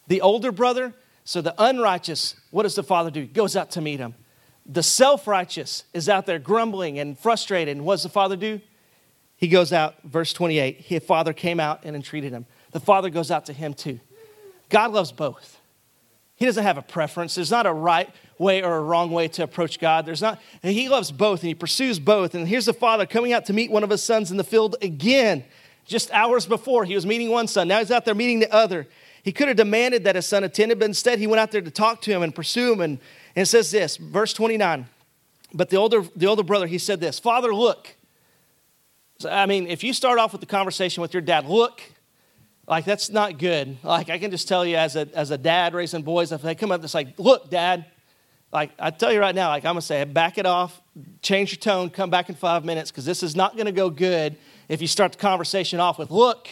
The 0.09 0.21
older 0.21 0.53
brother, 0.53 0.95
so 1.25 1.41
the 1.41 1.55
unrighteous, 1.59 2.37
what 2.51 2.63
does 2.63 2.77
the 2.77 2.83
father 2.83 3.11
do? 3.11 3.23
He 3.23 3.27
goes 3.27 3.57
out 3.57 3.73
to 3.73 3.81
meet 3.81 3.99
him. 3.99 4.15
The 4.65 4.83
self 4.83 5.27
righteous 5.27 5.85
is 5.93 6.09
out 6.09 6.27
there 6.27 6.39
grumbling 6.39 6.99
and 6.99 7.19
frustrated. 7.19 7.77
And 7.77 7.85
what 7.85 7.95
does 7.95 8.03
the 8.05 8.09
father 8.09 8.37
do? 8.37 8.61
He 9.37 9.49
goes 9.49 9.73
out, 9.73 9.97
verse 10.03 10.33
28. 10.33 10.81
His 10.81 11.05
father 11.05 11.33
came 11.33 11.61
out 11.61 11.81
and 11.85 11.95
entreated 11.95 12.33
him. 12.33 12.47
The 12.73 12.81
father 12.81 13.11
goes 13.11 13.31
out 13.31 13.47
to 13.47 13.53
him 13.53 13.75
too. 13.75 14.01
God 14.69 14.93
loves 14.93 15.13
both. 15.13 15.56
He 16.37 16.45
doesn't 16.47 16.63
have 16.63 16.79
a 16.79 16.83
preference. 16.83 17.35
There's 17.35 17.51
not 17.51 17.67
a 17.67 17.73
right 17.73 18.09
way 18.39 18.63
or 18.63 18.77
a 18.77 18.83
wrong 18.83 19.11
way 19.11 19.29
to 19.29 19.43
approach 19.43 19.81
God. 19.81 20.07
There's 20.07 20.23
not, 20.23 20.41
he 20.63 20.89
loves 20.89 21.11
both 21.11 21.41
and 21.41 21.49
he 21.49 21.55
pursues 21.55 21.99
both. 21.99 22.35
And 22.35 22.47
here's 22.47 22.67
the 22.67 22.75
father 22.75 23.07
coming 23.07 23.33
out 23.33 23.47
to 23.47 23.53
meet 23.53 23.71
one 23.71 23.83
of 23.83 23.91
his 23.91 24.03
sons 24.03 24.31
in 24.31 24.37
the 24.37 24.45
field 24.45 24.77
again. 24.83 25.45
Just 25.87 26.11
hours 26.11 26.47
before, 26.47 26.85
he 26.85 26.95
was 26.95 27.07
meeting 27.07 27.31
one 27.31 27.49
son. 27.49 27.69
Now 27.69 27.79
he's 27.79 27.91
out 27.91 28.05
there 28.05 28.15
meeting 28.15 28.41
the 28.41 28.53
other. 28.53 28.87
He 29.23 29.33
could 29.33 29.49
have 29.49 29.57
demanded 29.57 30.05
that 30.05 30.15
his 30.15 30.27
son 30.27 30.45
attended, 30.45 30.79
but 30.79 30.85
instead 30.85 31.19
he 31.19 31.27
went 31.27 31.41
out 31.41 31.51
there 31.51 31.63
to 31.63 31.71
talk 31.71 32.03
to 32.03 32.11
him 32.11 32.23
and 32.23 32.35
pursue 32.35 32.73
him 32.73 32.81
and 32.81 32.99
and 33.37 33.43
it 33.43 33.47
says 33.47 33.71
this, 33.71 33.99
verse 33.99 34.33
29. 34.33 34.87
But 35.53 35.69
the 35.69 35.77
older, 35.77 36.03
the 36.17 36.27
older 36.27 36.43
brother, 36.43 36.67
he 36.67 36.79
said 36.79 37.01
this 37.01 37.19
Father, 37.19 37.55
look. 37.55 37.95
So, 39.19 39.31
I 39.31 39.47
mean, 39.47 39.67
if 39.67 39.85
you 39.85 39.93
start 39.93 40.19
off 40.19 40.33
with 40.33 40.41
the 40.41 40.47
conversation 40.47 41.01
with 41.01 41.15
your 41.15 41.21
dad, 41.21 41.47
look, 41.47 41.83
like 42.67 42.85
that's 42.85 43.11
not 43.11 43.39
good. 43.39 43.79
Like 43.83 44.11
I 44.11 44.19
can 44.19 44.31
just 44.31 44.49
tell 44.49 44.65
you 44.65 44.77
as 44.77 44.97
a, 44.97 45.09
as 45.15 45.31
a 45.31 45.39
dad 45.39 45.75
raising 45.75 46.03
boys, 46.03 46.33
if 46.33 46.43
they 46.43 46.55
come 46.55 46.73
up, 46.73 46.83
it's 46.83 46.95
like, 46.95 47.19
look, 47.19 47.51
dad. 47.51 47.87
Like 48.53 48.71
I 48.79 48.91
tell 48.91 49.13
you 49.13 49.21
right 49.21 49.35
now, 49.35 49.49
like 49.49 49.65
I'm 49.65 49.71
gonna 49.71 49.83
say, 49.83 50.03
back 50.05 50.39
it 50.39 50.47
off, 50.47 50.81
change 51.21 51.51
your 51.53 51.59
tone, 51.59 51.91
come 51.91 52.11
back 52.11 52.29
in 52.29 52.35
five 52.35 52.65
minutes, 52.65 52.91
because 52.91 53.05
this 53.05 53.23
is 53.23 53.37
not 53.37 53.57
gonna 53.57 53.73
go 53.73 53.91
good 53.91 54.37
if 54.69 54.81
you 54.81 54.87
start 54.89 55.13
the 55.13 55.19
conversation 55.19 55.81
off 55.81 55.99
with, 55.99 56.11
look. 56.11 56.49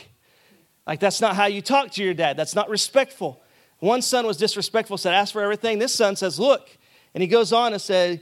Like 0.86 1.00
that's 1.00 1.20
not 1.20 1.34
how 1.34 1.46
you 1.46 1.62
talk 1.62 1.92
to 1.92 2.04
your 2.04 2.14
dad. 2.14 2.36
That's 2.36 2.54
not 2.54 2.68
respectful. 2.68 3.42
One 3.78 4.02
son 4.02 4.26
was 4.26 4.36
disrespectful, 4.36 4.98
said, 4.98 5.14
Ask 5.14 5.32
for 5.32 5.42
everything. 5.42 5.78
This 5.78 5.94
son 5.94 6.16
says, 6.16 6.38
Look. 6.38 6.68
And 7.14 7.22
he 7.22 7.28
goes 7.28 7.52
on 7.52 7.72
and 7.72 7.80
said, 7.80 8.20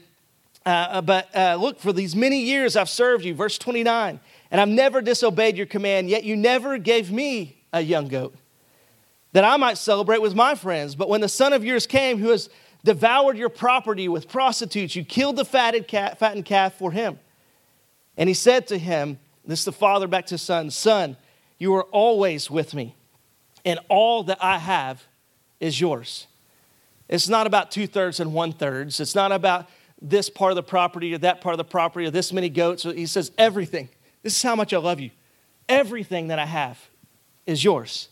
uh, 0.66 0.68
uh, 0.68 1.00
But 1.02 1.34
uh, 1.34 1.56
look, 1.56 1.80
for 1.80 1.92
these 1.92 2.14
many 2.14 2.42
years 2.42 2.76
I've 2.76 2.88
served 2.88 3.24
you, 3.24 3.34
verse 3.34 3.58
29, 3.58 4.20
and 4.50 4.60
I've 4.60 4.68
never 4.68 5.00
disobeyed 5.00 5.56
your 5.56 5.66
command, 5.66 6.08
yet 6.10 6.24
you 6.24 6.36
never 6.36 6.78
gave 6.78 7.10
me 7.10 7.61
a 7.72 7.80
young 7.80 8.08
goat 8.08 8.34
that 9.32 9.44
I 9.44 9.56
might 9.56 9.78
celebrate 9.78 10.22
with 10.22 10.34
my 10.34 10.54
friends. 10.54 10.94
But 10.94 11.08
when 11.08 11.20
the 11.20 11.28
son 11.28 11.52
of 11.52 11.64
yours 11.64 11.86
came, 11.86 12.18
who 12.18 12.28
has 12.28 12.48
devoured 12.84 13.36
your 13.36 13.48
property 13.48 14.08
with 14.08 14.28
prostitutes, 14.28 14.94
you 14.94 15.04
killed 15.04 15.36
the 15.36 15.44
fatted 15.44 15.88
cat, 15.88 16.18
fattened 16.18 16.44
calf 16.44 16.74
for 16.74 16.92
him. 16.92 17.18
And 18.16 18.28
he 18.28 18.34
said 18.34 18.66
to 18.68 18.78
him, 18.78 19.18
This 19.44 19.60
is 19.60 19.64
the 19.64 19.72
father 19.72 20.06
back 20.06 20.26
to 20.26 20.34
his 20.34 20.42
son, 20.42 20.70
Son, 20.70 21.16
you 21.58 21.74
are 21.74 21.84
always 21.84 22.50
with 22.50 22.74
me, 22.74 22.94
and 23.64 23.78
all 23.88 24.24
that 24.24 24.42
I 24.42 24.58
have 24.58 25.02
is 25.60 25.80
yours. 25.80 26.26
It's 27.08 27.28
not 27.28 27.46
about 27.46 27.70
two 27.70 27.86
thirds 27.86 28.20
and 28.20 28.34
one 28.34 28.52
thirds. 28.52 28.98
It's 29.00 29.14
not 29.14 29.32
about 29.32 29.68
this 30.00 30.28
part 30.28 30.50
of 30.50 30.56
the 30.56 30.62
property 30.62 31.14
or 31.14 31.18
that 31.18 31.40
part 31.40 31.52
of 31.52 31.58
the 31.58 31.64
property 31.64 32.06
or 32.06 32.10
this 32.10 32.32
many 32.32 32.48
goats. 32.48 32.82
He 32.82 33.06
says, 33.06 33.30
everything. 33.38 33.88
This 34.22 34.34
is 34.34 34.42
how 34.42 34.56
much 34.56 34.72
I 34.72 34.78
love 34.78 34.98
you. 34.98 35.10
Everything 35.68 36.28
that 36.28 36.38
I 36.38 36.46
have 36.46 36.78
is 37.46 37.62
yours. 37.64 38.08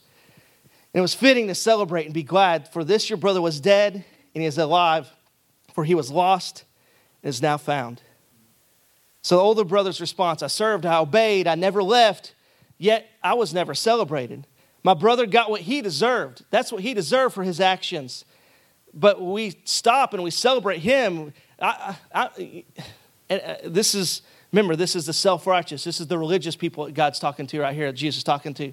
And 0.93 0.99
it 0.99 1.03
was 1.03 1.15
fitting 1.15 1.47
to 1.49 1.55
celebrate 1.55 2.07
and 2.07 2.15
be 2.15 2.23
glad, 2.23 2.69
for 2.69 2.83
this 2.83 3.09
your 3.09 3.17
brother 3.17 3.41
was 3.41 3.61
dead 3.61 4.05
and 4.35 4.43
he 4.43 4.45
is 4.45 4.59
alive, 4.59 5.09
for 5.73 5.85
he 5.85 5.95
was 5.95 6.11
lost 6.11 6.65
and 7.23 7.31
is 7.31 7.41
now 7.41 7.57
found. 7.57 8.03
So 9.23 9.37
the 9.37 9.43
older 9.43 9.65
brother's 9.65 10.01
response 10.01 10.43
I 10.43 10.49
served, 10.49 10.87
I 10.87 10.99
obeyed, 10.99 11.47
I 11.47 11.55
never 11.55 11.83
left, 11.83 12.35
yet 12.79 13.09
I 13.23 13.35
was 13.35 13.53
never 13.53 13.75
celebrated. 13.75 14.47
My 14.83 14.95
brother 14.95 15.27
got 15.27 15.51
what 15.51 15.63
he 15.63 15.83
deserved. 15.83 16.45
That's 16.51 16.73
what 16.73 16.83
he 16.83 16.95
deserved 16.95 17.35
for 17.35 17.45
his 17.45 17.61
actions. 17.61 18.25
But 18.95 19.21
we 19.21 19.61
stop 19.65 20.15
and 20.15 20.23
we 20.23 20.31
celebrate 20.31 20.79
him. 20.79 21.33
I, 21.61 21.97
I, 22.13 22.65
I, 23.29 23.35
uh, 23.35 23.55
this 23.65 23.95
is, 23.95 24.23
remember, 24.53 24.75
this 24.75 24.97
is 24.97 25.07
the 25.07 25.13
self 25.13 25.47
righteous. 25.47 25.85
This 25.85 26.01
is 26.01 26.07
the 26.07 26.19
religious 26.19 26.57
people 26.57 26.87
that 26.87 26.95
God's 26.95 27.19
talking 27.19 27.47
to 27.49 27.61
right 27.61 27.75
here, 27.75 27.93
Jesus 27.93 28.25
talking 28.25 28.55
to. 28.55 28.73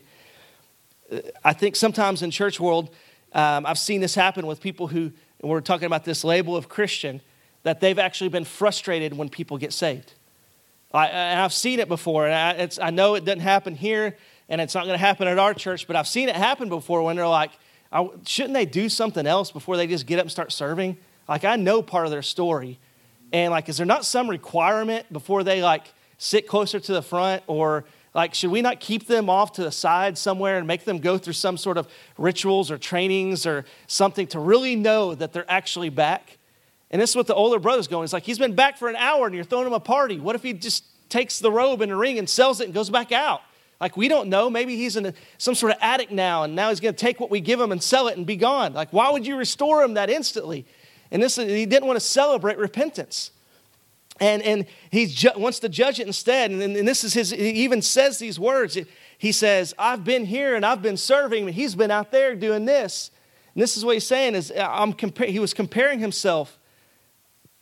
I 1.43 1.53
think 1.53 1.75
sometimes 1.75 2.21
in 2.21 2.31
church 2.31 2.59
world, 2.59 2.89
um, 3.33 3.65
I've 3.65 3.79
seen 3.79 4.01
this 4.01 4.15
happen 4.15 4.45
with 4.47 4.61
people 4.61 4.87
who, 4.87 5.11
we're 5.41 5.61
talking 5.61 5.85
about 5.85 6.03
this 6.03 6.23
label 6.23 6.55
of 6.55 6.69
Christian, 6.69 7.21
that 7.63 7.79
they've 7.79 7.99
actually 7.99 8.29
been 8.29 8.45
frustrated 8.45 9.15
when 9.17 9.29
people 9.29 9.57
get 9.57 9.73
saved. 9.73 10.13
I, 10.93 11.07
and 11.07 11.41
I've 11.41 11.53
seen 11.53 11.79
it 11.79 11.87
before, 11.87 12.27
and 12.27 12.33
I, 12.81 12.87
I 12.87 12.91
know 12.91 13.15
it 13.15 13.25
doesn't 13.25 13.41
happen 13.41 13.75
here 13.75 14.17
and 14.49 14.61
it's 14.61 14.73
not 14.73 14.85
going 14.85 14.93
to 14.93 15.05
happen 15.05 15.27
at 15.27 15.37
our 15.37 15.53
church, 15.53 15.87
but 15.87 15.95
I've 15.95 16.07
seen 16.07 16.29
it 16.29 16.35
happen 16.35 16.69
before 16.69 17.01
when 17.01 17.17
they're 17.17 17.27
like, 17.27 17.51
shouldn't 18.25 18.53
they 18.53 18.65
do 18.65 18.89
something 18.89 19.27
else 19.27 19.51
before 19.51 19.75
they 19.77 19.87
just 19.87 20.05
get 20.05 20.19
up 20.19 20.23
and 20.23 20.31
start 20.31 20.51
serving? 20.51 20.97
Like, 21.27 21.43
I 21.43 21.57
know 21.57 21.81
part 21.81 22.05
of 22.05 22.11
their 22.11 22.21
story. 22.21 22.79
And, 23.33 23.51
like, 23.51 23.67
is 23.67 23.75
there 23.77 23.85
not 23.85 24.05
some 24.05 24.29
requirement 24.29 25.11
before 25.11 25.43
they, 25.43 25.61
like, 25.61 25.93
sit 26.17 26.47
closer 26.47 26.79
to 26.79 26.93
the 26.93 27.01
front? 27.01 27.43
Or, 27.47 27.83
like, 28.17 28.33
should 28.33 28.49
we 28.49 28.63
not 28.63 28.79
keep 28.79 29.05
them 29.05 29.29
off 29.29 29.51
to 29.53 29.63
the 29.63 29.71
side 29.71 30.17
somewhere 30.17 30.57
and 30.57 30.65
make 30.65 30.85
them 30.85 30.97
go 30.97 31.19
through 31.19 31.33
some 31.33 31.55
sort 31.55 31.77
of 31.77 31.87
rituals 32.17 32.71
or 32.71 32.77
trainings 32.79 33.45
or 33.45 33.63
something 33.85 34.25
to 34.25 34.39
really 34.39 34.75
know 34.75 35.13
that 35.13 35.33
they're 35.33 35.49
actually 35.49 35.89
back? 35.89 36.39
And 36.89 36.99
this 36.99 37.11
is 37.11 37.15
what 37.15 37.27
the 37.27 37.35
older 37.35 37.59
brother's 37.59 37.87
going. 37.87 38.05
It's 38.05 38.13
like, 38.13 38.23
he's 38.23 38.39
been 38.39 38.55
back 38.55 38.79
for 38.79 38.89
an 38.89 38.95
hour 38.95 39.27
and 39.27 39.35
you're 39.35 39.43
throwing 39.43 39.67
him 39.67 39.73
a 39.73 39.79
party. 39.79 40.19
What 40.19 40.35
if 40.35 40.41
he 40.41 40.53
just 40.53 40.83
takes 41.09 41.37
the 41.37 41.51
robe 41.51 41.81
and 41.81 41.91
the 41.91 41.95
ring 41.95 42.17
and 42.17 42.27
sells 42.27 42.59
it 42.59 42.65
and 42.65 42.73
goes 42.73 42.89
back 42.89 43.11
out? 43.11 43.41
Like, 43.79 43.95
we 43.95 44.07
don't 44.07 44.29
know. 44.29 44.49
Maybe 44.49 44.75
he's 44.75 44.95
in 44.95 45.05
a, 45.05 45.13
some 45.37 45.53
sort 45.53 45.73
of 45.73 45.77
attic 45.79 46.09
now, 46.09 46.41
and 46.41 46.55
now 46.55 46.69
he's 46.69 46.79
going 46.79 46.95
to 46.95 46.99
take 46.99 47.19
what 47.19 47.29
we 47.29 47.39
give 47.39 47.61
him 47.61 47.71
and 47.71 47.83
sell 47.83 48.07
it 48.07 48.17
and 48.17 48.25
be 48.25 48.35
gone. 48.35 48.73
Like, 48.73 48.91
why 48.91 49.11
would 49.11 49.27
you 49.27 49.37
restore 49.37 49.83
him 49.83 49.93
that 49.93 50.09
instantly? 50.09 50.65
And 51.11 51.21
this, 51.21 51.35
he 51.35 51.67
didn't 51.67 51.85
want 51.85 51.97
to 51.97 52.05
celebrate 52.05 52.57
repentance. 52.57 53.29
And, 54.19 54.41
and 54.41 54.65
he 54.89 55.05
ju- 55.05 55.29
wants 55.35 55.59
to 55.59 55.69
judge 55.69 55.99
it 55.99 56.07
instead. 56.07 56.51
And, 56.51 56.61
and 56.61 56.87
this 56.87 57.03
is 57.03 57.13
his, 57.13 57.29
he 57.29 57.51
even 57.63 57.81
says 57.81 58.17
these 58.17 58.39
words. 58.39 58.77
He 59.17 59.31
says, 59.31 59.73
I've 59.77 60.03
been 60.03 60.25
here 60.25 60.55
and 60.55 60.65
I've 60.65 60.81
been 60.81 60.97
serving, 60.97 61.45
but 61.45 61.53
he's 61.53 61.75
been 61.75 61.91
out 61.91 62.11
there 62.11 62.35
doing 62.35 62.65
this. 62.65 63.11
And 63.53 63.61
this 63.61 63.77
is 63.77 63.85
what 63.85 63.93
he's 63.95 64.07
saying 64.07 64.35
is 64.35 64.51
I'm 64.57 64.93
compa- 64.93 65.29
he 65.29 65.39
was 65.39 65.53
comparing 65.53 65.99
himself. 65.99 66.57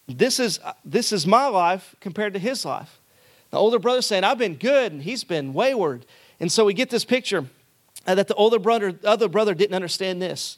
This 0.07 0.39
is, 0.39 0.59
this 0.83 1.11
is 1.11 1.25
my 1.25 1.47
life 1.47 1.95
compared 1.99 2.33
to 2.33 2.39
his 2.39 2.63
life. 2.63 2.99
The 3.49 3.57
older 3.57 3.79
brother 3.79 4.01
saying, 4.01 4.23
I've 4.23 4.37
been 4.37 4.55
good, 4.55 4.91
and 4.91 5.01
he's 5.01 5.23
been 5.23 5.53
wayward. 5.53 6.05
And 6.39 6.51
so 6.51 6.65
we 6.65 6.73
get 6.73 6.89
this 6.89 7.05
picture 7.05 7.45
uh, 8.05 8.15
that 8.15 8.27
the 8.27 8.35
older 8.35 8.59
brother, 8.59 8.99
other 9.03 9.27
brother 9.27 9.53
didn't 9.53 9.75
understand 9.75 10.21
this. 10.21 10.57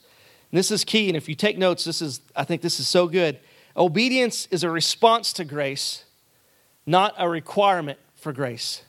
And 0.52 0.58
this 0.58 0.72
is 0.72 0.84
key, 0.84 1.08
and 1.08 1.16
if 1.16 1.30
you 1.30 1.36
take 1.36 1.58
notes, 1.58 1.84
this 1.84 2.02
is, 2.02 2.22
I 2.36 2.44
think 2.44 2.62
this 2.62 2.80
is 2.80 2.88
so 2.88 3.08
good. 3.08 3.40
Obedience 3.78 4.48
is 4.50 4.64
a 4.64 4.70
response 4.70 5.32
to 5.34 5.46
grace, 5.46 6.04
not 6.86 7.14
a 7.18 7.30
requirement 7.30 8.00
for 8.16 8.34
grace. 8.34 8.82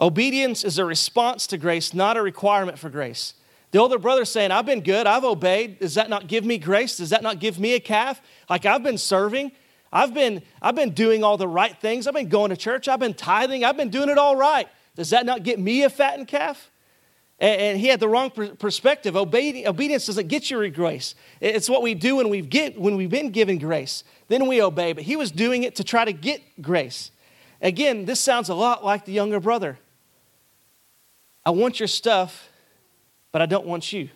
Obedience 0.00 0.64
is 0.64 0.78
a 0.78 0.84
response 0.84 1.46
to 1.46 1.58
grace, 1.58 1.94
not 1.94 2.16
a 2.16 2.22
requirement 2.22 2.78
for 2.78 2.88
grace. 2.88 3.34
The 3.70 3.78
older 3.78 3.98
brother 3.98 4.24
saying, 4.24 4.50
I've 4.50 4.66
been 4.66 4.80
good, 4.80 5.06
I've 5.06 5.24
obeyed. 5.24 5.78
Does 5.78 5.94
that 5.94 6.10
not 6.10 6.26
give 6.26 6.44
me 6.44 6.58
grace? 6.58 6.96
Does 6.96 7.10
that 7.10 7.22
not 7.22 7.38
give 7.38 7.60
me 7.60 7.74
a 7.74 7.80
calf? 7.80 8.20
Like 8.48 8.66
I've 8.66 8.82
been 8.82 8.98
serving, 8.98 9.52
I've 9.92 10.14
been, 10.14 10.42
I've 10.60 10.74
been 10.74 10.90
doing 10.90 11.22
all 11.22 11.36
the 11.36 11.46
right 11.46 11.76
things, 11.78 12.08
I've 12.08 12.14
been 12.14 12.28
going 12.28 12.50
to 12.50 12.56
church, 12.56 12.88
I've 12.88 12.98
been 12.98 13.14
tithing, 13.14 13.64
I've 13.64 13.76
been 13.76 13.90
doing 13.90 14.08
it 14.08 14.18
all 14.18 14.34
right. 14.34 14.68
Does 14.96 15.10
that 15.10 15.26
not 15.26 15.44
get 15.44 15.60
me 15.60 15.84
a 15.84 15.90
fattened 15.90 16.26
calf? 16.26 16.70
And, 17.40 17.60
and 17.60 17.80
he 17.80 17.86
had 17.86 17.98
the 18.00 18.08
wrong 18.08 18.30
per- 18.30 18.54
perspective. 18.54 19.14
Obedi- 19.14 19.66
obedience 19.66 20.06
doesn't 20.06 20.28
get 20.28 20.50
you 20.50 20.68
grace. 20.70 21.14
It's 21.40 21.68
what 21.68 21.82
we 21.82 21.94
do 21.94 22.16
when, 22.16 22.28
we 22.28 22.42
get, 22.42 22.78
when 22.78 22.96
we've 22.96 23.10
been 23.10 23.30
given 23.30 23.58
grace. 23.58 24.04
Then 24.28 24.46
we 24.46 24.62
obey. 24.62 24.92
But 24.92 25.04
he 25.04 25.16
was 25.16 25.30
doing 25.30 25.62
it 25.62 25.76
to 25.76 25.84
try 25.84 26.04
to 26.04 26.12
get 26.12 26.42
grace. 26.62 27.10
Again, 27.62 28.04
this 28.04 28.20
sounds 28.20 28.48
a 28.48 28.54
lot 28.54 28.84
like 28.84 29.04
the 29.06 29.12
younger 29.12 29.40
brother. 29.40 29.78
I 31.44 31.50
want 31.50 31.80
your 31.80 31.88
stuff, 31.88 32.48
but 33.32 33.40
I 33.42 33.46
don't 33.46 33.66
want 33.66 33.92
you. 33.92 34.10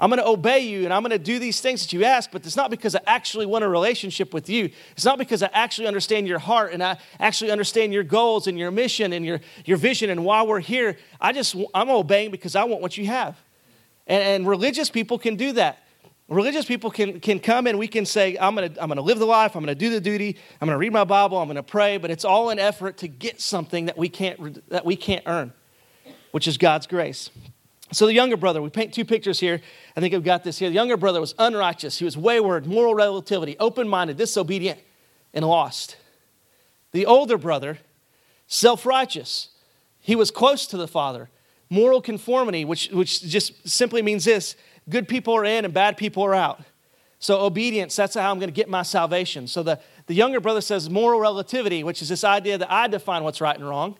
I'm 0.00 0.10
going 0.10 0.20
to 0.20 0.28
obey 0.28 0.60
you 0.60 0.84
and 0.84 0.92
I'm 0.92 1.02
going 1.02 1.10
to 1.10 1.18
do 1.18 1.40
these 1.40 1.60
things 1.60 1.82
that 1.82 1.92
you 1.92 2.04
ask, 2.04 2.30
but 2.30 2.46
it's 2.46 2.56
not 2.56 2.70
because 2.70 2.94
I 2.94 3.00
actually 3.06 3.46
want 3.46 3.64
a 3.64 3.68
relationship 3.68 4.32
with 4.32 4.48
you. 4.48 4.70
It's 4.92 5.04
not 5.04 5.18
because 5.18 5.42
I 5.42 5.50
actually 5.52 5.88
understand 5.88 6.28
your 6.28 6.38
heart 6.38 6.72
and 6.72 6.82
I 6.84 6.98
actually 7.18 7.50
understand 7.50 7.92
your 7.92 8.04
goals 8.04 8.46
and 8.46 8.56
your 8.56 8.70
mission 8.70 9.12
and 9.12 9.26
your, 9.26 9.40
your 9.64 9.76
vision 9.76 10.08
and 10.08 10.24
why 10.24 10.42
we're 10.42 10.60
here. 10.60 10.96
I 11.20 11.32
just, 11.32 11.56
I'm 11.74 11.90
obeying 11.90 12.30
because 12.30 12.54
I 12.54 12.62
want 12.64 12.80
what 12.80 12.96
you 12.96 13.06
have. 13.06 13.36
And, 14.06 14.22
and 14.22 14.48
religious 14.48 14.88
people 14.88 15.18
can 15.18 15.34
do 15.34 15.52
that. 15.52 15.82
Religious 16.28 16.64
people 16.64 16.90
can, 16.90 17.18
can 17.18 17.40
come 17.40 17.66
and 17.66 17.76
we 17.76 17.88
can 17.88 18.06
say, 18.06 18.36
I'm 18.38 18.54
going 18.54 18.72
to 18.72 18.82
I'm 18.82 18.88
going 18.88 18.96
to 18.96 19.02
live 19.02 19.18
the 19.18 19.26
life, 19.26 19.56
I'm 19.56 19.64
going 19.64 19.74
to 19.74 19.78
do 19.78 19.88
the 19.90 20.00
duty, 20.00 20.36
I'm 20.60 20.66
going 20.66 20.74
to 20.74 20.78
read 20.78 20.92
my 20.92 21.04
Bible, 21.04 21.38
I'm 21.38 21.48
going 21.48 21.56
to 21.56 21.62
pray, 21.62 21.96
but 21.96 22.10
it's 22.10 22.24
all 22.24 22.50
an 22.50 22.58
effort 22.58 22.98
to 22.98 23.08
get 23.08 23.40
something 23.40 23.86
that 23.86 23.96
we 23.96 24.10
can't, 24.10 24.68
that 24.68 24.84
we 24.84 24.94
can't 24.94 25.22
earn, 25.26 25.54
which 26.32 26.46
is 26.46 26.58
God's 26.58 26.86
grace. 26.86 27.30
So 27.92 28.06
the 28.06 28.12
younger 28.12 28.36
brother, 28.36 28.60
we 28.60 28.68
paint 28.68 28.92
two 28.92 29.04
pictures 29.04 29.40
here. 29.40 29.60
I 29.96 30.00
think 30.00 30.14
I've 30.14 30.24
got 30.24 30.44
this 30.44 30.58
here. 30.58 30.68
The 30.68 30.74
younger 30.74 30.96
brother 30.96 31.20
was 31.20 31.34
unrighteous. 31.38 31.98
He 31.98 32.04
was 32.04 32.16
wayward, 32.16 32.66
moral 32.66 32.94
relativity, 32.94 33.56
open 33.58 33.88
minded, 33.88 34.18
disobedient, 34.18 34.78
and 35.32 35.44
lost. 35.46 35.96
The 36.92 37.06
older 37.06 37.38
brother, 37.38 37.78
self 38.46 38.84
righteous. 38.84 39.48
He 40.00 40.16
was 40.16 40.30
close 40.30 40.66
to 40.68 40.76
the 40.76 40.88
father. 40.88 41.28
Moral 41.70 42.00
conformity, 42.00 42.64
which, 42.64 42.88
which 42.90 43.22
just 43.22 43.68
simply 43.68 44.00
means 44.00 44.24
this 44.24 44.56
good 44.88 45.06
people 45.06 45.34
are 45.34 45.44
in 45.44 45.64
and 45.64 45.74
bad 45.74 45.96
people 45.96 46.22
are 46.22 46.34
out. 46.34 46.62
So 47.18 47.40
obedience, 47.40 47.96
that's 47.96 48.14
how 48.14 48.30
I'm 48.30 48.38
going 48.38 48.48
to 48.48 48.54
get 48.54 48.68
my 48.68 48.82
salvation. 48.82 49.46
So 49.46 49.62
the, 49.62 49.80
the 50.06 50.14
younger 50.14 50.40
brother 50.40 50.60
says 50.60 50.88
moral 50.88 51.20
relativity, 51.20 51.82
which 51.82 52.00
is 52.00 52.08
this 52.08 52.24
idea 52.24 52.58
that 52.58 52.70
I 52.70 52.86
define 52.86 53.24
what's 53.24 53.40
right 53.40 53.56
and 53.56 53.68
wrong, 53.68 53.98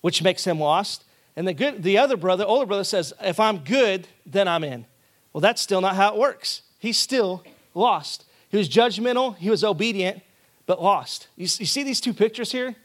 which 0.00 0.22
makes 0.22 0.44
him 0.44 0.58
lost. 0.58 1.04
And 1.36 1.48
the, 1.48 1.54
good, 1.54 1.82
the 1.82 1.98
other 1.98 2.16
brother, 2.16 2.44
older 2.44 2.66
brother, 2.66 2.84
says, 2.84 3.12
If 3.20 3.40
I'm 3.40 3.58
good, 3.58 4.06
then 4.24 4.46
I'm 4.46 4.64
in. 4.64 4.86
Well, 5.32 5.40
that's 5.40 5.60
still 5.60 5.80
not 5.80 5.96
how 5.96 6.14
it 6.14 6.18
works. 6.18 6.62
He's 6.78 6.96
still 6.96 7.42
lost. 7.74 8.24
He 8.48 8.56
was 8.56 8.68
judgmental, 8.68 9.36
he 9.36 9.50
was 9.50 9.64
obedient, 9.64 10.22
but 10.66 10.80
lost. 10.80 11.26
You, 11.36 11.42
you 11.42 11.66
see 11.66 11.82
these 11.82 12.00
two 12.00 12.14
pictures 12.14 12.52
here? 12.52 12.76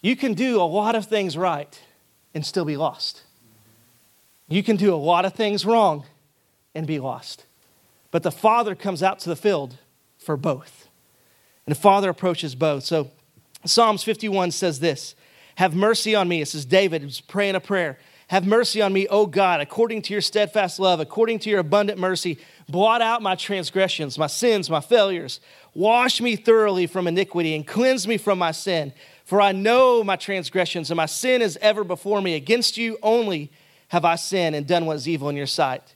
You 0.00 0.16
can 0.16 0.34
do 0.34 0.60
a 0.60 0.64
lot 0.64 0.96
of 0.96 1.06
things 1.06 1.36
right 1.36 1.80
and 2.34 2.44
still 2.44 2.64
be 2.64 2.76
lost. 2.76 3.22
You 4.48 4.62
can 4.62 4.76
do 4.76 4.92
a 4.92 4.96
lot 4.96 5.24
of 5.24 5.34
things 5.34 5.64
wrong 5.64 6.04
and 6.74 6.86
be 6.86 6.98
lost. 6.98 7.46
But 8.10 8.24
the 8.24 8.32
Father 8.32 8.74
comes 8.74 9.02
out 9.02 9.20
to 9.20 9.28
the 9.28 9.36
field 9.36 9.78
for 10.18 10.36
both. 10.36 10.88
And 11.64 11.74
the 11.74 11.80
Father 11.80 12.10
approaches 12.10 12.54
both. 12.54 12.82
So 12.82 13.10
Psalms 13.64 14.02
51 14.02 14.50
says 14.50 14.80
this 14.80 15.14
have 15.56 15.74
mercy 15.74 16.14
on 16.14 16.28
me. 16.28 16.40
This 16.40 16.54
is 16.54 16.64
David 16.64 17.02
who's 17.02 17.20
praying 17.20 17.54
a 17.54 17.60
prayer. 17.60 17.98
Have 18.28 18.46
mercy 18.46 18.80
on 18.80 18.92
me, 18.92 19.06
O 19.08 19.26
God, 19.26 19.60
according 19.60 20.02
to 20.02 20.14
your 20.14 20.22
steadfast 20.22 20.78
love, 20.78 21.00
according 21.00 21.40
to 21.40 21.50
your 21.50 21.60
abundant 21.60 21.98
mercy. 21.98 22.38
Blot 22.68 23.02
out 23.02 23.20
my 23.20 23.34
transgressions, 23.34 24.18
my 24.18 24.26
sins, 24.26 24.70
my 24.70 24.80
failures. 24.80 25.40
Wash 25.74 26.20
me 26.20 26.36
thoroughly 26.36 26.86
from 26.86 27.06
iniquity 27.06 27.54
and 27.54 27.66
cleanse 27.66 28.08
me 28.08 28.16
from 28.16 28.38
my 28.38 28.52
sin. 28.52 28.94
For 29.24 29.40
I 29.40 29.52
know 29.52 30.02
my 30.02 30.16
transgressions, 30.16 30.90
and 30.90 30.96
my 30.96 31.06
sin 31.06 31.42
is 31.42 31.58
ever 31.60 31.84
before 31.84 32.20
me. 32.22 32.34
Against 32.34 32.76
you 32.76 32.98
only 33.02 33.52
have 33.88 34.04
I 34.04 34.16
sinned 34.16 34.56
and 34.56 34.66
done 34.66 34.86
what 34.86 34.96
is 34.96 35.06
evil 35.06 35.28
in 35.28 35.36
your 35.36 35.46
sight. 35.46 35.94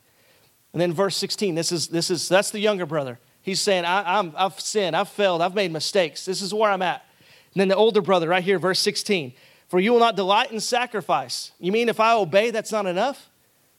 And 0.74 0.80
then 0.80 0.92
verse 0.92 1.16
16, 1.16 1.54
this 1.54 1.72
is, 1.72 1.88
this 1.88 2.11
is 2.11 2.28
that's 2.28 2.50
the 2.50 2.61
younger 2.61 2.84
brother. 2.84 3.18
He's 3.40 3.62
saying, 3.62 3.86
I, 3.86 4.18
I'm, 4.18 4.34
I've 4.36 4.61
sinned, 4.61 4.94
I've 4.94 5.09
failed, 5.09 5.40
I've 5.40 5.54
made 5.54 5.72
mistakes. 5.72 6.26
This 6.26 6.42
is 6.42 6.52
where 6.52 6.70
I'm 6.70 6.82
at. 6.82 7.07
And 7.54 7.61
then 7.62 7.68
the 7.68 7.76
older 7.76 8.02
brother, 8.02 8.28
right 8.28 8.44
here, 8.44 8.59
verse 8.59 8.80
16. 8.80 9.32
For 9.68 9.80
you 9.80 9.92
will 9.92 10.00
not 10.00 10.16
delight 10.16 10.52
in 10.52 10.60
sacrifice. 10.60 11.52
You 11.58 11.72
mean 11.72 11.88
if 11.88 11.98
I 11.98 12.14
obey, 12.14 12.50
that's 12.50 12.72
not 12.72 12.86
enough? 12.86 13.28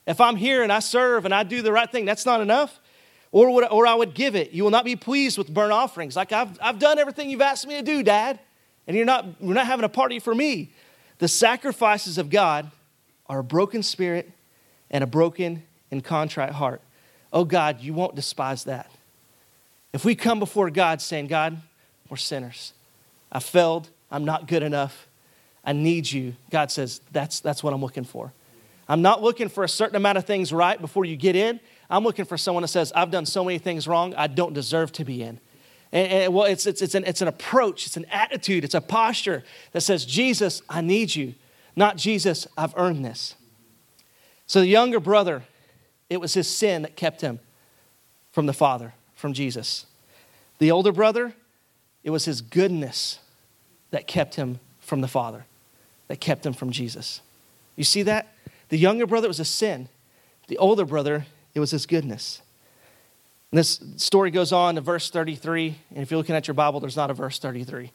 If 0.06 0.20
I'm 0.20 0.36
here 0.36 0.62
and 0.62 0.72
I 0.72 0.78
serve 0.80 1.24
and 1.24 1.34
I 1.34 1.42
do 1.42 1.62
the 1.62 1.72
right 1.72 1.90
thing, 1.90 2.04
that's 2.04 2.26
not 2.26 2.40
enough? 2.40 2.78
Or, 3.30 3.50
would, 3.50 3.64
or 3.70 3.86
I 3.86 3.94
would 3.94 4.14
give 4.14 4.36
it. 4.36 4.52
You 4.52 4.64
will 4.64 4.70
not 4.70 4.84
be 4.84 4.96
pleased 4.96 5.36
with 5.36 5.52
burnt 5.52 5.72
offerings. 5.72 6.16
Like 6.16 6.32
I've, 6.32 6.58
I've 6.62 6.78
done 6.78 6.98
everything 6.98 7.28
you've 7.30 7.42
asked 7.42 7.66
me 7.66 7.76
to 7.76 7.82
do, 7.82 8.02
Dad, 8.02 8.38
and 8.86 8.96
you're 8.96 9.06
not, 9.06 9.26
you're 9.40 9.54
not 9.54 9.66
having 9.66 9.84
a 9.84 9.88
party 9.88 10.18
for 10.18 10.34
me. 10.34 10.72
The 11.18 11.28
sacrifices 11.28 12.16
of 12.16 12.30
God 12.30 12.70
are 13.26 13.40
a 13.40 13.44
broken 13.44 13.82
spirit 13.82 14.30
and 14.90 15.04
a 15.04 15.06
broken 15.06 15.62
and 15.90 16.02
contrite 16.02 16.52
heart. 16.52 16.80
Oh 17.32 17.44
God, 17.44 17.80
you 17.80 17.92
won't 17.92 18.14
despise 18.14 18.64
that. 18.64 18.90
If 19.92 20.04
we 20.04 20.14
come 20.14 20.38
before 20.38 20.70
God 20.70 21.00
saying, 21.00 21.26
God, 21.26 21.60
we're 22.08 22.16
sinners. 22.16 22.72
I 23.32 23.40
failed. 23.40 23.88
I'm 24.10 24.24
not 24.24 24.46
good 24.46 24.62
enough. 24.62 25.07
I 25.68 25.72
need 25.74 26.10
you. 26.10 26.34
God 26.48 26.70
says, 26.70 27.02
that's, 27.12 27.40
that's 27.40 27.62
what 27.62 27.74
I'm 27.74 27.82
looking 27.82 28.04
for. 28.04 28.32
I'm 28.88 29.02
not 29.02 29.22
looking 29.22 29.50
for 29.50 29.64
a 29.64 29.68
certain 29.68 29.96
amount 29.96 30.16
of 30.16 30.24
things 30.24 30.50
right 30.50 30.80
before 30.80 31.04
you 31.04 31.14
get 31.14 31.36
in. 31.36 31.60
I'm 31.90 32.04
looking 32.04 32.24
for 32.24 32.38
someone 32.38 32.62
that 32.62 32.68
says, 32.68 32.90
I've 32.96 33.10
done 33.10 33.26
so 33.26 33.44
many 33.44 33.58
things 33.58 33.86
wrong, 33.86 34.14
I 34.14 34.28
don't 34.28 34.54
deserve 34.54 34.92
to 34.92 35.04
be 35.04 35.22
in. 35.22 35.38
And, 35.92 36.10
and 36.10 36.32
well, 36.32 36.46
it's, 36.46 36.66
it's, 36.66 36.80
it's, 36.80 36.94
an, 36.94 37.04
it's 37.04 37.20
an 37.20 37.28
approach, 37.28 37.84
it's 37.84 37.98
an 37.98 38.06
attitude, 38.06 38.64
it's 38.64 38.74
a 38.74 38.80
posture 38.80 39.44
that 39.72 39.82
says, 39.82 40.06
Jesus, 40.06 40.62
I 40.70 40.80
need 40.80 41.14
you. 41.14 41.34
Not 41.76 41.98
Jesus, 41.98 42.46
I've 42.56 42.72
earned 42.74 43.04
this. 43.04 43.34
So 44.46 44.60
the 44.60 44.68
younger 44.68 45.00
brother, 45.00 45.42
it 46.08 46.18
was 46.18 46.32
his 46.32 46.48
sin 46.48 46.80
that 46.80 46.96
kept 46.96 47.20
him 47.20 47.40
from 48.32 48.46
the 48.46 48.54
Father, 48.54 48.94
from 49.14 49.34
Jesus. 49.34 49.84
The 50.60 50.70
older 50.70 50.92
brother, 50.92 51.34
it 52.04 52.08
was 52.08 52.24
his 52.24 52.40
goodness 52.40 53.18
that 53.90 54.06
kept 54.06 54.36
him 54.36 54.60
from 54.80 55.02
the 55.02 55.08
Father 55.08 55.44
that 56.08 56.20
kept 56.20 56.44
him 56.44 56.52
from 56.52 56.70
Jesus. 56.70 57.20
You 57.76 57.84
see 57.84 58.02
that? 58.02 58.34
The 58.70 58.78
younger 58.78 59.06
brother 59.06 59.28
was 59.28 59.40
a 59.40 59.44
sin. 59.44 59.88
The 60.48 60.58
older 60.58 60.84
brother, 60.84 61.26
it 61.54 61.60
was 61.60 61.70
his 61.70 61.86
goodness. 61.86 62.42
And 63.50 63.58
this 63.58 63.80
story 63.96 64.30
goes 64.30 64.52
on 64.52 64.74
to 64.74 64.80
verse 64.80 65.10
33. 65.10 65.76
And 65.94 66.02
if 66.02 66.10
you're 66.10 66.18
looking 66.18 66.34
at 66.34 66.46
your 66.46 66.54
Bible, 66.54 66.80
there's 66.80 66.96
not 66.96 67.10
a 67.10 67.14
verse 67.14 67.38
33. 67.38 67.92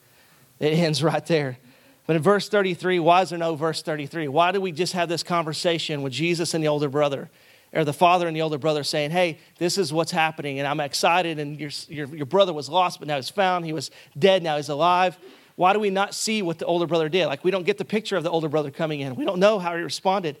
It 0.60 0.66
ends 0.66 1.02
right 1.02 1.24
there. 1.26 1.58
But 2.06 2.16
in 2.16 2.22
verse 2.22 2.48
33, 2.48 2.98
why 2.98 3.22
is 3.22 3.30
there 3.30 3.38
no 3.38 3.54
verse 3.54 3.82
33? 3.82 4.28
Why 4.28 4.52
do 4.52 4.60
we 4.60 4.72
just 4.72 4.92
have 4.92 5.08
this 5.08 5.22
conversation 5.22 6.02
with 6.02 6.12
Jesus 6.12 6.54
and 6.54 6.62
the 6.62 6.68
older 6.68 6.88
brother? 6.88 7.30
Or 7.72 7.84
the 7.84 7.92
father 7.92 8.28
and 8.28 8.36
the 8.36 8.42
older 8.42 8.58
brother 8.58 8.84
saying, 8.84 9.10
Hey, 9.10 9.38
this 9.58 9.78
is 9.78 9.92
what's 9.92 10.12
happening, 10.12 10.60
and 10.60 10.68
I'm 10.68 10.78
excited, 10.78 11.40
and 11.40 11.58
your, 11.58 11.70
your, 11.88 12.14
your 12.14 12.26
brother 12.26 12.52
was 12.52 12.68
lost, 12.68 13.00
but 13.00 13.08
now 13.08 13.16
he's 13.16 13.30
found. 13.30 13.64
He 13.64 13.72
was 13.72 13.90
dead, 14.16 14.44
now 14.44 14.56
he's 14.56 14.68
alive. 14.68 15.18
Why 15.56 15.72
do 15.72 15.78
we 15.78 15.90
not 15.90 16.14
see 16.14 16.42
what 16.42 16.58
the 16.58 16.66
older 16.66 16.86
brother 16.86 17.08
did? 17.08 17.26
Like, 17.26 17.44
we 17.44 17.50
don't 17.50 17.64
get 17.64 17.78
the 17.78 17.84
picture 17.84 18.16
of 18.16 18.24
the 18.24 18.30
older 18.30 18.48
brother 18.48 18.70
coming 18.70 19.00
in. 19.00 19.14
We 19.14 19.24
don't 19.24 19.38
know 19.38 19.58
how 19.58 19.76
he 19.76 19.82
responded. 19.82 20.36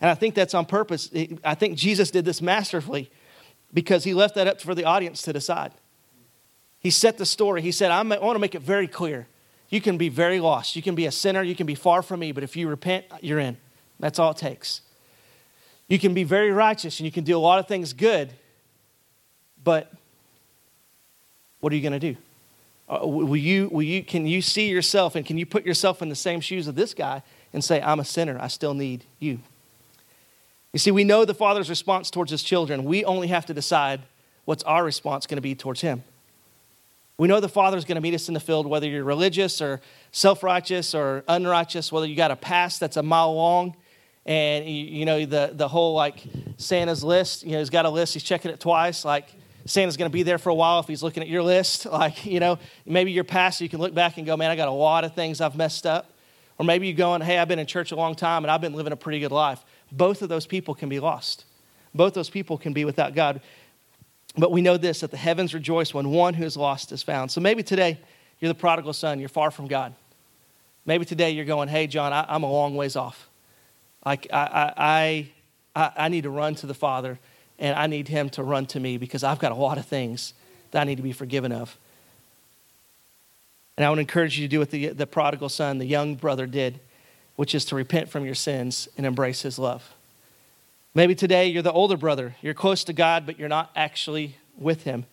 And 0.00 0.10
I 0.10 0.14
think 0.14 0.34
that's 0.34 0.54
on 0.54 0.66
purpose. 0.66 1.10
I 1.44 1.54
think 1.54 1.76
Jesus 1.76 2.10
did 2.10 2.24
this 2.24 2.42
masterfully 2.42 3.10
because 3.72 4.04
he 4.04 4.14
left 4.14 4.34
that 4.34 4.46
up 4.46 4.60
for 4.60 4.74
the 4.74 4.84
audience 4.84 5.22
to 5.22 5.32
decide. 5.32 5.72
He 6.80 6.90
set 6.90 7.18
the 7.18 7.26
story. 7.26 7.62
He 7.62 7.72
said, 7.72 7.90
I 7.90 8.02
want 8.02 8.36
to 8.36 8.38
make 8.38 8.54
it 8.54 8.62
very 8.62 8.86
clear. 8.86 9.26
You 9.70 9.80
can 9.80 9.98
be 9.98 10.08
very 10.08 10.38
lost. 10.38 10.76
You 10.76 10.82
can 10.82 10.94
be 10.94 11.06
a 11.06 11.10
sinner. 11.10 11.42
You 11.42 11.54
can 11.54 11.66
be 11.66 11.74
far 11.74 12.02
from 12.02 12.20
me. 12.20 12.32
But 12.32 12.44
if 12.44 12.56
you 12.56 12.68
repent, 12.68 13.06
you're 13.20 13.40
in. 13.40 13.56
That's 13.98 14.18
all 14.18 14.30
it 14.30 14.36
takes. 14.36 14.82
You 15.88 15.98
can 15.98 16.14
be 16.14 16.24
very 16.24 16.52
righteous 16.52 17.00
and 17.00 17.06
you 17.06 17.12
can 17.12 17.24
do 17.24 17.36
a 17.36 17.40
lot 17.40 17.58
of 17.58 17.66
things 17.66 17.94
good. 17.94 18.32
But 19.64 19.92
what 21.60 21.72
are 21.72 21.76
you 21.76 21.82
going 21.82 21.98
to 21.98 22.12
do? 22.12 22.16
Uh, 22.88 23.06
will 23.06 23.36
you, 23.36 23.68
will 23.68 23.82
you, 23.82 24.02
can 24.02 24.26
you 24.26 24.40
see 24.40 24.68
yourself 24.68 25.14
and 25.14 25.26
can 25.26 25.36
you 25.36 25.44
put 25.44 25.66
yourself 25.66 26.00
in 26.00 26.08
the 26.08 26.14
same 26.14 26.40
shoes 26.40 26.66
of 26.66 26.74
this 26.74 26.94
guy 26.94 27.22
and 27.52 27.62
say, 27.62 27.82
I'm 27.82 28.00
a 28.00 28.04
sinner, 28.04 28.38
I 28.40 28.48
still 28.48 28.74
need 28.74 29.04
you? 29.18 29.40
You 30.72 30.78
see, 30.78 30.90
we 30.90 31.04
know 31.04 31.24
the 31.24 31.34
Father's 31.34 31.68
response 31.68 32.10
towards 32.10 32.30
his 32.30 32.42
children. 32.42 32.84
We 32.84 33.04
only 33.04 33.28
have 33.28 33.46
to 33.46 33.54
decide 33.54 34.02
what's 34.44 34.62
our 34.64 34.84
response 34.84 35.26
going 35.26 35.36
to 35.36 35.42
be 35.42 35.54
towards 35.54 35.80
him. 35.80 36.02
We 37.18 37.26
know 37.26 37.40
the 37.40 37.48
Father's 37.48 37.84
going 37.84 37.96
to 37.96 38.00
meet 38.00 38.14
us 38.14 38.28
in 38.28 38.34
the 38.34 38.40
field, 38.40 38.66
whether 38.66 38.86
you're 38.86 39.02
religious 39.02 39.60
or 39.60 39.80
self 40.12 40.42
righteous 40.42 40.94
or 40.94 41.24
unrighteous, 41.26 41.90
whether 41.90 42.06
you 42.06 42.14
got 42.14 42.30
a 42.30 42.36
past 42.36 42.80
that's 42.80 42.96
a 42.96 43.02
mile 43.02 43.34
long, 43.34 43.74
and 44.24 44.64
you, 44.66 44.84
you 44.84 45.04
know 45.04 45.26
the 45.26 45.50
the 45.52 45.66
whole 45.66 45.94
like 45.94 46.22
Santa's 46.58 47.02
list. 47.02 47.42
You 47.42 47.52
know, 47.52 47.58
he's 47.58 47.70
got 47.70 47.86
a 47.86 47.90
list. 47.90 48.14
He's 48.14 48.22
checking 48.22 48.52
it 48.52 48.60
twice. 48.60 49.04
Like 49.04 49.26
Santa's 49.68 49.98
going 49.98 50.10
to 50.10 50.12
be 50.12 50.22
there 50.22 50.38
for 50.38 50.48
a 50.48 50.54
while 50.54 50.80
if 50.80 50.86
he's 50.86 51.02
looking 51.02 51.22
at 51.22 51.28
your 51.28 51.42
list. 51.42 51.86
Like, 51.98 52.24
you 52.26 52.38
know, 52.38 52.58
maybe 52.86 53.10
your 53.10 53.24
past, 53.24 53.60
you 53.60 53.68
can 53.68 53.80
look 53.80 53.92
back 53.92 54.18
and 54.18 54.26
go, 54.26 54.36
man, 54.36 54.52
I 54.52 54.56
got 54.56 54.68
a 54.68 54.72
lot 54.72 55.02
of 55.02 55.14
things 55.14 55.40
I've 55.40 55.56
messed 55.56 55.84
up. 55.84 56.12
Or 56.58 56.64
maybe 56.64 56.86
you're 56.86 56.96
going, 56.96 57.22
hey, 57.22 57.38
I've 57.38 57.48
been 57.48 57.58
in 57.58 57.66
church 57.66 57.90
a 57.90 57.96
long 57.96 58.14
time 58.14 58.44
and 58.44 58.50
I've 58.50 58.60
been 58.60 58.72
living 58.72 58.92
a 58.92 58.96
pretty 58.96 59.18
good 59.18 59.32
life. 59.32 59.64
Both 59.90 60.22
of 60.22 60.28
those 60.28 60.46
people 60.46 60.74
can 60.74 60.88
be 60.88 61.00
lost. 61.00 61.44
Both 61.94 62.14
those 62.14 62.30
people 62.30 62.56
can 62.56 62.72
be 62.72 62.84
without 62.84 63.14
God. 63.14 63.40
But 64.36 64.52
we 64.52 64.62
know 64.62 64.76
this 64.76 65.00
that 65.00 65.10
the 65.10 65.16
heavens 65.16 65.54
rejoice 65.54 65.92
when 65.92 66.10
one 66.10 66.34
who 66.34 66.44
is 66.44 66.56
lost 66.56 66.92
is 66.92 67.02
found. 67.02 67.32
So 67.32 67.40
maybe 67.40 67.64
today 67.64 67.98
you're 68.38 68.52
the 68.52 68.58
prodigal 68.58 68.92
son, 68.92 69.18
you're 69.18 69.28
far 69.28 69.50
from 69.50 69.66
God. 69.66 69.94
Maybe 70.86 71.04
today 71.04 71.32
you're 71.32 71.44
going, 71.44 71.68
hey, 71.68 71.88
Jon, 71.88 72.12
I, 72.12 72.34
am 72.34 72.44
a 72.44 72.50
long 72.50 72.76
ways 72.76 72.94
off. 72.94 73.28
Like, 74.06 74.28
I, 74.32 74.72
I, 74.76 75.32
I, 75.74 75.92
I 75.96 76.08
need 76.08 76.22
to 76.22 76.30
run 76.30 76.54
to 76.56 76.66
the 76.66 76.74
Father 76.74 77.18
and 77.58 77.76
I 77.76 77.86
need 77.86 78.08
Him 78.08 78.30
to 78.30 78.42
run 78.42 78.66
to 78.66 78.80
me 78.80 78.98
because 78.98 79.24
I've 79.24 79.38
got 79.38 79.52
a 79.52 79.56
lot 79.56 79.78
of 79.78 79.86
things 79.86 80.34
that 80.70 80.80
I 80.80 80.84
need 80.84 80.96
to 80.96 81.02
be 81.02 81.12
forgiven 81.12 81.52
of. 81.52 81.76
And 83.76 83.84
I 83.84 83.90
would 83.90 83.98
encourage 83.98 84.38
you 84.38 84.46
to 84.46 84.50
do 84.50 84.58
what 84.58 84.70
the, 84.70 84.88
the 84.88 85.06
prodigal 85.06 85.48
son, 85.48 85.78
the 85.78 85.86
young 85.86 86.16
brother, 86.16 86.46
did, 86.46 86.80
which 87.36 87.54
is 87.54 87.64
to 87.66 87.76
repent 87.76 88.08
from 88.08 88.24
your 88.24 88.34
sins 88.34 88.88
and 88.96 89.06
embrace 89.06 89.42
His 89.42 89.58
love. 89.58 89.94
Maybe 90.94 91.14
today 91.14 91.46
you're 91.46 91.62
the 91.62 91.72
older 91.72 91.96
brother. 91.96 92.34
You're 92.42 92.54
close 92.54 92.82
to 92.84 92.92
God, 92.92 93.24
but 93.24 93.38
you're 93.38 93.48
not 93.48 93.70
actually 93.76 94.36
with 94.56 94.82
Him. 94.82 95.06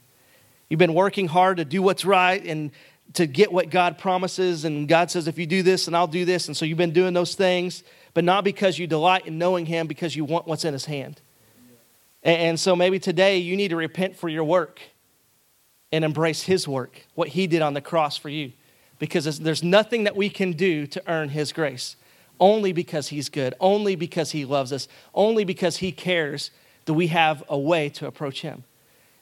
You've 0.68 0.80
been 0.80 0.96
working 0.96 1.28
hard 1.28 1.58
to 1.58 1.66
do 1.66 1.82
what's 1.82 2.06
right 2.06 2.44
and 2.44 2.72
to 3.14 3.28
get 3.28 3.52
what 3.52 3.70
God 3.70 4.00
promises. 4.00 4.66
And 4.66 4.88
God 4.88 5.12
says, 5.12 5.28
if 5.28 5.38
you 5.38 5.46
do 5.46 5.62
this, 5.62 5.86
and 5.86 5.96
I'll 5.96 6.08
do 6.08 6.26
this. 6.26 6.48
And 6.48 6.58
so 6.58 6.66
you've 6.66 6.78
been 6.78 6.92
doing 6.92 7.14
those 7.14 7.36
things, 7.36 7.84
but 8.16 8.24
not 8.24 8.44
because 8.44 8.80
you 8.80 8.88
delight 8.88 9.28
in 9.28 9.38
knowing 9.38 9.68
Him, 9.68 9.86
because 9.86 10.16
you 10.16 10.26
want 10.26 10.48
what's 10.48 10.66
in 10.66 10.74
His 10.74 10.86
hand. 10.86 11.22
And 12.26 12.60
so 12.60 12.76
maybe 12.76 13.00
today 13.00 13.38
you 13.38 13.56
need 13.56 13.70
to 13.70 13.76
repent 13.76 14.18
for 14.18 14.28
your 14.28 14.44
work 14.44 14.82
and 15.92 16.04
embrace 16.04 16.42
His 16.42 16.68
work, 16.68 17.06
what 17.14 17.30
He 17.30 17.48
did 17.48 17.62
on 17.62 17.76
the 17.76 17.82
cross 17.82 18.18
for 18.18 18.30
you. 18.30 18.52
Because 18.98 19.40
there's 19.40 19.64
nothing 19.64 20.06
that 20.06 20.16
we 20.16 20.30
can 20.30 20.54
do 20.54 20.88
to 20.88 21.04
earn 21.08 21.30
His 21.30 21.54
grace 21.54 21.96
only 22.40 22.74
because 22.74 23.10
He's 23.10 23.30
good, 23.30 23.54
only 23.60 23.96
because 23.96 24.32
He 24.32 24.44
loves 24.44 24.74
us, 24.74 24.88
only 25.14 25.44
because 25.44 25.78
He 25.78 25.92
cares 25.92 26.52
do 26.86 26.94
we 26.94 27.08
have 27.08 27.44
a 27.48 27.58
way 27.58 27.90
to 27.90 28.08
approach 28.08 28.42
Him. 28.42 28.64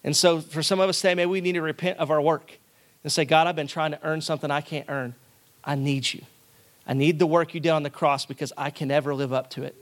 And 0.03 0.15
so, 0.15 0.39
for 0.41 0.63
some 0.63 0.79
of 0.79 0.89
us 0.89 0.99
today, 0.99 1.15
maybe 1.15 1.29
we 1.29 1.41
need 1.41 1.53
to 1.53 1.61
repent 1.61 1.99
of 1.99 2.11
our 2.11 2.21
work 2.21 2.57
and 3.03 3.11
say, 3.11 3.25
God, 3.25 3.47
I've 3.47 3.55
been 3.55 3.67
trying 3.67 3.91
to 3.91 3.99
earn 4.03 4.21
something 4.21 4.49
I 4.49 4.61
can't 4.61 4.89
earn. 4.89 5.15
I 5.63 5.75
need 5.75 6.11
you. 6.13 6.21
I 6.85 6.93
need 6.93 7.19
the 7.19 7.25
work 7.25 7.53
you 7.53 7.59
did 7.59 7.69
on 7.69 7.83
the 7.83 7.89
cross 7.89 8.25
because 8.25 8.51
I 8.57 8.69
can 8.69 8.89
never 8.89 9.13
live 9.15 9.31
up 9.31 9.49
to 9.51 9.63
it. 9.63 9.75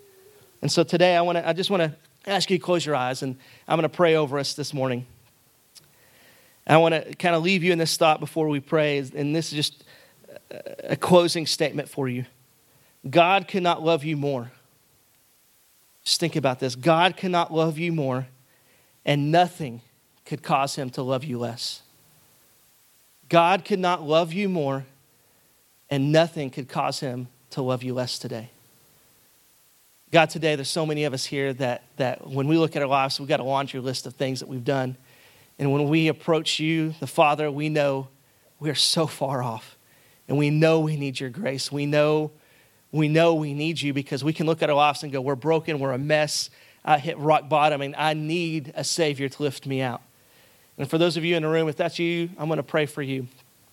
And 0.61 0.71
so 0.71 0.83
today, 0.83 1.15
I, 1.15 1.21
want 1.21 1.37
to, 1.37 1.47
I 1.47 1.53
just 1.53 1.71
want 1.71 1.81
to 1.81 1.95
ask 2.25 2.49
you 2.49 2.57
to 2.57 2.63
close 2.63 2.85
your 2.85 2.95
eyes, 2.95 3.23
and 3.23 3.37
I'm 3.67 3.77
going 3.77 3.89
to 3.89 3.95
pray 3.95 4.15
over 4.15 4.37
us 4.37 4.53
this 4.53 4.73
morning. 4.73 5.05
I 6.67 6.77
want 6.77 6.93
to 6.93 7.15
kind 7.15 7.35
of 7.35 7.43
leave 7.43 7.63
you 7.63 7.71
in 7.71 7.79
this 7.79 7.97
thought 7.97 8.19
before 8.19 8.47
we 8.47 8.59
pray, 8.59 8.99
and 8.99 9.35
this 9.35 9.51
is 9.51 9.53
just 9.53 9.83
a 10.83 10.95
closing 10.95 11.45
statement 11.45 11.89
for 11.89 12.07
you. 12.07 12.25
God 13.09 13.47
cannot 13.47 13.83
love 13.83 14.03
you 14.03 14.15
more. 14.15 14.51
Just 16.03 16.19
think 16.19 16.35
about 16.35 16.59
this 16.59 16.75
God 16.75 17.17
cannot 17.17 17.53
love 17.53 17.77
you 17.77 17.91
more, 17.91 18.27
and 19.05 19.31
nothing 19.31 19.81
could 20.25 20.43
cause 20.43 20.75
him 20.75 20.89
to 20.91 21.01
love 21.01 21.23
you 21.23 21.39
less. 21.39 21.81
God 23.27 23.65
could 23.65 23.79
not 23.79 24.03
love 24.03 24.33
you 24.33 24.49
more, 24.49 24.85
and 25.89 26.11
nothing 26.11 26.49
could 26.49 26.69
cause 26.69 26.99
him 26.99 27.27
to 27.51 27.61
love 27.61 27.81
you 27.83 27.93
less 27.93 28.19
today. 28.19 28.51
God, 30.11 30.29
today 30.29 30.57
there's 30.57 30.69
so 30.69 30.85
many 30.85 31.05
of 31.05 31.13
us 31.13 31.23
here 31.23 31.53
that, 31.53 31.83
that 31.95 32.27
when 32.27 32.47
we 32.47 32.57
look 32.57 32.75
at 32.75 32.81
our 32.81 32.87
lives, 32.87 33.17
we've 33.17 33.29
got 33.29 33.39
a 33.39 33.45
laundry 33.45 33.79
list 33.79 34.05
of 34.05 34.13
things 34.13 34.41
that 34.41 34.49
we've 34.49 34.65
done. 34.65 34.97
And 35.57 35.71
when 35.71 35.87
we 35.87 36.09
approach 36.09 36.59
you, 36.59 36.93
the 36.99 37.07
Father, 37.07 37.49
we 37.49 37.69
know 37.69 38.09
we 38.59 38.69
are 38.69 38.75
so 38.75 39.07
far 39.07 39.41
off. 39.41 39.77
And 40.27 40.37
we 40.37 40.49
know 40.49 40.81
we 40.81 40.97
need 40.97 41.19
your 41.19 41.29
grace. 41.29 41.71
We 41.71 41.85
know 41.85 42.31
we 42.91 43.07
know 43.07 43.35
we 43.35 43.53
need 43.53 43.81
you 43.81 43.93
because 43.93 44.21
we 44.21 44.33
can 44.33 44.45
look 44.45 44.61
at 44.61 44.69
our 44.69 44.75
lives 44.75 45.01
and 45.03 45.13
go, 45.13 45.21
we're 45.21 45.35
broken, 45.35 45.79
we're 45.79 45.93
a 45.93 45.97
mess, 45.97 46.49
I 46.83 46.97
hit 46.97 47.17
rock 47.17 47.47
bottom, 47.47 47.81
and 47.81 47.95
I 47.95 48.13
need 48.13 48.73
a 48.75 48.83
Savior 48.83 49.29
to 49.29 49.43
lift 49.43 49.65
me 49.65 49.79
out. 49.79 50.01
And 50.77 50.89
for 50.89 50.97
those 50.97 51.15
of 51.15 51.23
you 51.23 51.37
in 51.37 51.43
the 51.43 51.47
room, 51.47 51.69
if 51.69 51.77
that's 51.77 51.99
you, 51.99 52.29
I'm 52.37 52.47
going 52.47 52.57
to 52.57 52.63
pray 52.63 52.85
for 52.85 53.01
you. 53.01 53.27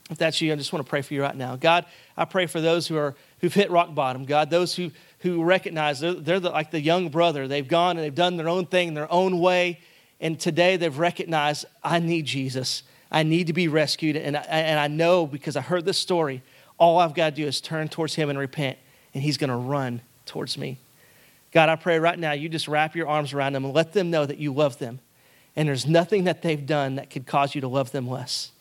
If 0.09 0.19
that's 0.19 0.41
you, 0.41 0.53
I 0.53 0.57
just 0.57 0.73
want 0.73 0.87
to 0.87 0.89
pray 0.89 1.03
for 1.03 1.15
you 1.15 1.23
right 1.23 1.35
now. 1.35 1.57
God, 1.57 1.85
I 2.17 2.27
pray 2.27 2.47
for 2.47 2.61
those 2.61 2.87
who 2.87 2.97
are 2.97 3.17
who've 3.41 3.53
hit 3.53 3.71
rock 3.71 3.95
bottom. 3.95 4.25
God, 4.25 4.51
those 4.51 4.75
who 4.75 4.91
who 5.21 5.43
recognize 5.43 6.01
they're, 6.01 6.15
they're 6.15 6.41
the, 6.41 6.51
like 6.51 6.71
the 6.71 6.81
young 6.81 7.09
brother. 7.09 7.49
They've 7.49 7.67
gone 7.67 7.97
and 7.97 8.05
they've 8.05 8.15
done 8.15 8.37
their 8.37 8.49
own 8.49 8.67
thing, 8.67 8.89
in 8.89 8.95
their 8.95 9.11
own 9.13 9.41
way, 9.41 9.81
and 10.21 10.39
today 10.39 10.77
they've 10.77 10.99
recognized 10.99 11.67
I 11.83 11.99
need 11.99 12.27
Jesus. 12.27 12.83
I 13.11 13.23
need 13.23 13.47
to 13.47 13.53
be 13.53 13.69
rescued, 13.69 14.17
and 14.17 14.37
I, 14.37 14.43
and 14.43 14.79
I 14.79 14.89
know 14.89 15.27
because 15.27 15.57
I 15.57 15.63
heard 15.63 15.85
this 15.85 15.99
story. 15.99 16.43
All 16.79 16.99
I've 16.99 17.15
got 17.15 17.31
to 17.31 17.37
do 17.37 17.47
is 17.47 17.61
turn 17.61 17.89
towards 17.89 18.15
Him 18.15 18.29
and 18.29 18.39
repent 18.39 18.79
and 19.15 19.23
he's 19.23 19.37
going 19.37 19.51
to 19.51 19.57
run 19.57 20.01
towards 20.27 20.59
me. 20.59 20.79
God, 21.53 21.69
I 21.69 21.77
pray 21.77 21.99
right 21.99 22.19
now 22.19 22.33
you 22.33 22.49
just 22.49 22.69
wrap 22.69 22.95
your 22.95 23.09
arms 23.09 23.33
around 23.33 23.55
them 23.55 23.65
and 23.65 23.75
let 23.75 23.93
them 23.93 24.11
know 24.11 24.27
that 24.27 24.39
you 24.39 24.53
love 24.53 24.79
them. 24.79 25.01
And 25.57 25.69
there's 25.69 25.87
nothing 25.87 26.25
that 26.25 26.43
they've 26.43 26.65
done 26.65 26.97
that 26.97 27.11
could 27.11 27.27
cause 27.27 27.55
you 27.55 27.61
to 27.63 27.69
love 27.69 27.91
them 27.91 28.09
less 28.09 28.53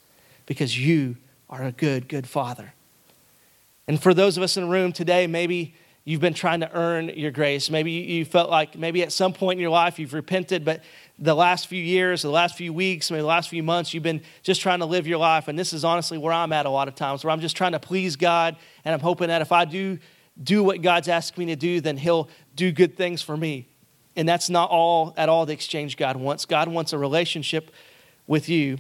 because 0.46 0.80
you 0.80 1.18
are 1.50 1.64
a 1.64 1.72
good, 1.72 2.08
good 2.08 2.28
father. 2.28 2.74
And 3.88 4.02
for 4.02 4.14
those 4.14 4.38
of 4.38 4.44
us 4.44 4.58
in 4.58 4.64
the 4.64 4.70
room 4.70 4.94
today, 4.94 5.28
maybe 5.28 5.76
you've 6.08 6.22
been 6.22 6.34
trying 6.34 6.62
to 6.62 6.74
earn 6.74 7.10
your 7.10 7.32
grace. 7.32 7.70
Maybe 7.70 7.92
you 7.92 8.24
felt 8.24 8.50
like 8.50 8.78
maybe 8.78 9.04
at 9.04 9.12
some 9.12 9.34
point 9.34 9.58
in 9.58 9.62
your 9.62 9.72
life 9.72 10.00
you've 10.00 10.14
repented, 10.14 10.64
but 10.64 10.82
the 11.20 11.36
last 11.36 11.68
few 11.68 11.84
years, 11.84 12.22
the 12.22 12.30
last 12.30 12.56
few 12.56 12.72
weeks, 12.72 13.12
maybe 13.12 13.20
the 13.20 13.28
last 13.28 13.50
few 13.50 13.62
months, 13.62 13.94
you've 13.94 14.04
been 14.04 14.22
just 14.42 14.62
trying 14.62 14.80
to 14.80 14.86
live 14.86 15.06
your 15.06 15.18
life. 15.18 15.50
And 15.50 15.60
this 15.60 15.74
is 15.74 15.84
honestly 15.84 16.18
where 16.18 16.32
I'm 16.32 16.54
at 16.54 16.66
a 16.66 16.70
lot 16.70 16.88
of 16.88 16.96
times, 16.96 17.26
where 17.26 17.32
I'm 17.32 17.42
just 17.42 17.58
trying 17.58 17.74
to 17.74 17.80
please 17.80 18.16
God. 18.16 18.56
And 18.86 18.94
I'm 18.94 19.02
hoping 19.02 19.28
that 19.28 19.42
if 19.42 19.52
I 19.52 19.66
do 19.66 20.00
do 20.42 20.64
what 20.64 20.82
God's 20.82 21.10
asked 21.10 21.38
me 21.38 21.48
to 21.48 21.58
do, 21.58 21.82
then 21.82 21.98
He'll 21.98 22.30
do 22.56 22.72
good 22.72 22.96
things 22.96 23.22
for 23.22 23.36
me. 23.36 23.68
And 24.16 24.30
that's 24.30 24.50
not 24.50 24.70
all 24.70 25.14
at 25.18 25.28
all 25.28 25.46
the 25.46 25.52
exchange 25.52 25.98
God 25.98 26.16
wants. 26.16 26.46
God 26.46 26.70
wants 26.70 26.94
a 26.94 26.98
relationship 26.98 27.70
with 28.28 28.48
you. 28.48 28.78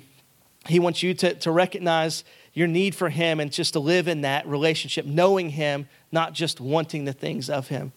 He 0.65 0.79
wants 0.79 1.03
you 1.03 1.13
to, 1.15 1.33
to 1.33 1.51
recognize 1.51 2.23
your 2.53 2.67
need 2.67 2.95
for 2.95 3.09
Him 3.09 3.41
and 3.41 3.51
just 3.51 3.73
to 3.73 3.79
live 3.79 4.07
in 4.07 4.21
that 4.21 4.47
relationship, 4.47 5.05
knowing 5.05 5.49
Him, 5.49 5.89
not 6.11 6.33
just 6.33 6.59
wanting 6.59 7.05
the 7.05 7.13
things 7.13 7.49
of 7.49 7.67
Him. 7.67 7.91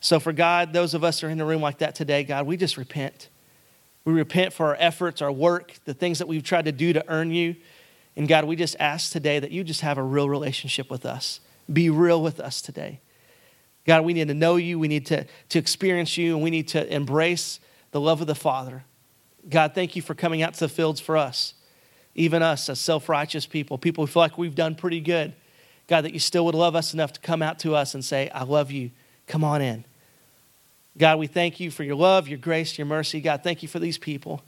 So, 0.00 0.18
for 0.18 0.32
God, 0.32 0.72
those 0.72 0.94
of 0.94 1.04
us 1.04 1.20
who 1.20 1.26
are 1.26 1.30
in 1.30 1.38
the 1.38 1.44
room 1.44 1.60
like 1.60 1.78
that 1.78 1.94
today, 1.94 2.24
God, 2.24 2.46
we 2.46 2.56
just 2.56 2.76
repent. 2.76 3.28
We 4.04 4.14
repent 4.14 4.52
for 4.52 4.66
our 4.66 4.76
efforts, 4.78 5.20
our 5.20 5.30
work, 5.30 5.74
the 5.84 5.94
things 5.94 6.18
that 6.18 6.28
we've 6.28 6.42
tried 6.42 6.64
to 6.64 6.72
do 6.72 6.92
to 6.94 7.04
earn 7.08 7.32
you. 7.32 7.56
And 8.16 8.26
God, 8.26 8.44
we 8.44 8.56
just 8.56 8.76
ask 8.80 9.12
today 9.12 9.38
that 9.38 9.50
you 9.50 9.62
just 9.62 9.82
have 9.82 9.98
a 9.98 10.02
real 10.02 10.28
relationship 10.28 10.90
with 10.90 11.04
us. 11.04 11.40
Be 11.70 11.90
real 11.90 12.22
with 12.22 12.40
us 12.40 12.62
today. 12.62 13.00
God, 13.86 14.04
we 14.04 14.14
need 14.14 14.28
to 14.28 14.34
know 14.34 14.56
you. 14.56 14.78
We 14.78 14.88
need 14.88 15.06
to, 15.06 15.26
to 15.50 15.58
experience 15.58 16.16
you, 16.16 16.34
and 16.34 16.42
we 16.42 16.50
need 16.50 16.68
to 16.68 16.92
embrace 16.92 17.60
the 17.92 18.00
love 18.00 18.20
of 18.20 18.26
the 18.26 18.34
Father. 18.34 18.84
God, 19.48 19.74
thank 19.74 19.96
you 19.96 20.02
for 20.02 20.14
coming 20.14 20.42
out 20.42 20.54
to 20.54 20.60
the 20.60 20.68
fields 20.68 21.00
for 21.00 21.16
us, 21.16 21.54
even 22.14 22.42
us 22.42 22.68
as 22.68 22.80
self 22.80 23.08
righteous 23.08 23.46
people, 23.46 23.78
people 23.78 24.04
who 24.04 24.12
feel 24.12 24.22
like 24.22 24.38
we've 24.38 24.54
done 24.54 24.74
pretty 24.74 25.00
good. 25.00 25.34
God, 25.90 26.02
that 26.02 26.14
you 26.14 26.20
still 26.20 26.44
would 26.44 26.54
love 26.54 26.76
us 26.76 26.94
enough 26.94 27.12
to 27.14 27.20
come 27.20 27.42
out 27.42 27.58
to 27.58 27.74
us 27.74 27.94
and 27.94 28.04
say, 28.04 28.30
I 28.30 28.44
love 28.44 28.70
you. 28.70 28.92
Come 29.26 29.42
on 29.42 29.60
in. 29.60 29.84
God, 30.96 31.18
we 31.18 31.26
thank 31.26 31.58
you 31.58 31.68
for 31.72 31.82
your 31.82 31.96
love, 31.96 32.28
your 32.28 32.38
grace, 32.38 32.78
your 32.78 32.86
mercy. 32.86 33.20
God, 33.20 33.42
thank 33.42 33.60
you 33.60 33.68
for 33.68 33.80
these 33.80 33.98
people. 33.98 34.40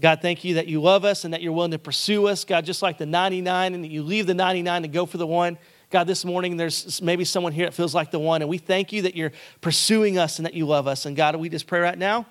God, 0.00 0.20
thank 0.20 0.42
you 0.42 0.54
that 0.54 0.66
you 0.66 0.82
love 0.82 1.04
us 1.04 1.24
and 1.24 1.32
that 1.32 1.42
you're 1.42 1.52
willing 1.52 1.70
to 1.70 1.78
pursue 1.78 2.26
us. 2.26 2.44
God, 2.44 2.64
just 2.64 2.82
like 2.82 2.98
the 2.98 3.06
99 3.06 3.72
and 3.72 3.84
that 3.84 3.90
you 3.92 4.02
leave 4.02 4.26
the 4.26 4.34
99 4.34 4.82
to 4.82 4.88
go 4.88 5.06
for 5.06 5.16
the 5.16 5.28
one. 5.28 5.58
God, 5.90 6.08
this 6.08 6.24
morning 6.24 6.56
there's 6.56 7.00
maybe 7.00 7.24
someone 7.24 7.52
here 7.52 7.66
that 7.66 7.74
feels 7.74 7.94
like 7.94 8.10
the 8.10 8.18
one, 8.18 8.42
and 8.42 8.50
we 8.50 8.58
thank 8.58 8.92
you 8.92 9.02
that 9.02 9.14
you're 9.14 9.32
pursuing 9.60 10.18
us 10.18 10.40
and 10.40 10.46
that 10.46 10.54
you 10.54 10.66
love 10.66 10.88
us. 10.88 11.06
And 11.06 11.14
God, 11.14 11.36
we 11.36 11.48
just 11.48 11.68
pray 11.68 11.78
right 11.78 11.96
now, 11.96 12.26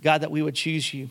God, 0.00 0.20
that 0.20 0.30
we 0.30 0.42
would 0.42 0.54
choose 0.54 0.94
you. 0.94 1.10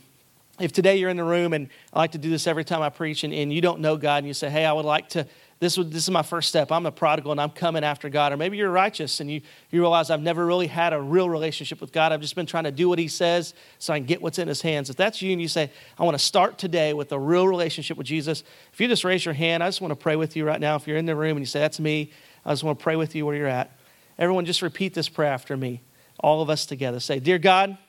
If 0.62 0.72
today 0.72 0.96
you're 0.96 1.10
in 1.10 1.18
the 1.18 1.26
room, 1.26 1.52
and 1.54 1.68
I 1.94 2.00
like 2.00 2.14
to 2.14 2.18
do 2.18 2.30
this 2.30 2.48
every 2.48 2.64
time 2.64 2.82
I 2.82 2.90
preach, 2.90 3.24
and, 3.26 3.34
and 3.34 3.54
you 3.54 3.62
don't 3.62 3.80
know 3.82 3.98
God, 3.98 4.20
and 4.20 4.28
you 4.28 4.34
say, 4.34 4.50
hey, 4.50 4.66
I 4.66 4.74
would 4.74 4.86
like 4.86 5.10
to 5.10 5.28
this, 5.60 5.76
this 5.76 6.04
is 6.04 6.10
my 6.12 6.22
first 6.22 6.50
step. 6.50 6.72
I'm 6.72 6.86
a 6.86 6.92
prodigal 6.92 7.32
and 7.32 7.42
I'm 7.42 7.50
coming 7.50 7.84
after 7.84 8.10
God. 8.10 8.32
Or 8.32 8.38
maybe 8.38 8.58
you're 8.58 8.70
righteous 8.70 9.20
and 9.20 9.32
you, 9.32 9.42
you 9.72 9.82
realize 9.82 10.12
I've 10.12 10.22
never 10.22 10.46
really 10.46 10.68
had 10.68 10.94
a 10.94 11.02
real 11.02 11.30
relationship 11.30 11.82
with 11.82 11.92
God. 11.92 12.12
I've 12.12 12.22
just 12.22 12.36
been 12.36 12.46
trying 12.46 12.66
to 12.66 12.72
do 12.72 12.88
what 12.88 13.00
He 13.00 13.08
says 13.08 13.56
so 13.80 13.92
I 13.92 13.98
can 13.98 14.06
get 14.06 14.22
what's 14.22 14.38
in 14.38 14.48
His 14.48 14.62
hands. 14.62 14.92
If 14.92 14.98
that's 14.98 15.20
you 15.22 15.32
and 15.32 15.42
you 15.42 15.48
say, 15.48 15.72
I 15.98 16.04
want 16.04 16.14
to 16.14 16.24
start 16.24 16.60
today 16.60 16.94
with 16.94 17.12
a 17.12 17.18
real 17.18 17.48
relationship 17.48 17.98
with 17.98 18.06
Jesus, 18.06 18.44
if 18.72 18.80
you 18.80 18.88
just 18.88 19.04
raise 19.04 19.26
your 19.26 19.34
hand, 19.34 19.64
I 19.64 19.68
just 19.68 19.82
want 19.82 19.92
to 19.92 19.96
pray 19.96 20.16
with 20.16 20.36
you 20.36 20.46
right 20.46 20.62
now. 20.62 20.76
If 20.76 20.88
you're 20.88 20.98
in 20.98 21.08
the 21.08 21.16
room 21.16 21.32
and 21.32 21.40
you 21.40 21.46
say, 21.48 21.60
That's 21.60 21.80
me, 21.80 22.12
I 22.46 22.52
just 22.52 22.64
want 22.64 22.78
to 22.78 22.84
pray 22.84 22.96
with 22.96 23.16
you 23.16 23.26
where 23.26 23.36
you're 23.36 23.48
at. 23.48 23.72
Everyone, 24.20 24.46
just 24.46 24.62
repeat 24.62 24.94
this 24.94 25.10
prayer 25.10 25.32
after 25.32 25.58
me. 25.58 25.82
All 26.20 26.44
of 26.44 26.52
us 26.52 26.68
together. 26.68 27.00
Say, 27.00 27.20
Dear 27.20 27.40
God, 27.40 27.80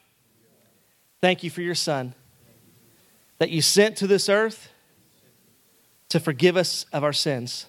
thank 1.20 1.42
you 1.42 1.50
for 1.50 1.60
your 1.60 1.74
Son 1.74 2.14
that 3.38 3.50
you 3.50 3.60
sent 3.60 3.96
to 3.98 4.06
this 4.06 4.30
earth 4.30 4.70
to 6.08 6.20
forgive 6.20 6.56
us 6.56 6.86
of 6.92 7.04
our 7.04 7.12
sins. 7.12 7.66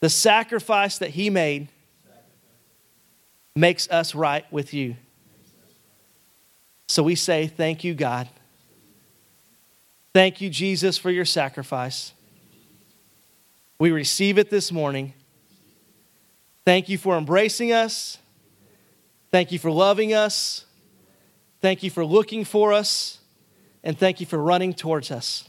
The 0.00 0.10
sacrifice 0.10 0.98
that 0.98 1.10
he 1.10 1.30
made 1.30 1.68
makes 3.54 3.90
us 3.90 4.14
right 4.14 4.50
with 4.52 4.74
you. 4.74 4.96
So 6.88 7.02
we 7.02 7.14
say, 7.14 7.46
Thank 7.46 7.84
you, 7.84 7.94
God. 7.94 8.28
Thank 10.14 10.40
you, 10.40 10.48
Jesus, 10.48 10.96
for 10.96 11.10
your 11.10 11.24
sacrifice. 11.24 12.12
We 13.78 13.90
receive 13.90 14.38
it 14.38 14.48
this 14.48 14.72
morning. 14.72 15.12
Thank 16.64 16.88
you 16.88 16.96
for 16.96 17.18
embracing 17.18 17.72
us. 17.72 18.18
Thank 19.30 19.52
you 19.52 19.58
for 19.58 19.70
loving 19.70 20.14
us. 20.14 20.64
Thank 21.60 21.82
you 21.82 21.90
for 21.90 22.04
looking 22.04 22.44
for 22.44 22.72
us. 22.72 23.18
And 23.84 23.98
thank 23.98 24.20
you 24.20 24.26
for 24.26 24.38
running 24.38 24.72
towards 24.72 25.10
us. 25.10 25.48